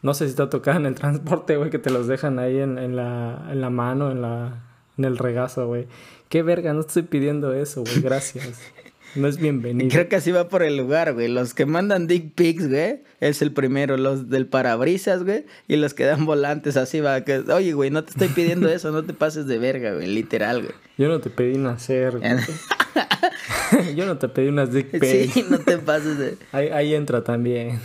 No 0.00 0.14
sé 0.14 0.26
si 0.30 0.34
te 0.34 0.46
toca 0.46 0.76
en 0.76 0.86
el 0.86 0.94
transporte, 0.94 1.58
güey, 1.58 1.68
que 1.68 1.78
te 1.78 1.90
los 1.90 2.06
dejan 2.06 2.38
ahí 2.38 2.58
en, 2.58 2.78
en, 2.78 2.96
la, 2.96 3.48
en 3.50 3.60
la 3.60 3.68
mano, 3.68 4.10
en, 4.10 4.22
la, 4.22 4.62
en 4.96 5.04
el 5.04 5.18
regazo, 5.18 5.66
güey. 5.66 5.88
Qué 6.30 6.42
verga, 6.42 6.72
no 6.72 6.80
estoy 6.80 7.02
pidiendo 7.02 7.52
eso, 7.52 7.82
güey, 7.82 8.00
gracias. 8.00 8.62
No 9.16 9.28
es 9.28 9.38
bienvenido. 9.38 9.90
Creo 9.90 10.08
que 10.08 10.16
así 10.16 10.32
va 10.32 10.48
por 10.48 10.62
el 10.64 10.76
lugar, 10.76 11.14
güey. 11.14 11.28
Los 11.28 11.54
que 11.54 11.66
mandan 11.66 12.08
dick 12.08 12.34
pics, 12.34 12.68
güey, 12.68 13.02
es 13.20 13.42
el 13.42 13.52
primero. 13.52 13.96
Los 13.96 14.28
del 14.28 14.46
parabrisas, 14.46 15.22
güey, 15.22 15.44
y 15.68 15.76
los 15.76 15.94
que 15.94 16.04
dan 16.04 16.26
volantes, 16.26 16.76
así 16.76 17.00
va. 17.00 17.20
Que, 17.20 17.38
Oye, 17.38 17.74
güey, 17.74 17.90
no 17.90 18.02
te 18.02 18.10
estoy 18.10 18.28
pidiendo 18.28 18.68
eso, 18.68 18.90
no 18.90 19.04
te 19.04 19.12
pases 19.12 19.46
de 19.46 19.58
verga, 19.58 19.94
güey, 19.94 20.08
literal, 20.08 20.62
güey. 20.62 20.74
Yo 20.98 21.08
no 21.08 21.20
te 21.20 21.30
pedí 21.30 21.56
nacer, 21.58 22.18
güey. 22.18 23.94
Yo 23.94 24.06
no 24.06 24.18
te 24.18 24.28
pedí 24.28 24.48
unas 24.48 24.72
dick 24.72 24.90
pics. 24.90 25.32
Sí, 25.32 25.46
no 25.48 25.58
te 25.58 25.78
pases 25.78 26.18
de... 26.18 26.36
Ahí, 26.52 26.68
ahí 26.68 26.94
entra 26.94 27.22
también. 27.22 27.80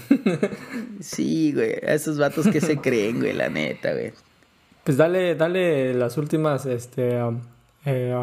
sí, 0.99 1.53
güey, 1.53 1.73
a 1.85 1.93
esos 1.93 2.17
vatos 2.17 2.47
que 2.47 2.61
se 2.61 2.77
creen, 2.77 3.19
güey, 3.19 3.33
la 3.33 3.49
neta, 3.49 3.93
güey. 3.93 4.13
Pues 4.83 4.97
dale, 4.97 5.35
dale 5.35 5.93
las 5.93 6.17
últimas, 6.17 6.65
este... 6.65 7.21
Um, 7.21 7.41
eh, 7.85 8.15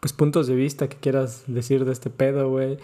pues 0.00 0.12
puntos 0.12 0.46
de 0.46 0.54
vista 0.54 0.88
que 0.88 0.96
quieras 0.96 1.44
decir 1.46 1.84
de 1.84 1.92
este 1.92 2.10
pedo, 2.10 2.50
güey. 2.50 2.78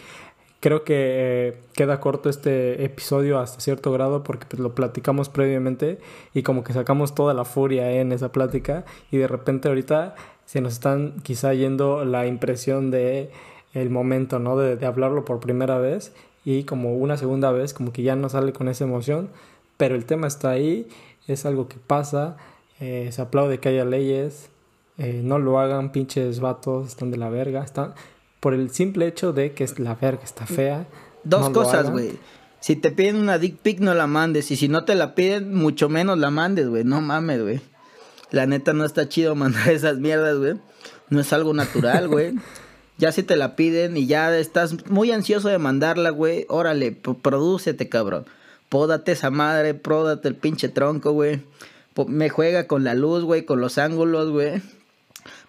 Creo 0.60 0.84
que 0.84 0.94
eh, 0.96 1.60
queda 1.74 1.98
corto 1.98 2.28
este 2.28 2.84
episodio 2.84 3.40
hasta 3.40 3.60
cierto 3.60 3.90
grado 3.90 4.22
porque 4.22 4.46
pues, 4.46 4.60
lo 4.60 4.76
platicamos 4.76 5.28
previamente 5.28 5.98
y 6.34 6.44
como 6.44 6.62
que 6.62 6.72
sacamos 6.72 7.16
toda 7.16 7.34
la 7.34 7.44
furia 7.44 7.90
en 7.90 8.12
esa 8.12 8.30
plática 8.30 8.84
y 9.10 9.16
de 9.16 9.26
repente 9.26 9.66
ahorita 9.66 10.14
se 10.46 10.60
nos 10.60 10.74
están 10.74 11.14
quizá 11.24 11.52
yendo 11.52 12.04
la 12.04 12.26
impresión 12.26 12.92
de 12.92 13.30
el 13.74 13.90
momento, 13.90 14.38
¿no? 14.38 14.56
De, 14.56 14.86
hablarlo 14.86 15.24
por 15.24 15.40
primera 15.40 15.78
vez 15.78 16.12
y 16.44 16.62
como 16.62 16.96
una 16.96 17.16
segunda 17.16 17.50
vez 17.50 17.74
como 17.74 17.92
que 17.92 18.02
ya 18.02 18.14
no 18.14 18.28
sale 18.28 18.52
con 18.52 18.68
esa 18.68 18.84
emoción, 18.84 19.30
pero 19.76 19.96
el 19.96 20.04
tema 20.04 20.28
está 20.28 20.50
ahí, 20.50 20.86
es 21.26 21.44
algo 21.44 21.66
que 21.66 21.76
pasa, 21.84 22.36
eh, 22.78 23.08
se 23.10 23.20
aplaude 23.20 23.58
que 23.58 23.70
haya 23.70 23.84
leyes, 23.84 24.50
eh, 25.02 25.20
no 25.24 25.40
lo 25.40 25.58
hagan, 25.58 25.90
pinches 25.90 26.38
vatos, 26.38 26.86
están 26.86 27.10
de 27.10 27.16
la 27.16 27.28
verga. 27.28 27.64
Están 27.64 27.94
por 28.38 28.54
el 28.54 28.70
simple 28.70 29.08
hecho 29.08 29.32
de 29.32 29.52
que 29.52 29.64
es 29.64 29.80
la 29.80 29.96
verga 29.96 30.22
está 30.22 30.46
fea. 30.46 30.86
Dos 31.24 31.50
cosas, 31.50 31.90
güey. 31.90 32.12
Si 32.60 32.76
te 32.76 32.92
piden 32.92 33.16
una 33.16 33.38
dick 33.38 33.58
pic, 33.58 33.80
no 33.80 33.94
la 33.94 34.06
mandes. 34.06 34.52
Y 34.52 34.56
si 34.56 34.68
no 34.68 34.84
te 34.84 34.94
la 34.94 35.16
piden, 35.16 35.54
mucho 35.54 35.88
menos 35.88 36.18
la 36.18 36.30
mandes, 36.30 36.68
güey. 36.68 36.84
No 36.84 37.00
mames, 37.00 37.42
güey. 37.42 37.60
La 38.30 38.46
neta 38.46 38.74
no 38.74 38.84
está 38.84 39.08
chido 39.08 39.34
mandar 39.36 39.70
esas 39.70 39.98
mierdas, 39.98 40.38
güey. 40.38 40.54
No 41.10 41.20
es 41.20 41.32
algo 41.32 41.52
natural, 41.52 42.06
güey. 42.06 42.34
ya 42.98 43.10
si 43.10 43.24
te 43.24 43.36
la 43.36 43.56
piden 43.56 43.96
y 43.96 44.06
ya 44.06 44.38
estás 44.38 44.86
muy 44.88 45.10
ansioso 45.10 45.48
de 45.48 45.58
mandarla, 45.58 46.10
güey. 46.10 46.46
Órale, 46.48 46.92
prodúcete, 46.92 47.88
cabrón. 47.88 48.26
Pódate 48.68 49.10
esa 49.12 49.30
madre, 49.30 49.74
pródate 49.74 50.28
el 50.28 50.36
pinche 50.36 50.68
tronco, 50.68 51.10
güey. 51.10 51.42
Me 52.06 52.30
juega 52.30 52.68
con 52.68 52.84
la 52.84 52.94
luz, 52.94 53.24
güey, 53.24 53.44
con 53.44 53.60
los 53.60 53.78
ángulos, 53.78 54.30
güey. 54.30 54.62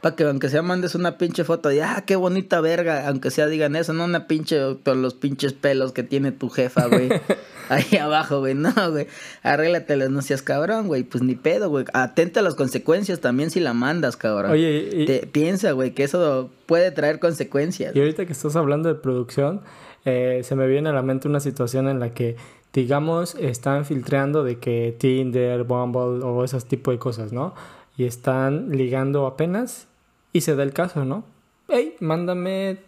Para 0.03 0.17
que 0.17 0.25
aunque 0.25 0.49
sea 0.49 0.61
mandes 0.61 0.95
una 0.95 1.17
pinche 1.17 1.45
foto 1.45 1.69
de, 1.69 1.81
ah, 1.81 2.03
qué 2.05 2.17
bonita 2.17 2.59
verga, 2.59 3.07
aunque 3.07 3.31
sea 3.31 3.47
digan 3.47 3.77
eso, 3.77 3.93
no 3.93 4.03
una 4.03 4.27
pinche 4.27 4.59
con 4.83 5.01
los 5.01 5.13
pinches 5.13 5.53
pelos 5.53 5.93
que 5.93 6.03
tiene 6.03 6.33
tu 6.33 6.49
jefa, 6.49 6.87
güey. 6.87 7.07
Ahí 7.69 7.95
abajo, 7.95 8.39
güey, 8.41 8.53
no, 8.53 8.73
güey. 8.91 9.07
Arréglatelas, 9.43 10.09
no 10.09 10.21
seas 10.21 10.41
cabrón, 10.41 10.87
güey. 10.87 11.03
Pues 11.03 11.23
ni 11.23 11.35
pedo, 11.35 11.69
güey. 11.69 11.85
Atenta 11.93 12.41
a 12.41 12.43
las 12.43 12.55
consecuencias 12.55 13.21
también 13.21 13.49
si 13.49 13.61
la 13.61 13.73
mandas, 13.73 14.17
cabrón. 14.17 14.51
Oye, 14.51 15.05
Te, 15.07 15.25
piensa, 15.25 15.71
güey, 15.71 15.91
que 15.91 16.03
eso 16.03 16.51
puede 16.65 16.91
traer 16.91 17.19
consecuencias. 17.19 17.95
Y 17.95 17.99
ahorita 18.01 18.25
que 18.25 18.33
estás 18.33 18.57
hablando 18.57 18.89
de 18.89 18.95
producción, 18.95 19.61
eh, 20.03 20.41
se 20.43 20.57
me 20.57 20.67
viene 20.67 20.89
a 20.89 20.91
la 20.91 21.01
mente 21.01 21.29
una 21.29 21.39
situación 21.39 21.87
en 21.87 22.01
la 22.01 22.09
que 22.09 22.35
digamos, 22.73 23.35
están 23.35 23.85
filtrando 23.85 24.43
de 24.43 24.59
que 24.59 24.93
Tinder, 24.99 25.63
Bumble 25.63 26.25
o 26.25 26.43
esos 26.43 26.65
tipo 26.65 26.91
de 26.91 26.97
cosas, 26.97 27.31
¿no? 27.31 27.53
Y 27.95 28.03
están 28.03 28.69
ligando 28.71 29.27
apenas 29.27 29.87
y 30.33 30.41
se 30.41 30.55
da 30.55 30.63
el 30.63 30.73
caso, 30.73 31.05
¿no? 31.05 31.23
Hey, 31.69 31.95
mándame 31.99 32.79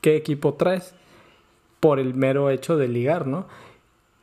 qué 0.00 0.16
equipo 0.16 0.54
traes 0.54 0.94
por 1.80 1.98
el 1.98 2.14
mero 2.14 2.50
hecho 2.50 2.76
de 2.76 2.86
ligar, 2.86 3.26
¿no? 3.26 3.48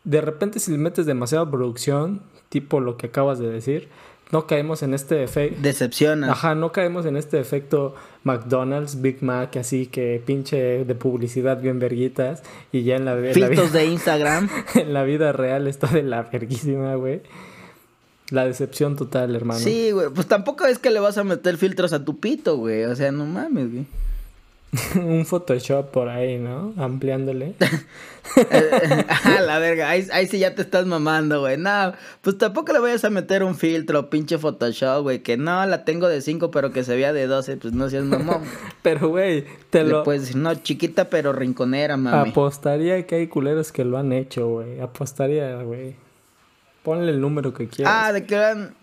De 0.05 0.21
repente 0.21 0.60
si 0.60 0.71
le 0.71 0.77
metes 0.77 1.05
demasiada 1.05 1.49
producción, 1.49 2.21
tipo 2.47 2.79
lo 2.79 2.95
que 2.95 3.08
acabas 3.08 3.39
de 3.39 3.49
decir, 3.49 3.89
no 4.32 4.45
caemos 4.45 4.84
en 4.84 4.93
este 4.93 5.23
efecto. 5.23 5.60
Decepciona. 5.62 6.32
Ajá, 6.32 6.53
no 6.53 6.71
caemos 6.71 7.05
en 7.05 7.17
este 7.17 7.39
efecto 7.39 7.95
McDonald's, 8.23 9.01
Big 9.01 9.23
Mac, 9.23 9.58
así 9.58 9.88
que 9.88 10.21
pinche 10.23 10.86
de 10.86 10.95
publicidad 10.95 11.60
bien 11.60 11.79
verguitas. 11.79 12.43
Y 12.71 12.84
ya 12.84 12.95
en 12.95 13.05
la, 13.05 13.15
vida. 13.15 13.34
Filtros 13.34 13.73
de 13.73 13.86
Instagram. 13.88 14.47
en 14.75 14.93
la 14.93 15.03
vida 15.03 15.32
real 15.32 15.67
está 15.67 15.88
de 15.88 16.03
la 16.03 16.23
verguísima, 16.23 16.93
güey. 16.95 17.21
La 18.32 18.46
decepción 18.46 18.96
total, 18.96 19.36
hermano. 19.36 19.60
Sí, 19.60 19.92
güey. 19.92 20.10
Pues 20.10 20.28
tampoco 20.28 20.65
es 20.65 20.80
que 20.80 20.92
le 20.92 21.00
vas 21.00 21.18
a 21.18 21.24
meter 21.24 21.58
filtros 21.58 21.94
a 21.94 22.06
tu 22.06 22.20
pito, 22.20 22.58
güey. 22.58 22.84
O 22.86 22.96
sea, 22.96 23.12
no 23.12 23.26
mames, 23.26 23.72
güey. 23.72 23.86
un 24.96 25.26
Photoshop 25.26 25.89
por 25.89 26.10
ahí, 26.10 26.38
¿no? 26.38 26.74
Ampliándole. 26.78 27.56
ah, 29.24 29.42
la 29.42 29.58
verga, 29.58 29.89
ahí, 29.89 30.06
ahí, 30.12 30.28
sí 30.28 30.38
ya 30.38 30.54
te 30.54 30.62
estás 30.62 30.86
mamando, 30.86 31.39
güey. 31.39 31.58
No, 31.58 31.94
pues 32.22 32.38
tampoco 32.38 32.72
le 32.72 32.80
vayas 32.80 33.04
a 33.04 33.10
meter 33.10 33.44
un 33.44 33.56
filtro, 33.56 34.10
pinche 34.12 34.38
Photoshop, 34.38 35.02
güey. 35.02 35.20
Que 35.20 35.38
no, 35.38 35.65
la 35.65 35.86
tengo 35.86 36.08
de 36.08 36.21
5, 36.21 36.52
pero 36.52 36.71
que 36.71 36.84
se 36.84 36.96
vea 36.96 37.13
de 37.13 37.25
12, 37.25 37.58
pues 37.58 37.73
no 37.73 37.90
seas 37.90 38.04
mamón. 38.04 38.44
pero, 38.84 39.10
güey, 39.10 39.46
te 39.71 39.84
lo. 39.84 40.04
decir, 40.04 40.36
no, 40.36 40.54
chiquita, 40.54 41.10
pero 41.10 41.34
rinconera, 41.34 41.98
mami. 41.98 42.30
Apostaría 42.30 43.06
que 43.08 43.15
hay 43.15 43.27
culeros 43.27 43.71
que 43.71 43.86
lo 43.86 43.98
han 43.98 44.13
hecho, 44.13 44.48
güey. 44.48 44.80
Apostaría, 44.80 45.63
güey. 45.63 45.96
Ponle 46.90 47.12
el 47.12 47.21
número 47.21 47.54
que 47.54 47.67
quieras. 47.67 47.94
Ah, 47.96 48.12
de 48.12 48.25
que 48.25 48.35
van. 48.35 48.73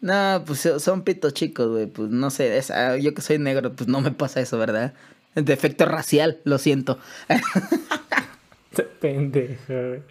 No, 0.00 0.44
pues 0.46 0.60
son 0.78 1.02
pitos 1.02 1.34
chicos, 1.34 1.68
güey. 1.68 1.86
Pues 1.86 2.10
no 2.10 2.30
sé, 2.30 2.62
ah, 2.72 2.96
yo 2.96 3.12
que 3.12 3.22
soy 3.22 3.40
negro, 3.40 3.72
pues 3.72 3.88
no 3.88 4.00
me 4.00 4.12
pasa 4.12 4.40
eso, 4.40 4.56
¿verdad? 4.56 4.94
Defecto 5.34 5.84
racial, 5.84 6.38
lo 6.44 6.58
siento. 6.58 7.00
Pendejo, 9.00 9.64
güey. 9.66 10.02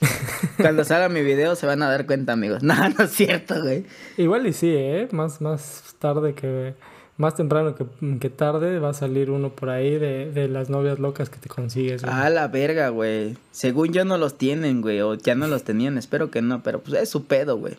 Cuando 0.58 0.84
salga 0.84 1.08
mi 1.08 1.22
video 1.22 1.56
se 1.56 1.64
van 1.64 1.82
a 1.82 1.88
dar 1.88 2.04
cuenta, 2.04 2.34
amigos. 2.34 2.62
No, 2.66 2.74
no 2.90 3.04
es 3.04 3.12
cierto, 3.12 3.62
güey. 3.62 3.86
Igual 4.18 4.46
y 4.46 4.52
sí, 4.52 4.74
¿eh? 4.76 5.08
Más, 5.10 5.40
más 5.40 5.94
tarde 5.98 6.34
que... 6.34 6.74
Más 7.18 7.34
temprano 7.34 7.74
que, 7.74 7.86
que 8.18 8.28
tarde 8.28 8.78
va 8.78 8.90
a 8.90 8.94
salir 8.94 9.30
uno 9.30 9.48
por 9.50 9.70
ahí 9.70 9.98
de, 9.98 10.30
de 10.30 10.48
las 10.48 10.68
novias 10.68 10.98
locas 10.98 11.30
que 11.30 11.38
te 11.38 11.48
consigues. 11.48 12.02
güey. 12.02 12.14
Ah, 12.14 12.28
la 12.28 12.46
verga, 12.48 12.90
güey. 12.90 13.38
Según 13.52 13.92
yo 13.92 14.04
no 14.04 14.18
los 14.18 14.36
tienen, 14.36 14.82
güey. 14.82 15.00
O 15.00 15.14
ya 15.14 15.34
no 15.34 15.46
los 15.46 15.62
tenían. 15.62 15.96
Espero 15.96 16.30
que 16.30 16.42
no. 16.42 16.62
Pero 16.62 16.80
pues 16.80 17.00
es 17.00 17.08
su 17.08 17.24
pedo, 17.24 17.56
güey. 17.56 17.74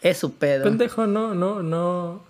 Es 0.00 0.16
su 0.16 0.32
pedo. 0.32 0.64
Pendejo, 0.64 1.06
no, 1.06 1.34
no, 1.34 1.62
no. 1.62 2.22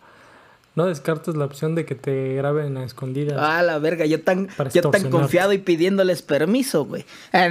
No 0.75 0.87
descartes 0.87 1.37
la 1.37 1.45
opción 1.45 1.75
de 1.75 1.85
que 1.85 1.95
te 1.95 2.35
graben 2.35 2.77
a 2.77 2.85
escondidas. 2.85 3.37
Ah, 3.39 3.63
la 3.63 3.79
verga. 3.79 4.05
Yo 4.07 4.21
tan, 4.23 4.49
yo 4.73 4.91
tan 4.91 5.11
confiado 5.11 5.53
y 5.53 5.59
pidiéndoles 5.59 6.23
permiso, 6.23 6.87
güey. 6.87 7.05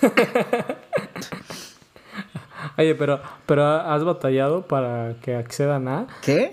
Oye, 2.80 2.94
pero, 2.94 3.20
pero 3.46 3.64
¿has 3.66 4.02
batallado 4.04 4.62
para 4.66 5.14
que 5.22 5.34
accedan 5.34 5.86
a? 5.88 6.06
¿Qué? 6.22 6.52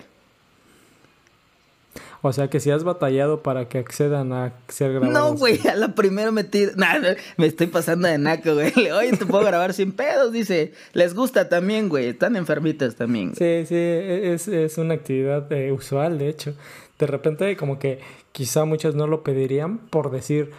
O 2.24 2.34
sea, 2.34 2.50
que 2.50 2.60
si 2.60 2.72
has 2.72 2.84
batallado 2.84 3.42
para 3.44 3.70
que 3.70 3.78
accedan 3.78 4.34
a 4.34 4.52
ser 4.68 4.92
grabados. 4.92 5.14
No, 5.14 5.34
güey, 5.38 5.60
a 5.68 5.76
la 5.76 5.94
primera 5.96 6.32
metida. 6.32 6.72
Nah, 6.76 6.96
me 7.38 7.46
estoy 7.46 7.68
pasando 7.68 8.08
de 8.08 8.18
naco, 8.18 8.56
güey. 8.56 8.74
Oye, 8.92 9.16
te 9.16 9.26
puedo 9.26 9.46
grabar 9.46 9.74
sin 9.74 9.92
pedos, 9.92 10.34
dice. 10.34 10.74
Les 10.94 11.14
gusta 11.14 11.48
también, 11.48 11.90
güey. 11.90 12.08
Están 12.08 12.36
enfermitos 12.36 12.96
también. 12.96 13.34
güey. 13.38 13.66
Sí, 13.66 13.68
sí, 13.68 13.76
es, 13.76 14.48
es 14.48 14.78
una 14.78 14.96
actividad 14.96 15.50
eh, 15.54 15.72
usual, 15.72 16.18
de 16.18 16.30
hecho. 16.30 16.54
De 17.00 17.06
repente, 17.06 17.56
como 17.56 17.78
que 17.78 18.00
quizá 18.32 18.66
muchos 18.66 18.96
no 18.96 19.06
lo 19.08 19.22
pedirían 19.24 19.78
por 19.78 20.10
decir 20.12 20.52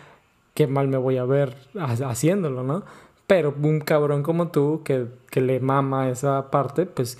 qué 0.54 0.68
mal 0.68 0.86
me 0.88 0.96
voy 0.96 1.18
a 1.18 1.24
ver 1.24 1.56
ha- 1.78 2.08
haciéndolo, 2.08 2.62
¿no? 2.62 2.84
Pero 3.28 3.54
un 3.62 3.78
cabrón 3.80 4.24
como 4.24 4.48
tú, 4.48 4.82
que, 4.84 5.06
que 5.30 5.40
le 5.40 5.60
mama 5.60 6.08
esa 6.08 6.50
parte, 6.50 6.86
pues 6.86 7.18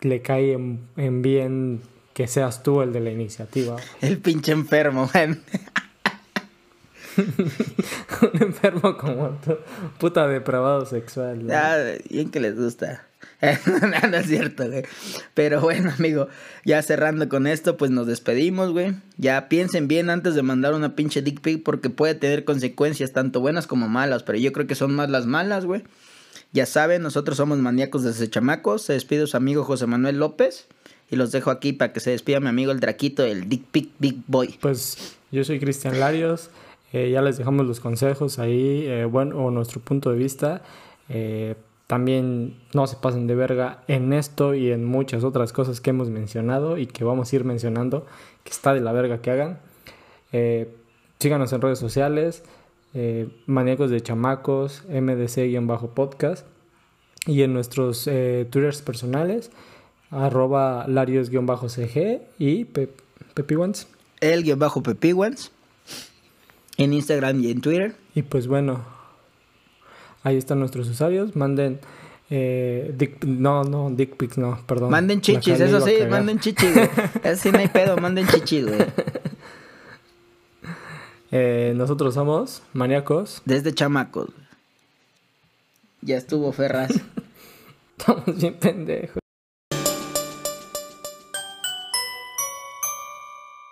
le 0.00 0.20
cae 0.22 0.54
en, 0.54 0.80
en 0.96 1.22
bien 1.22 1.82
que 2.14 2.26
seas 2.26 2.64
tú 2.64 2.82
el 2.82 2.92
de 2.92 3.00
la 3.00 3.10
iniciativa. 3.10 3.76
El 4.00 4.18
pinche 4.18 4.52
enfermo, 4.52 5.08
güey. 5.12 5.28
un 7.16 8.42
enfermo 8.42 8.96
como 8.96 9.28
tú, 9.44 9.58
puta 9.98 10.26
depravado 10.26 10.86
sexual. 10.86 11.46
¿no? 11.46 11.54
Ah, 11.54 11.76
bien 12.08 12.30
que 12.30 12.40
les 12.40 12.56
gusta. 12.56 13.06
no, 14.10 14.16
es 14.16 14.26
cierto, 14.26 14.68
güey. 14.68 14.84
Pero 15.34 15.60
bueno, 15.60 15.92
amigo, 15.98 16.28
ya 16.64 16.80
cerrando 16.80 17.28
con 17.28 17.48
esto, 17.48 17.76
pues 17.76 17.90
nos 17.90 18.06
despedimos, 18.06 18.70
güey. 18.70 18.94
Ya 19.16 19.48
piensen 19.48 19.88
bien 19.88 20.10
antes 20.10 20.34
de 20.36 20.42
mandar 20.42 20.74
una 20.74 20.94
pinche 20.94 21.22
dick 21.22 21.40
pic 21.40 21.62
porque 21.64 21.90
puede 21.90 22.14
tener 22.14 22.44
consecuencias 22.44 23.12
tanto 23.12 23.40
buenas 23.40 23.66
como 23.66 23.88
malas, 23.88 24.22
pero 24.22 24.38
yo 24.38 24.52
creo 24.52 24.68
que 24.68 24.76
son 24.76 24.94
más 24.94 25.10
las 25.10 25.26
malas, 25.26 25.64
güey. 25.64 25.82
Ya 26.52 26.66
saben, 26.66 27.02
nosotros 27.02 27.36
somos 27.36 27.58
maníacos 27.58 28.04
desde 28.04 28.30
chamacos. 28.30 28.82
Se 28.82 28.92
despide 28.92 29.26
su 29.26 29.36
amigo 29.36 29.64
José 29.64 29.86
Manuel 29.86 30.18
López 30.18 30.68
y 31.10 31.16
los 31.16 31.32
dejo 31.32 31.50
aquí 31.50 31.72
para 31.72 31.92
que 31.92 32.00
se 32.00 32.10
despida 32.10 32.40
mi 32.40 32.48
amigo 32.48 32.70
el 32.70 32.78
Draquito, 32.78 33.24
el 33.24 33.48
Dick 33.48 33.64
Pic 33.72 33.90
Big 33.98 34.22
Boy. 34.28 34.56
Pues 34.60 35.16
yo 35.32 35.42
soy 35.44 35.58
Cristian 35.58 35.98
Larios, 35.98 36.50
eh, 36.92 37.10
ya 37.10 37.22
les 37.22 37.38
dejamos 37.38 37.66
los 37.66 37.80
consejos 37.80 38.38
ahí, 38.38 38.84
eh, 38.86 39.04
bueno, 39.04 39.36
o 39.38 39.50
nuestro 39.50 39.80
punto 39.80 40.10
de 40.10 40.18
vista. 40.18 40.62
Eh, 41.08 41.54
también 41.92 42.56
no 42.72 42.86
se 42.86 42.96
pasen 42.96 43.26
de 43.26 43.34
verga 43.34 43.82
en 43.86 44.14
esto 44.14 44.54
y 44.54 44.70
en 44.70 44.82
muchas 44.82 45.24
otras 45.24 45.52
cosas 45.52 45.82
que 45.82 45.90
hemos 45.90 46.08
mencionado 46.08 46.78
y 46.78 46.86
que 46.86 47.04
vamos 47.04 47.30
a 47.30 47.36
ir 47.36 47.44
mencionando, 47.44 48.06
que 48.44 48.50
está 48.50 48.72
de 48.72 48.80
la 48.80 48.92
verga 48.92 49.20
que 49.20 49.30
hagan. 49.30 49.58
Eh, 50.32 50.74
síganos 51.18 51.52
en 51.52 51.60
redes 51.60 51.78
sociales, 51.78 52.44
eh, 52.94 53.28
Maníacos 53.44 53.90
de 53.90 54.00
Chamacos, 54.00 54.84
MDC-podcast, 54.88 56.46
y 57.26 57.42
en 57.42 57.52
nuestros 57.52 58.06
eh, 58.06 58.46
twitters 58.48 58.80
personales, 58.80 59.50
arroba 60.10 60.86
Larios-cg 60.88 62.22
y 62.38 62.64
Pe 62.64 62.88
Pepiwans. 63.34 63.86
El 64.22 64.44
guion 64.44 64.58
bajo 64.58 64.82
Pepiguans 64.82 65.52
en 66.78 66.94
Instagram 66.94 67.42
y 67.42 67.50
en 67.50 67.60
Twitter. 67.60 67.94
Y 68.14 68.22
pues 68.22 68.46
bueno, 68.46 68.82
ahí 70.22 70.36
están 70.36 70.58
nuestros 70.60 70.88
usuarios. 70.88 71.34
Manden. 71.36 71.80
Eh, 72.30 72.94
dick- 72.96 73.24
no, 73.24 73.62
no, 73.64 73.90
dick 73.90 74.16
pics, 74.16 74.38
no, 74.38 74.58
perdón. 74.66 74.90
Manden 74.90 75.20
chichis, 75.20 75.60
eso 75.60 75.80
sí, 75.82 75.96
manden 76.08 76.38
chichis, 76.40 76.72
güey. 76.72 76.88
Eso 77.22 77.42
sí, 77.42 77.52
no 77.52 77.58
hay 77.58 77.68
pedo, 77.68 77.96
manden 77.98 78.26
chichis, 78.26 78.66
güey. 78.66 78.78
Eh, 81.34 81.72
nosotros 81.76 82.12
somos 82.12 82.62
maníacos. 82.74 83.40
Desde 83.46 83.72
chamacos. 83.72 84.28
Ya 86.02 86.18
estuvo 86.18 86.52
Ferraz. 86.52 86.90
Estamos 87.98 88.36
bien 88.38 88.52
pendejos. 88.54 89.21